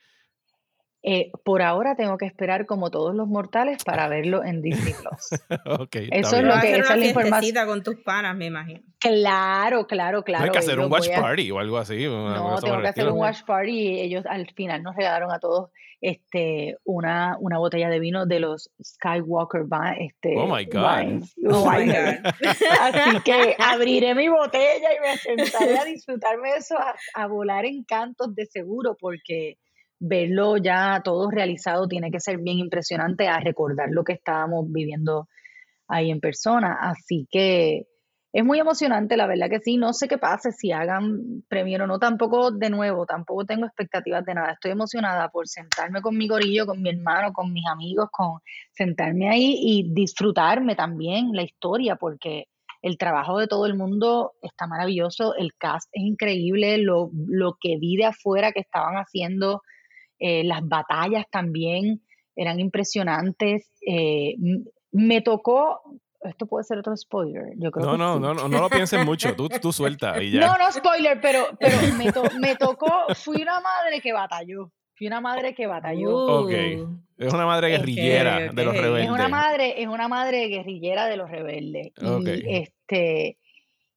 Eh, 1.07 1.31
por 1.45 1.61
ahora 1.61 1.97
tengo 1.97 2.17
que 2.17 2.25
esperar 2.25 2.65
como 2.65 2.91
todos 2.91 3.15
los 3.15 3.29
mortales 3.29 3.85
para 3.85 4.09
verlo 4.09 4.43
en 4.43 4.63
Disney 4.63 4.95
Plus. 5.01 5.41
ok, 5.67 5.97
está 5.97 6.17
Eso 6.17 6.37
es 6.39 6.43
lo 6.45 6.61
que- 6.61 6.77
esa 6.79 6.95
es 6.95 6.99
la 7.01 7.07
información. 7.07 7.67
con 7.67 7.83
tus 7.83 7.97
panas, 7.97 8.35
me 8.35 8.47
imagino. 8.47 8.81
Claro, 8.99 9.87
claro, 9.87 10.19
No 10.19 10.25
claro. 10.25 10.45
hay 10.45 10.51
que 10.51 10.59
hacer 10.59 10.79
un 10.81 10.91
watch 10.91 11.11
a- 11.15 11.21
party 11.21 11.51
o 11.51 11.59
algo 11.59 11.77
así. 11.77 12.05
No, 12.07 12.57
tengo 12.59 12.81
que 12.81 12.89
hacer 12.89 13.07
un 13.09 13.19
watch 13.19 13.43
party 13.45 13.71
y 13.71 14.01
ellos 14.01 14.25
al 14.27 14.51
final 14.55 14.83
nos 14.83 14.97
regalaron 14.97 15.31
a 15.31 15.39
todos 15.39 15.71
este 16.01 16.77
una, 16.85 17.37
una 17.41 17.59
botella 17.59 17.89
de 17.89 17.99
vino 17.99 18.27
de 18.27 18.41
los 18.41 18.71
Skywalker 18.83 19.65
este, 19.99 20.35
Oh 20.39 20.47
my 20.47 20.65
God. 20.67 20.85
wines. 21.01 21.35
Oh 21.47 21.71
my 21.71 21.79
Wines. 21.79 22.23
God. 22.23 22.33
Así 22.81 23.21
que 23.25 23.57
abriré 23.59 24.15
mi 24.15 24.29
botella 24.29 24.89
y 24.97 25.01
me 25.01 25.17
sentaré 25.19 25.79
a 25.79 25.85
disfrutarme 25.85 26.51
de 26.53 26.59
eso, 26.59 26.77
a, 26.79 26.95
a 27.15 27.27
volar 27.27 27.65
en 27.67 27.85
cantos 27.85 28.35
de 28.35 28.47
seguro, 28.47 28.97
porque 28.99 29.59
verlo 29.99 30.57
ya 30.57 31.01
todo 31.05 31.31
realizado 31.31 31.89
tiene 31.89 32.11
que 32.11 32.21
ser 32.21 32.39
bien 32.39 32.59
impresionante 32.59 33.29
a 33.29 33.41
recordar 33.41 33.89
lo 33.91 34.05
que 34.05 34.15
estábamos 34.15 34.71
viviendo 34.71 35.29
ahí 35.89 36.11
en 36.11 36.21
persona. 36.21 36.79
Así 36.81 37.27
que 37.31 37.87
es 38.35 38.45
muy 38.45 38.59
emocionante, 38.59 39.17
la 39.17 39.29
verdad 39.29 39.49
que 39.49 39.61
sí. 39.61 39.77
No 39.77 39.93
sé 39.93 40.09
qué 40.09 40.19
pase 40.19 40.51
si 40.51 40.73
hagan 40.73 41.45
premio 41.49 41.85
o 41.85 41.87
no. 41.87 42.01
Tampoco, 42.01 42.51
de 42.51 42.69
nuevo, 42.69 43.07
tampoco 43.07 43.45
tengo 43.45 43.65
expectativas 43.65 44.25
de 44.25 44.35
nada. 44.35 44.53
Estoy 44.53 44.73
emocionada 44.73 45.29
por 45.29 45.47
sentarme 45.47 46.03
con 46.03 46.17
mi 46.17 46.27
gorillo, 46.27 46.67
con 46.67 46.83
mi 46.83 46.91
hermano, 46.91 47.33
con 47.33 47.53
mis 47.53 47.65
amigos, 47.67 48.09
con 48.11 48.41
sentarme 48.73 49.31
ahí 49.31 49.57
y 49.61 49.95
disfrutarme 49.95 50.75
también 50.75 51.31
la 51.33 51.45
historia, 51.45 51.95
porque 51.95 52.47
el 52.83 52.99
trabajo 52.99 53.39
de 53.39 53.47
todo 53.47 53.67
el 53.67 53.77
mundo 53.77 54.33
está 54.43 54.67
maravilloso, 54.67 55.37
el 55.37 55.55
cast 55.57 55.89
es 55.93 56.03
increíble, 56.03 56.79
lo, 56.79 57.11
lo 57.29 57.57
que 57.61 57.79
vi 57.79 57.97
de 57.97 58.07
afuera 58.07 58.51
que 58.51 58.61
estaban 58.61 58.97
haciendo, 58.97 59.63
eh, 60.19 60.45
las 60.45 60.67
batallas 60.67 61.27
también 61.31 62.03
eran 62.37 62.61
impresionantes. 62.61 63.71
eh, 63.87 64.35
me 64.93 65.21
tocó, 65.23 65.81
esto 66.23 66.47
puede 66.47 66.65
ser 66.65 66.79
otro 66.79 66.97
spoiler, 66.97 67.53
yo 67.57 67.71
creo 67.71 67.85
No, 67.87 67.93
que 67.93 67.99
no, 67.99 68.15
sí. 68.15 68.21
no, 68.21 68.35
no, 68.35 68.49
no 68.49 68.61
lo 68.61 68.71
pienses 68.71 69.05
mucho. 69.05 69.35
Tú, 69.37 69.49
tú 69.49 69.73
suelta 69.73 70.23
y 70.23 70.31
ya. 70.31 70.41
No, 70.41 70.57
no 70.57 70.71
spoiler, 70.73 71.21
pero, 71.21 71.47
pero 71.59 71.77
me, 71.99 72.11
to- 72.13 72.31
me 72.41 72.55
tocó, 72.57 72.89
fui 73.17 73.43
una 73.43 73.61
madre 73.61 74.01
que 74.01 74.13
batalló, 74.13 74.71
fui 74.97 75.07
una 75.09 75.21
madre 75.21 75.55
que 75.55 75.67
batalló. 75.67 76.17
Ok. 76.43 76.51
Uh, 76.53 76.99
Es 77.19 77.33
una 77.33 77.47
madre 77.47 77.69
Ok, 77.69 77.79
guerrillera 77.79 78.53
de 78.53 78.65
los 78.65 78.75
ok. 78.75 78.81
rebeldes. 78.81 79.05
Es 79.05 79.11
una 79.11 79.29
madre, 79.29 79.83
es 79.83 79.89
una 79.89 80.09
madre 80.09 80.47
guerrillera 80.49 81.07
de 81.07 81.17
los 81.17 81.31
rebeldes. 81.31 81.93
Ok. 82.03 82.27
Y 82.27 82.45
este, 82.55 83.39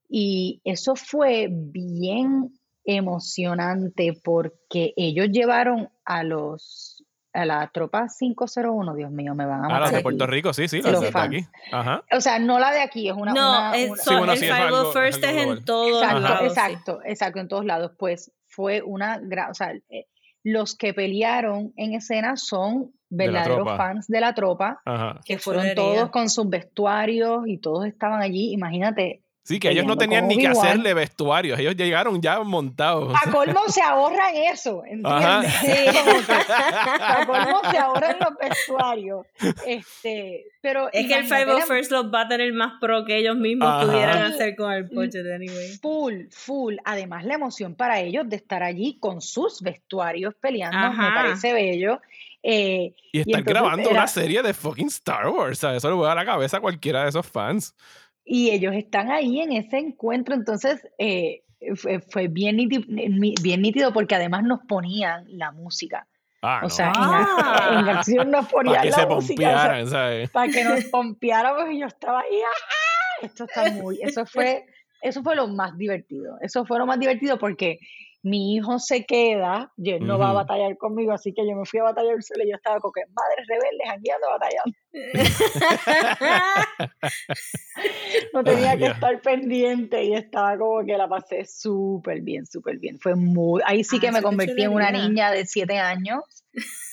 y 0.09 0.61
eso 0.63 0.95
fue 0.95 1.47
bien 1.51 2.49
emocionante 2.87 4.13
porque 4.23 4.93
ellos 4.97 5.27
llevaron 5.29 5.89
a 6.05 6.23
los 6.23 6.93
a 7.33 7.45
la 7.45 7.69
tropa 7.71 8.07
501, 8.17 8.95
Dios 8.95 9.11
mío, 9.11 9.35
me 9.35 9.45
van 9.45 9.61
a 9.61 9.65
Ah, 9.65 9.69
matar. 9.69 9.81
los 9.81 9.91
de 9.91 9.95
aquí. 9.97 10.03
Puerto 10.03 10.25
Rico, 10.25 10.53
sí, 10.53 10.67
sí, 10.67 10.81
los 10.81 11.01
de 11.01 11.11
fans. 11.11 11.27
aquí. 11.27 11.47
Ajá. 11.71 12.03
O 12.11 12.19
sea, 12.19 12.39
no 12.39 12.57
la 12.57 12.71
de 12.71 12.81
aquí, 12.81 13.09
es 13.09 13.15
una. 13.15 13.31
no, 13.31 13.49
una- 13.49 13.75
es 13.77 14.07
una- 14.07 14.33
el 14.33 14.39
sí, 14.39 14.45
es 14.45 14.51
501 14.51 14.55
algo- 14.77 14.89
es 14.89 14.93
First 14.97 15.23
es 15.23 15.29
en 15.43 15.65
todos 15.65 16.01
Exacto, 16.01 16.19
lados. 16.19 16.39
sí. 16.39 16.45
exacto, 16.47 16.99
exacto, 17.05 17.39
en 17.39 17.47
todos 17.47 17.65
lados. 17.65 17.91
Pues 17.99 18.31
fue 18.47 18.81
una 18.81 19.19
gran, 19.19 19.51
o 19.51 19.53
sea, 19.53 19.71
eh, 19.89 20.07
los 20.43 20.75
que 20.75 20.95
pelearon 20.95 21.73
en 21.75 21.93
escena 21.93 22.37
son 22.37 22.91
De 23.09 23.25
verdaderos 23.27 23.67
fans 23.77 24.07
de 24.07 24.19
la 24.19 24.33
tropa, 24.33 24.81
Ajá. 24.83 25.19
que 25.23 25.37
fueron 25.37 25.63
chulería. 25.63 25.83
todos 25.83 26.09
con 26.09 26.29
sus 26.31 26.49
vestuarios 26.49 27.43
y 27.47 27.59
todos 27.59 27.85
estaban 27.85 28.21
allí. 28.21 28.51
Imagínate, 28.51 29.21
Sí, 29.47 29.59
que 29.59 29.69
ellos 29.69 29.85
no 29.85 29.97
tenían 29.97 30.27
ni 30.27 30.37
que 30.37 30.47
hacerle 30.47 30.93
vestuarios. 30.93 31.57
Ellos 31.57 31.75
llegaron 31.77 32.21
ya 32.21 32.41
montados. 32.43 33.13
A 33.15 33.31
colmo 33.31 33.61
se 33.69 33.81
ahorran 33.81 34.35
eso. 34.35 34.83
¿entiendes? 34.85 35.53
Que 35.61 35.89
a 36.99 37.25
colmo 37.25 37.61
se 37.71 37.77
ahorran 37.77 38.17
los 38.19 38.37
vestuarios. 38.37 39.25
Este, 39.65 40.45
pero 40.61 40.87
Es 40.91 41.07
que 41.07 41.13
el 41.13 41.25
imagínate 41.25 41.45
la- 41.45 41.65
501st 41.65 41.89
los 41.91 42.05
va 42.13 42.21
a 42.21 42.27
tener 42.27 42.51
más 42.53 42.73
pro 42.81 43.05
que 43.05 43.17
ellos 43.17 43.37
mismos 43.37 43.69
Ajá. 43.69 43.85
pudieran 43.85 44.27
Sí. 44.27 44.33
hacer 44.33 44.55
con 44.55 44.71
el 44.73 44.83
budget 44.83 45.25
anyway. 45.33 45.77
Full, 45.81 46.25
full. 46.29 46.75
Además, 46.83 47.23
la 47.23 47.35
emoción 47.35 47.75
para 47.75 48.01
ellos 48.01 48.27
de 48.27 48.35
estar 48.35 48.63
allí 48.63 48.97
con 48.99 49.21
sus 49.21 49.61
vestuarios 49.61 50.33
peleando 50.41 50.91
me 50.91 51.09
parece 51.11 51.53
bello. 51.53 52.01
Eh, 52.43 52.93
Y 53.11 53.19
estar 53.21 53.39
entonces 53.39 53.45
grabando 53.45 53.89
era- 53.89 53.99
una 53.99 54.07
serie 54.07 54.41
de 54.41 54.53
fucking 54.53 54.87
Star 54.87 55.27
Wars. 55.29 55.59
¿sabes? 55.59 55.77
Eso 55.77 55.89
le 55.89 55.95
voy 55.95 56.09
a 56.09 56.15
la 56.15 56.25
cabeza 56.25 56.57
a 56.57 56.59
cualquiera 56.59 57.03
de 57.03 57.09
esos 57.09 57.25
fans. 57.25 57.73
Y 58.27 58.49
ellos 58.51 58.73
están 58.75 59.09
ahí 59.09 59.39
en 59.39 59.53
ese 59.53 59.77
encuentro, 59.77 60.35
entonces 60.35 60.85
eh, 60.97 61.43
fue, 61.75 61.99
fue 62.01 62.27
bien, 62.27 62.57
nítido, 62.57 62.83
bien 63.41 63.61
nítido 63.61 63.93
porque 63.93 64.15
además 64.15 64.43
nos 64.43 64.59
ponían 64.67 65.25
la 65.29 65.51
música. 65.51 66.05
Ah, 66.41 66.59
O 66.59 66.63
no. 66.63 66.69
sea, 66.69 66.87
en, 66.89 66.93
Ah. 66.97 67.77
en 67.79 67.89
acción 67.89 68.29
nos 68.31 68.47
ponían 68.47 68.85
la 68.89 68.95
se 68.97 69.05
música. 69.07 69.79
o 69.83 69.87
sea, 69.87 70.29
para 70.31 70.51
que 70.51 70.63
nos 70.63 70.83
pompeáramos 70.85 71.71
y 71.71 71.79
yo 71.79 71.87
estaba 71.87 72.19
ahí, 72.19 72.39
¡ah! 72.45 73.25
Esto 73.25 73.45
está 73.45 73.71
muy, 73.71 73.99
eso 74.03 74.25
fue, 74.25 74.65
eso 75.01 75.23
fue 75.23 75.35
lo 75.35 75.47
más 75.47 75.75
divertido. 75.77 76.37
Eso 76.41 76.65
fue 76.65 76.77
lo 76.77 76.85
más 76.85 76.99
divertido 76.99 77.39
porque 77.39 77.79
mi 78.27 78.55
hijo 78.55 78.79
se 78.79 79.05
queda, 79.05 79.71
y 79.77 79.91
él 79.91 80.05
no 80.05 80.17
va 80.17 80.31
a 80.31 80.33
batallar 80.33 80.77
conmigo, 80.77 81.11
así 81.11 81.33
que 81.33 81.47
yo 81.47 81.55
me 81.55 81.65
fui 81.65 81.79
a 81.79 81.83
batallar 81.83 82.21
sola 82.21 82.43
y 82.43 82.49
yo 82.49 82.55
estaba 82.55 82.79
como 82.79 82.91
que 82.91 83.03
madres 83.07 83.47
rebeldes 83.47 83.87
jangueando 83.87 84.27
batallando. 84.29 84.77
No 88.33 88.43
tenía 88.43 88.77
que 88.77 88.87
estar 88.87 89.21
pendiente 89.21 90.03
y 90.03 90.13
estaba 90.13 90.57
como 90.57 90.85
que 90.85 90.97
la 90.97 91.07
pasé 91.07 91.45
súper 91.45 92.21
bien, 92.21 92.45
súper 92.45 92.79
bien. 92.79 92.99
Fue 92.99 93.15
muy, 93.15 93.61
ahí 93.65 93.83
sí 93.83 93.97
Ah, 93.97 94.01
que 94.01 94.11
me 94.11 94.19
qué 94.19 94.23
convertí 94.23 94.61
en 94.63 94.73
una 94.73 94.91
niña 94.91 95.31
de 95.31 95.45
siete 95.45 95.77
años 95.77 96.21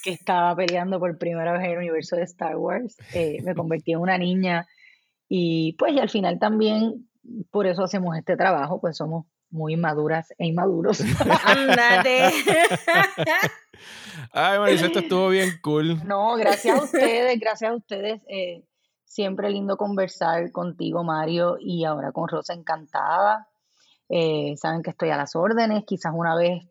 que 0.02 0.10
estaba 0.10 0.54
peleando 0.54 0.98
por 0.98 1.16
primera 1.18 1.52
vez 1.52 1.64
en 1.64 1.70
el 1.72 1.78
universo 1.78 2.16
de 2.16 2.24
Star 2.24 2.56
Wars. 2.56 2.96
Eh, 3.14 3.38
me 3.42 3.54
convertí 3.54 3.92
en 3.92 4.00
una 4.00 4.18
niña 4.18 4.66
y 5.28 5.74
pues 5.78 5.94
y 5.94 5.98
al 5.98 6.10
final 6.10 6.38
también 6.38 7.08
por 7.50 7.66
eso 7.66 7.82
hacemos 7.82 8.16
este 8.16 8.36
trabajo, 8.36 8.80
pues 8.80 8.96
somos 8.96 9.26
muy 9.54 9.76
maduras 9.76 10.32
e 10.36 10.46
inmaduros. 10.46 11.00
Ándate. 11.44 12.30
Ay, 14.32 14.58
Marisa, 14.58 14.86
esto 14.86 14.98
estuvo 14.98 15.28
bien 15.28 15.50
cool. 15.62 16.04
No, 16.04 16.34
gracias 16.36 16.78
a 16.78 16.82
ustedes, 16.82 17.38
gracias 17.40 17.70
a 17.70 17.74
ustedes. 17.74 18.20
eh, 18.28 18.64
siempre 19.04 19.48
lindo 19.50 19.76
conversar 19.76 20.50
contigo, 20.50 21.04
Mario, 21.04 21.56
y 21.60 21.84
ahora 21.84 22.10
con 22.10 22.28
Rosa 22.28 22.52
encantada. 22.52 23.46
Eh, 24.08 24.54
saben 24.56 24.82
que 24.82 24.90
estoy 24.90 25.10
a 25.10 25.16
las 25.16 25.36
órdenes, 25.36 25.84
quizás 25.86 26.12
una 26.14 26.34
vez 26.34 26.64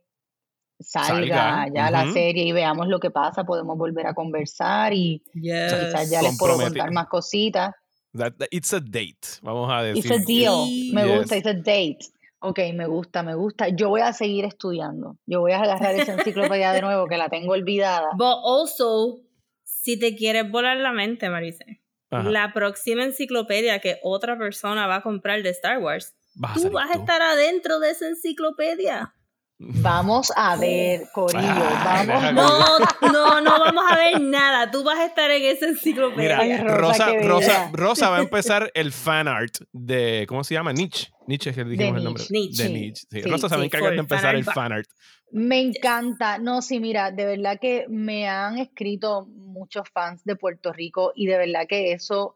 salga 0.79 1.37
Salga, 1.37 1.67
ya 1.73 1.89
la 1.89 2.03
ujú. 2.03 2.13
serie 2.13 2.43
y 2.43 2.51
veamos 2.51 2.87
lo 2.89 2.99
que 2.99 3.11
pasa, 3.11 3.45
podemos 3.45 3.77
volver 3.77 4.07
a 4.07 4.13
conversar 4.13 4.91
y 4.93 5.23
Yes. 5.33 5.73
quizás 5.73 6.09
ya 6.09 6.21
les 6.21 6.37
puedo 6.37 6.57
contar 6.57 6.91
más 6.91 7.07
cositas. 7.07 7.73
That- 8.13 8.33
that- 8.37 8.49
it's 8.51 8.73
a 8.73 8.79
date, 8.81 9.39
vamos 9.41 9.71
a 9.71 9.81
decir. 9.81 10.05
It's 10.05 10.11
a 10.11 10.25
deal, 10.25 10.65
me 10.93 11.05
Yes. 11.07 11.17
gusta, 11.19 11.37
it's 11.37 11.47
a 11.47 11.53
date. 11.53 11.99
Ok, 12.45 12.59
me 12.73 12.87
gusta, 12.87 13.23
me 13.23 13.35
gusta. 13.35 13.69
Yo 13.69 13.87
voy 13.87 14.01
a 14.01 14.11
seguir 14.11 14.43
estudiando. 14.43 15.17
Yo 15.25 15.39
voy 15.39 15.53
a 15.53 15.61
agarrar 15.61 15.95
esa 15.95 16.15
enciclopedia 16.15 16.73
de 16.73 16.81
nuevo 16.81 17.07
que 17.07 17.15
la 17.17 17.29
tengo 17.29 17.53
olvidada. 17.53 18.09
But 18.17 18.37
also, 18.43 19.21
si 19.63 19.97
te 19.97 20.13
quieres 20.15 20.51
volar 20.51 20.75
la 20.75 20.91
mente, 20.91 21.29
Marisa, 21.29 21.63
Ajá. 22.11 22.29
la 22.29 22.51
próxima 22.51 23.05
enciclopedia 23.05 23.79
que 23.79 23.97
otra 24.03 24.37
persona 24.37 24.87
va 24.87 24.97
a 24.97 25.01
comprar 25.01 25.41
de 25.41 25.49
Star 25.51 25.79
Wars, 25.79 26.15
Vas 26.35 26.61
tú 26.61 26.69
vas 26.71 26.91
a 26.91 26.95
estar 26.99 27.21
adentro 27.21 27.79
de 27.79 27.91
esa 27.91 28.07
enciclopedia. 28.07 29.13
Vamos 29.59 30.31
a 30.35 30.57
ver, 30.57 31.07
Corillo, 31.13 31.41
vamos. 31.85 32.33
No, 32.33 32.79
no, 33.11 33.41
no 33.41 33.59
vamos 33.59 33.83
a 33.89 33.95
ver 33.95 34.21
nada. 34.21 34.69
Tú 34.71 34.83
vas 34.83 34.99
a 34.99 35.05
estar 35.05 35.31
en 35.31 35.43
esa 35.43 35.67
enciclopedia. 35.67 36.39
Mira, 36.41 36.63
Rosa, 36.63 37.13
Rosa, 37.13 37.27
Rosa. 37.27 37.69
Rosa 37.71 38.09
va 38.09 38.17
a 38.17 38.21
empezar 38.23 38.71
el 38.73 38.91
fan 38.91 39.27
art 39.27 39.55
de, 39.71 40.25
¿cómo 40.27 40.43
se 40.43 40.55
llama? 40.55 40.73
Nietzsche. 40.73 41.13
Nietzsche 41.27 41.51
es 41.51 41.55
que 41.55 41.63
dijimos 41.63 41.97
el 41.97 42.03
nombre. 42.03 42.23
Nietzsche. 42.29 42.63
De 42.63 42.69
Nietzsche. 42.69 43.07
Sí, 43.09 43.21
Sí, 43.21 43.29
Rosa 43.29 43.47
se 43.47 43.55
va 43.55 43.61
a 43.61 43.65
encargar 43.65 43.93
de 43.93 43.99
empezar 43.99 44.35
el 44.35 44.43
fan 44.43 44.73
art. 44.73 44.87
Me 45.31 45.59
encanta. 45.61 46.37
No, 46.37 46.61
sí, 46.61 46.79
mira, 46.79 47.11
de 47.11 47.25
verdad 47.25 47.57
que 47.59 47.85
me 47.89 48.27
han 48.27 48.57
escrito 48.57 49.25
muchos 49.27 49.89
fans 49.93 50.23
de 50.25 50.35
Puerto 50.35 50.73
Rico 50.73 51.11
y 51.15 51.25
de 51.27 51.37
verdad 51.37 51.65
que 51.67 51.93
eso, 51.93 52.35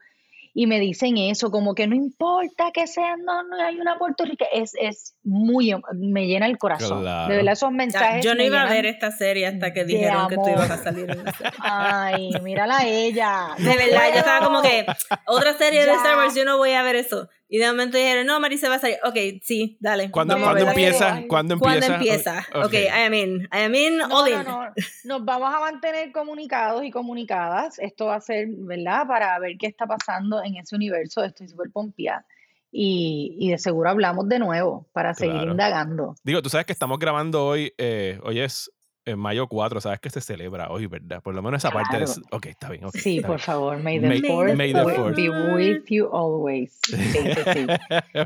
y 0.60 0.66
me 0.66 0.80
dicen 0.80 1.18
eso, 1.18 1.52
como 1.52 1.76
que 1.76 1.86
no 1.86 1.94
importa 1.94 2.72
que 2.74 2.88
sean, 2.88 3.24
no, 3.24 3.44
no 3.44 3.64
hay 3.64 3.80
una 3.80 4.00
Puerto 4.00 4.26
Rico, 4.26 4.44
es, 4.52 4.72
es 4.82 5.14
muy, 5.24 5.72
me 5.94 6.26
llena 6.26 6.48
el 6.48 6.58
corazón. 6.58 7.02
Claro. 7.02 7.30
De 7.30 7.36
verdad 7.38 7.54
esos 7.54 7.72
mensajes. 7.72 8.26
yo 8.26 8.34
no 8.34 8.40
me 8.40 8.48
iba 8.48 8.64
a 8.64 8.66
ver 8.68 8.88
esta 8.88 9.12
serie 9.12 9.46
hasta 9.46 9.72
que 9.72 9.86
dijeron 9.86 10.28
que 10.28 10.34
tú 10.34 10.50
ibas 10.50 10.72
a 10.72 10.78
salir 10.78 11.12
en. 11.12 11.24
Ay, 11.60 12.32
mírala 12.42 12.80
a 12.80 12.88
ella. 12.88 13.50
De 13.60 13.78
verdad, 13.78 14.10
yo 14.12 14.18
estaba 14.18 14.44
como 14.44 14.64
que 14.64 14.84
otra 15.28 15.54
serie 15.54 15.86
de. 15.86 15.92
Star 15.92 16.18
Wars, 16.18 16.34
yo 16.34 16.44
no 16.44 16.58
voy 16.58 16.72
a 16.72 16.82
ver 16.82 16.96
eso. 16.96 17.30
Y 17.50 17.60
de 17.60 17.68
momento 17.68 17.98
dijeron, 17.98 18.26
no, 18.26 18.40
Marisa 18.42 18.68
va 18.68 18.76
a 18.76 18.80
salir. 18.80 18.98
Ok, 19.06 19.16
sí, 19.42 19.78
dale. 19.80 20.12
¿Cuándo, 20.12 20.34
vamos 20.34 20.50
a 20.50 20.52
¿cuándo 20.52 20.70
empieza? 20.72 21.24
¿Cuándo 21.30 21.58
¿Cuándo 21.58 21.86
empieza? 21.86 22.40
empieza? 22.40 22.66
Ok, 22.66 22.74
I 22.74 22.88
am 23.06 23.14
in. 23.14 23.42
I 23.54 23.60
am 23.64 23.74
in, 23.76 23.98
No, 23.98 24.06
all 24.20 24.30
no, 24.32 24.40
in. 24.42 24.46
no. 24.46 24.60
Nos 25.06 25.24
vamos 25.26 25.54
a 25.56 25.60
mantener 25.62 26.12
comunicados 26.12 26.84
y 26.84 26.92
comunicadas. 26.92 27.80
Esto 27.80 28.08
va 28.08 28.16
a 28.16 28.22
ser, 28.22 28.48
¿verdad? 28.50 29.08
Para 29.08 29.40
ver 29.40 29.58
qué 29.58 29.68
está 29.68 29.86
pasando 29.88 30.44
en 30.44 30.58
ese 30.58 30.76
universo. 30.76 31.24
Estoy 31.24 31.48
súper 31.48 31.72
pompeada. 31.72 32.26
Y, 32.70 33.38
y 33.40 33.52
de 33.52 33.58
seguro 33.58 33.90
hablamos 33.90 34.28
de 34.28 34.40
nuevo 34.40 34.90
para 34.92 35.14
seguir 35.14 35.36
Claro. 35.36 35.52
indagando. 35.52 36.16
Digo, 36.24 36.42
tú 36.42 36.50
sabes 36.50 36.66
que 36.66 36.74
estamos 36.74 37.00
grabando 37.00 37.46
hoy, 37.46 37.74
eh, 37.78 38.20
hoy 38.24 38.42
es 38.42 38.70
en 39.08 39.20
mayo 39.20 39.48
4, 39.48 39.82
sabes 39.82 40.00
que 40.00 40.10
se 40.10 40.22
celebra 40.22 40.70
hoy, 40.70 40.86
¿verdad? 40.88 41.22
Por 41.22 41.34
lo 41.34 41.42
menos 41.42 41.64
esa 41.64 41.72
parte 41.72 42.04
es... 42.04 42.14
Claro. 42.16 42.28
Ok, 42.32 42.46
está 42.48 42.70
bien. 42.70 42.86
ok, 42.86 42.96
Sí, 42.96 43.18
está 43.18 43.28
por 43.28 43.38
bien. 43.38 43.46
favor. 43.46 43.78
May 43.80 44.00
the 44.00 44.08
May- 44.08 44.22
fourth 44.22 44.56
may 44.56 44.74
the 44.74 44.84
fourth. 44.84 45.16
be 45.16 45.30
with 45.30 45.84
you 45.88 46.08
always. 46.12 46.78
Sí, 46.86 46.96
sí, 46.98 47.20
sí. 47.54 47.68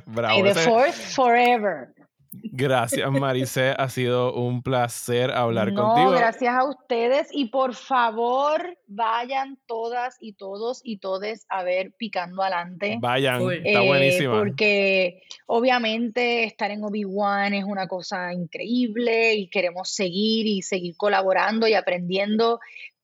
Bravo. 0.07 0.41
May 0.43 0.53
the 0.53 0.59
fourth 0.59 0.93
forever. 0.95 1.93
Gracias, 2.33 3.11
Maricé. 3.11 3.73
Ha 3.77 3.89
sido 3.89 4.33
un 4.33 4.61
placer 4.63 5.31
hablar 5.31 5.73
no, 5.73 5.83
contigo. 5.83 6.11
gracias 6.11 6.53
a 6.55 6.63
ustedes 6.63 7.27
y 7.31 7.45
por 7.49 7.75
favor 7.75 8.77
vayan 8.87 9.57
todas 9.65 10.15
y 10.21 10.33
todos 10.33 10.79
y 10.83 10.97
todes 10.99 11.45
a 11.49 11.63
ver 11.63 11.91
Picando 11.97 12.41
Adelante. 12.41 12.97
Vayan, 13.01 13.41
está 13.51 13.83
Eh, 13.83 13.87
buenísima. 13.87 14.37
Porque 14.39 15.23
obviamente 15.45 16.45
estar 16.45 16.71
en 16.71 16.83
Obi-Wan 16.83 17.53
es 17.53 17.65
una 17.65 17.87
cosa 17.87 18.31
increíble 18.33 19.35
y 19.35 19.47
queremos 19.49 19.89
seguir 19.89 20.47
y 20.47 20.61
seguir 20.61 20.95
colaborando 20.95 21.67
y 21.67 21.73
aprendiendo, 21.73 22.59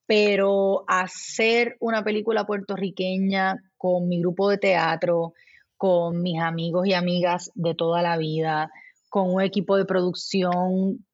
pero 0.06 0.86
hacer 0.88 1.76
una 1.82 2.02
película 2.04 2.46
puertorriqueña 2.46 3.62
con 3.78 4.08
mi 4.08 4.22
grupo 4.22 4.50
de 4.50 4.58
teatro, 4.58 5.34
con 5.76 6.22
mis 6.22 6.40
amigos 6.42 6.88
y 6.88 6.94
amigas 6.94 7.52
de 7.56 7.76
toda 7.76 8.02
la 8.02 8.16
vida, 8.18 8.72
con 9.10 9.34
un 9.34 9.42
equipo 9.42 9.78
de 9.78 9.86
producción 9.86 11.06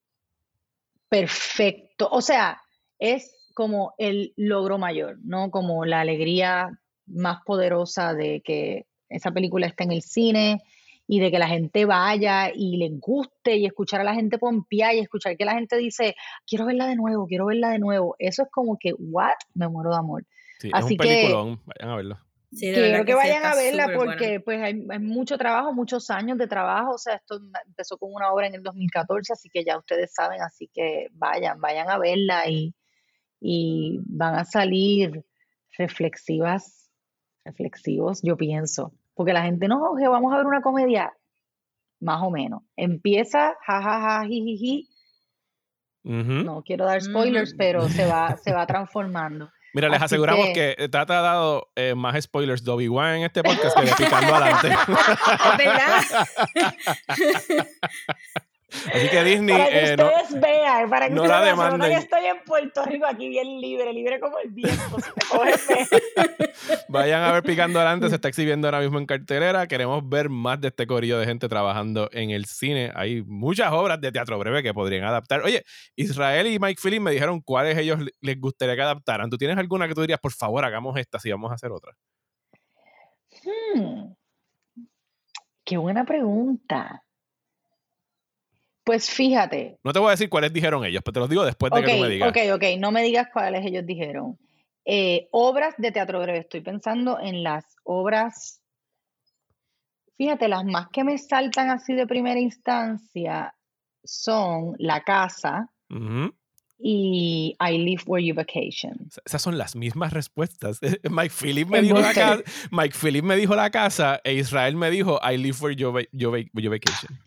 perfecto, 1.09 2.09
o 2.11 2.21
sea, 2.21 2.61
es 2.99 3.51
como 3.53 3.93
el 3.97 4.33
logro 4.35 4.77
mayor, 4.77 5.17
¿no? 5.23 5.51
Como 5.51 5.85
la 5.85 6.01
alegría 6.01 6.79
más 7.05 7.39
poderosa 7.45 8.13
de 8.13 8.41
que 8.41 8.87
esa 9.09 9.31
película 9.31 9.67
esté 9.67 9.83
en 9.83 9.91
el 9.91 10.01
cine 10.01 10.61
y 11.05 11.19
de 11.19 11.29
que 11.29 11.37
la 11.37 11.47
gente 11.47 11.85
vaya 11.85 12.49
y 12.53 12.77
les 12.77 12.99
guste 12.99 13.57
y 13.57 13.65
escuchar 13.65 14.01
a 14.01 14.05
la 14.05 14.15
gente 14.15 14.39
pompear 14.39 14.95
y 14.95 14.99
escuchar 14.99 15.37
que 15.37 15.45
la 15.45 15.53
gente 15.53 15.77
dice, 15.77 16.15
quiero 16.47 16.65
verla 16.65 16.87
de 16.87 16.95
nuevo, 16.95 17.27
quiero 17.27 17.45
verla 17.45 17.71
de 17.71 17.79
nuevo. 17.79 18.15
Eso 18.17 18.43
es 18.43 18.49
como 18.49 18.77
que, 18.79 18.93
what? 18.97 19.33
Me 19.53 19.67
muero 19.67 19.91
de 19.91 19.97
amor. 19.97 20.25
Sí, 20.59 20.69
es 20.69 20.73
así 20.73 20.93
un 20.93 20.97
que- 20.97 21.03
peliculón. 21.07 21.61
Vayan 21.65 21.89
a 21.91 21.95
verlo. 21.97 22.17
Sí, 22.53 22.67
de 22.67 22.73
Quiero 22.73 23.05
que 23.05 23.15
vayan 23.15 23.43
a 23.43 23.55
verla 23.55 23.83
súper 23.83 23.97
buena. 23.97 24.11
porque 24.13 24.39
pues 24.39 24.61
hay, 24.61 24.85
hay 24.89 24.99
mucho 24.99 25.37
trabajo, 25.37 25.73
muchos 25.73 26.09
años 26.11 26.37
de 26.37 26.47
trabajo, 26.47 26.91
o 26.91 26.97
sea, 26.97 27.15
esto 27.15 27.39
empezó 27.65 27.97
con 27.97 28.13
una 28.13 28.31
obra 28.31 28.47
en 28.47 28.55
el 28.55 28.63
2014, 28.63 29.33
así 29.33 29.49
que 29.49 29.63
ya 29.63 29.77
ustedes 29.77 30.13
saben, 30.13 30.41
así 30.41 30.69
que 30.71 31.07
vayan, 31.13 31.59
vayan 31.59 31.89
a 31.89 31.97
verla 31.97 32.47
y, 32.47 32.75
y 33.39 33.99
van 34.05 34.35
a 34.35 34.45
salir 34.45 35.25
reflexivas, 35.77 36.91
reflexivos, 37.43 38.21
yo 38.21 38.37
pienso, 38.37 38.93
porque 39.15 39.33
la 39.33 39.43
gente 39.43 39.67
no, 39.67 39.95
que 39.97 40.07
vamos 40.07 40.31
a 40.31 40.37
ver 40.37 40.45
una 40.45 40.61
comedia, 40.61 41.11
más 41.99 42.21
o 42.21 42.29
menos, 42.29 42.61
empieza, 42.75 43.57
jajaja, 43.65 44.25
jijiji, 44.27 44.89
Ujú. 46.03 46.43
no 46.43 46.61
quiero 46.63 46.85
dar 46.85 47.01
spoilers, 47.01 47.55
pero 47.57 47.89
se 47.89 48.05
va, 48.05 48.37
se 48.37 48.53
va 48.53 48.67
transformando. 48.67 49.49
Mira, 49.73 49.89
les 49.89 49.97
Así 49.97 50.05
aseguramos 50.05 50.47
que- 50.53 50.75
que, 50.77 50.89
Tata 50.89 51.19
ha 51.19 51.21
dado 51.21 51.69
eh, 51.75 51.95
más 51.95 52.21
spoilers 52.23 52.63
de 52.63 52.71
Obi-Wan 52.71 53.15
en 53.15 53.23
este 53.23 53.41
podcast 53.43 53.75
que 53.77 53.85
de 53.85 53.93
Picando 53.95 54.35
Adelante. 54.35 54.69
Es 54.69 55.57
verdad. 55.57 56.27
Así 58.93 59.09
que 59.09 59.23
Disney, 59.23 59.55
para 59.57 59.69
que 59.69 59.85
eh, 59.93 59.97
no- 59.97 60.05
ustedes 60.07 60.41
vean, 60.41 60.89
para 60.89 61.07
que 61.07 61.13
no 61.13 61.21
ustedes 61.23 61.39
la 61.39 61.45
demanden. 61.45 61.91
que 61.91 61.97
estoy 61.97 62.25
en 62.25 62.37
Puerto 62.45 62.83
Rico 62.85 63.05
aquí 63.05 63.29
bien 63.29 63.61
libre, 63.61 63.93
libre 63.93 64.19
como 64.19 64.39
el 64.39 64.49
viento. 64.51 64.97
Vayan 66.89 67.23
a 67.23 67.31
ver 67.31 67.43
Picando 67.43 67.79
Adelante, 67.79 68.09
se 68.09 68.15
está 68.15 68.27
exhibiendo 68.27 68.67
ahora 68.67 68.79
mismo 68.79 68.97
en 68.99 69.05
cartelera. 69.05 69.67
Queremos 69.67 70.07
ver 70.07 70.29
más 70.29 70.59
de 70.61 70.67
este 70.69 70.85
corillo 70.87 71.17
de 71.19 71.25
gente 71.25 71.47
trabajando 71.49 72.09
en 72.11 72.29
el 72.31 72.45
cine. 72.45 72.91
Hay 72.95 73.21
muchas 73.23 73.71
obras 73.71 73.99
de 74.01 74.11
teatro 74.11 74.37
breve 74.39 74.63
que 74.63 74.73
podrían 74.73 75.03
adaptar. 75.05 75.41
Oye, 75.41 75.63
Israel 75.95 76.47
y 76.47 76.59
Mike 76.59 76.79
Phillips 76.83 77.01
me 77.03 77.11
dijeron 77.11 77.41
cuáles 77.41 77.77
ellos 77.77 77.99
le- 77.99 78.11
les 78.21 78.39
gustaría 78.39 78.75
que 78.75 78.81
adaptaran. 78.81 79.29
¿Tú 79.29 79.37
tienes 79.37 79.57
alguna 79.57 79.87
que 79.87 79.93
tú 79.95 80.01
dirías, 80.01 80.19
por 80.19 80.33
favor, 80.33 80.63
hagamos 80.65 80.97
esta 80.97 81.19
si 81.19 81.31
vamos 81.31 81.51
a 81.51 81.55
hacer 81.55 81.71
otra? 81.71 81.93
Hmm, 83.75 84.13
Qué 85.65 85.77
buena 85.77 86.03
pregunta. 86.05 87.03
Pues 88.83 89.09
fíjate, 89.09 89.77
No 89.83 89.93
te 89.93 89.99
voy 89.99 90.09
a 90.09 90.11
decir 90.11 90.29
cuáles 90.29 90.51
dijeron 90.51 90.83
ellos, 90.83 91.01
pero 91.05 91.13
te 91.13 91.19
los 91.21 91.29
digo 91.29 91.45
después 91.45 91.71
de 91.71 91.81
que 91.83 91.91
tú 91.95 91.97
me 92.01 92.09
digas. 92.09 92.29
ok, 92.29 92.37
ok, 92.55 92.63
no 92.79 92.91
me 92.91 93.01
digas 93.03 93.27
cuáles 93.31 93.65
ellos 93.65 93.85
dijeron. 93.85 94.37
Eh, 94.85 95.27
obras 95.31 95.73
de 95.77 95.91
teatro 95.93 96.19
breve, 96.19 96.39
estoy 96.39 96.59
pensando 96.61 97.17
en 97.19 97.41
las 97.43 97.63
obras, 97.85 98.59
fíjate, 100.17 100.47
las 100.49 100.65
más 100.65 100.89
que 100.89 101.03
me 101.05 101.17
saltan 101.17 101.69
así 101.69 101.93
de 101.93 102.05
primera 102.05 102.39
instancia 102.39 103.55
son 104.03 104.75
La 104.79 105.01
Casa 105.01 105.69
y 106.79 107.55
I 107.59 107.77
Live 107.77 108.03
Where 108.05 108.25
You 108.25 108.33
Vacation. 108.35 109.09
Esas 109.25 109.41
son 109.41 109.57
las 109.57 109.75
mismas 109.75 110.11
respuestas. 110.11 110.79
Mike 111.09 111.33
Phillips 111.39 111.69
me 111.71 111.81
dijo 111.81 111.99
la 111.99 112.13
casa, 112.13 112.43
Mike 112.71 112.97
Phillips 113.01 113.25
me 113.25 113.35
dijo 113.37 113.55
la 113.55 113.69
casa 113.69 114.19
e 114.25 114.33
Israel 114.33 114.75
me 114.75 114.89
dijo 114.91 115.19
I 115.23 115.37
live 115.37 115.57
where 115.61 115.75
you, 115.75 115.93
va- 115.93 116.01
you, 116.11 116.31
va- 116.31 116.39
you 116.53 116.69
vacation. 116.69 117.17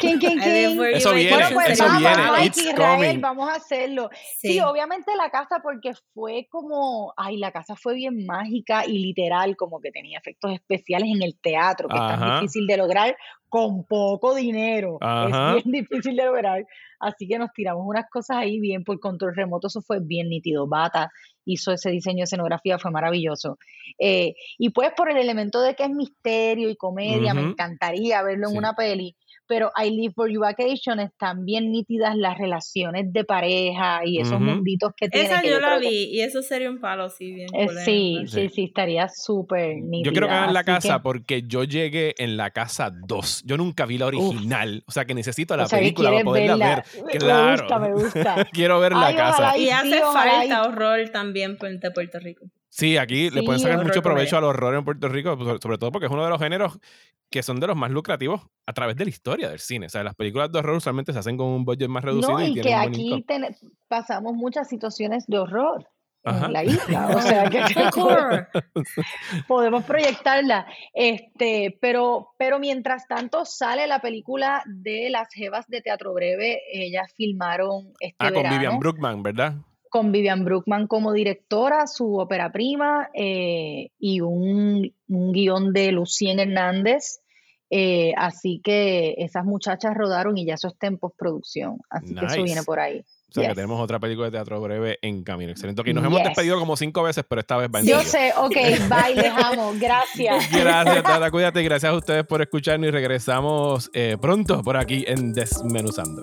¿Quién, 0.00 0.18
quién, 0.18 0.32
I 0.42 0.44
live 0.44 0.66
quién? 0.66 0.78
where 0.78 0.90
you 0.92 0.96
Eso 0.98 1.12
viene, 1.14 1.30
Bueno, 1.30 1.48
pues 1.54 1.70
eso 1.70 1.86
nada, 1.86 1.98
viene, 1.98 2.30
Mike 2.32 2.46
it's 2.46 2.58
Israel, 2.58 2.96
coming. 2.96 3.20
vamos 3.20 3.48
a 3.48 3.54
hacerlo. 3.54 4.10
Sí. 4.38 4.48
Sí. 4.54 4.60
obviamente 4.60 5.14
la 5.16 5.30
casa 5.30 5.60
porque 5.62 5.92
fue 6.12 6.46
como, 6.50 7.12
ay, 7.16 7.36
la 7.36 7.52
casa 7.52 7.76
fue 7.76 7.94
bien 7.94 8.26
mágica 8.26 8.84
y 8.86 8.98
literal, 8.98 9.56
como 9.56 9.80
que 9.80 9.90
tenía 9.92 10.18
efectos 10.18 10.52
especiales 10.52 11.08
en 11.14 11.22
el 11.22 11.38
teatro, 11.40 11.88
que 11.88 11.94
es 11.96 12.00
tan 12.00 12.22
Ajá. 12.22 12.40
difícil 12.40 12.66
de 12.66 12.76
lograr 12.76 13.16
con 13.48 13.84
poco 13.84 14.34
dinero. 14.34 14.98
Ajá. 15.00 15.56
Es 15.56 15.64
bien 15.64 15.84
difícil 15.86 16.16
de 16.16 16.24
lograr. 16.24 16.64
Así 16.98 17.28
que 17.28 17.38
nos 17.38 17.52
tiramos 17.52 17.84
unas 17.86 18.06
cosas 18.10 18.38
ahí 18.38 18.58
bien 18.58 18.82
por 18.82 18.98
control 18.98 19.36
remoto, 19.36 19.68
eso 19.68 19.82
fue 19.82 19.98
bien 20.02 20.28
nítido. 20.28 20.66
Bata 20.66 21.10
hizo 21.44 21.70
ese 21.72 21.90
diseño 21.90 22.18
de 22.18 22.24
escenografía, 22.24 22.78
fue 22.78 22.90
maravilloso. 22.90 23.56
Eh, 24.00 24.34
y 24.58 24.70
pues 24.70 24.90
por 24.96 25.08
el 25.10 25.16
elemento 25.16 25.60
de 25.60 25.74
que 25.76 25.84
es 25.84 25.90
misterio 25.90 26.68
y 26.70 26.76
comedia, 26.76 27.34
me 27.34 27.42
Ujú. 27.42 27.50
encantaría 27.50 28.20
verlo 28.22 28.46
en 28.48 28.52
Sí. 28.52 28.58
una 28.58 28.72
peli 28.74 29.14
pero 29.46 29.70
I 29.82 29.90
Live 29.90 30.12
for 30.14 30.30
You 30.30 30.40
Vacation 30.40 31.00
están 31.00 31.44
bien 31.44 31.70
nítidas 31.72 32.16
las 32.16 32.36
relaciones 32.38 33.12
de 33.12 33.24
pareja 33.24 34.00
y 34.04 34.20
esos 34.20 34.40
munditos 34.40 34.92
que 34.96 35.08
tiene. 35.08 35.26
Esa 35.26 35.40
que 35.40 35.50
yo 35.50 35.60
la 35.60 35.78
que- 35.80 35.88
vi 35.88 36.04
y 36.12 36.20
eso 36.20 36.42
sería 36.42 36.70
un 36.70 36.80
palo, 36.80 37.08
sí, 37.08 37.32
bien. 37.32 37.48
Eh, 37.54 37.68
sí, 37.84 38.18
sí, 38.26 38.48
sí, 38.48 38.64
estaría 38.64 39.08
súper 39.08 39.76
nítida. 39.82 40.04
Yo 40.06 40.12
quiero 40.12 40.26
que 40.28 40.34
hagan 40.34 40.54
la 40.54 40.64
casa 40.64 40.94
que- 40.96 41.00
porque 41.02 41.42
yo 41.46 41.64
llegué 41.64 42.14
en 42.18 42.36
la 42.36 42.50
casa 42.50 42.90
2. 43.06 43.42
Yo 43.44 43.56
nunca 43.56 43.86
vi 43.86 43.98
la 43.98 44.06
original. 44.06 44.82
O 44.86 44.92
sea 44.92 45.04
que 45.04 45.14
necesito 45.14 45.56
la 45.56 45.64
o 45.64 45.68
sea, 45.68 45.78
que 45.78 45.84
película 45.84 46.10
para 46.10 46.24
poderla 46.24 46.56
verla. 46.56 46.84
ver. 47.06 47.18
Claro. 47.18 47.46
Me 47.46 47.60
gusta, 47.62 47.78
me 47.78 47.92
gusta. 47.92 48.46
Quiero 48.52 48.80
ver 48.80 48.92
la 48.92 49.14
casa. 49.14 49.56
Y 49.58 49.68
hace 49.70 50.00
falta 50.00 50.62
horror 50.64 51.08
también 51.10 51.56
por- 51.56 51.78
de 51.78 51.90
Puerto 51.90 52.18
Rico. 52.18 52.46
Sí, 52.76 52.98
aquí 52.98 53.30
le 53.30 53.42
pueden 53.42 53.58
sacar 53.60 53.78
mucho 53.82 54.02
provecho 54.02 54.36
comedia. 54.36 54.38
al 54.38 54.44
horror 54.44 54.74
en 54.74 54.84
Puerto 54.84 55.08
Rico, 55.08 55.58
sobre 55.62 55.78
todo 55.78 55.90
porque 55.90 56.06
es 56.06 56.12
uno 56.12 56.22
de 56.24 56.28
los 56.30 56.38
géneros 56.38 56.78
que 57.30 57.42
son 57.42 57.58
de 57.58 57.66
los 57.66 57.74
más 57.76 57.90
lucrativos 57.90 58.42
a 58.66 58.72
través 58.74 58.96
de 58.96 59.04
la 59.04 59.10
historia 59.10 59.48
del 59.48 59.58
cine. 59.60 59.86
O 59.86 59.88
sea, 59.88 60.04
las 60.04 60.14
películas 60.14 60.52
de 60.52 60.58
horror 60.58 60.76
usualmente 60.76 61.12
se 61.14 61.18
hacen 61.18 61.38
con 61.38 61.46
un 61.46 61.64
budget 61.64 61.88
más 61.88 62.04
reducido 62.04 62.38
No, 62.38 62.44
y, 62.46 62.60
que 62.60 62.74
aquí 62.74 63.24
ten- 63.26 63.56
pasamos 63.88 64.34
muchas 64.34 64.68
situaciones 64.68 65.26
de 65.26 65.38
horror 65.38 65.88
Ajá. 66.22 66.46
en 66.46 66.52
la 66.52 66.64
isla. 66.64 67.08
O 67.16 67.20
sea, 67.22 67.48
que 67.48 67.62
Horror. 67.98 68.48
podemos 69.48 69.84
proyectarla. 69.84 70.66
Este, 70.92 71.78
pero, 71.80 72.28
pero 72.38 72.58
mientras 72.58 73.06
tanto 73.08 73.44
sale 73.44 73.86
la 73.86 74.00
película 74.00 74.62
de 74.66 75.08
las 75.10 75.28
Jevas 75.32 75.66
de 75.68 75.80
Teatro 75.80 76.12
Breve. 76.12 76.60
Ellas 76.70 77.10
filmaron 77.16 77.92
este 78.00 78.16
Ah, 78.18 78.32
con 78.32 78.42
Vivian 78.50 78.78
Brookman, 78.78 79.22
¿verdad? 79.22 79.54
Con 79.96 80.12
Vivian 80.12 80.44
Brookman 80.44 80.88
como 80.88 81.14
directora, 81.14 81.86
su 81.86 82.18
ópera 82.18 82.52
prima 82.52 83.08
eh, 83.14 83.92
y 83.98 84.20
un, 84.20 84.92
un 85.08 85.32
guion 85.32 85.72
de 85.72 85.90
Lucien 85.90 86.38
Hernández. 86.38 87.20
Eh, 87.70 88.12
así 88.18 88.60
que 88.62 89.14
esas 89.16 89.46
muchachas 89.46 89.94
rodaron 89.94 90.36
y 90.36 90.44
ya 90.44 90.52
eso 90.54 90.68
está 90.68 90.86
en 90.86 90.98
postproducción. 90.98 91.78
Así 91.88 92.14
que 92.14 92.26
eso 92.26 92.42
viene 92.42 92.62
por 92.62 92.78
ahí. 92.78 92.98
O 93.00 93.32
sea, 93.32 93.48
que 93.48 93.54
tenemos 93.54 93.80
otra 93.80 93.98
película 93.98 94.26
de 94.26 94.32
teatro 94.32 94.60
breve 94.60 94.98
en 95.00 95.24
camino. 95.24 95.50
Excelente. 95.52 95.80
Ok, 95.80 95.88
nos 95.88 96.04
hemos 96.04 96.18
Yes. 96.18 96.28
despedido 96.28 96.58
como 96.58 96.76
cinco 96.76 97.02
veces, 97.02 97.24
pero 97.26 97.40
esta 97.40 97.56
vez 97.56 97.70
va 97.74 97.80
en 97.80 97.86
Yo 97.86 98.00
serio. 98.02 98.34
sé, 98.34 98.38
ok, 98.38 98.54
bye, 98.90 99.14
les 99.14 99.32
amo, 99.32 99.72
gracias. 99.80 100.50
Gracias, 100.52 101.02
Tata, 101.04 101.30
cuídate 101.30 101.62
y 101.62 101.64
gracias 101.64 101.90
a 101.90 101.96
ustedes 101.96 102.26
por 102.26 102.42
escucharnos 102.42 102.88
y 102.88 102.90
regresamos 102.90 103.90
eh, 103.94 104.18
pronto 104.20 104.62
por 104.62 104.76
aquí 104.76 105.04
en 105.08 105.32
Desmenuzando. 105.32 106.20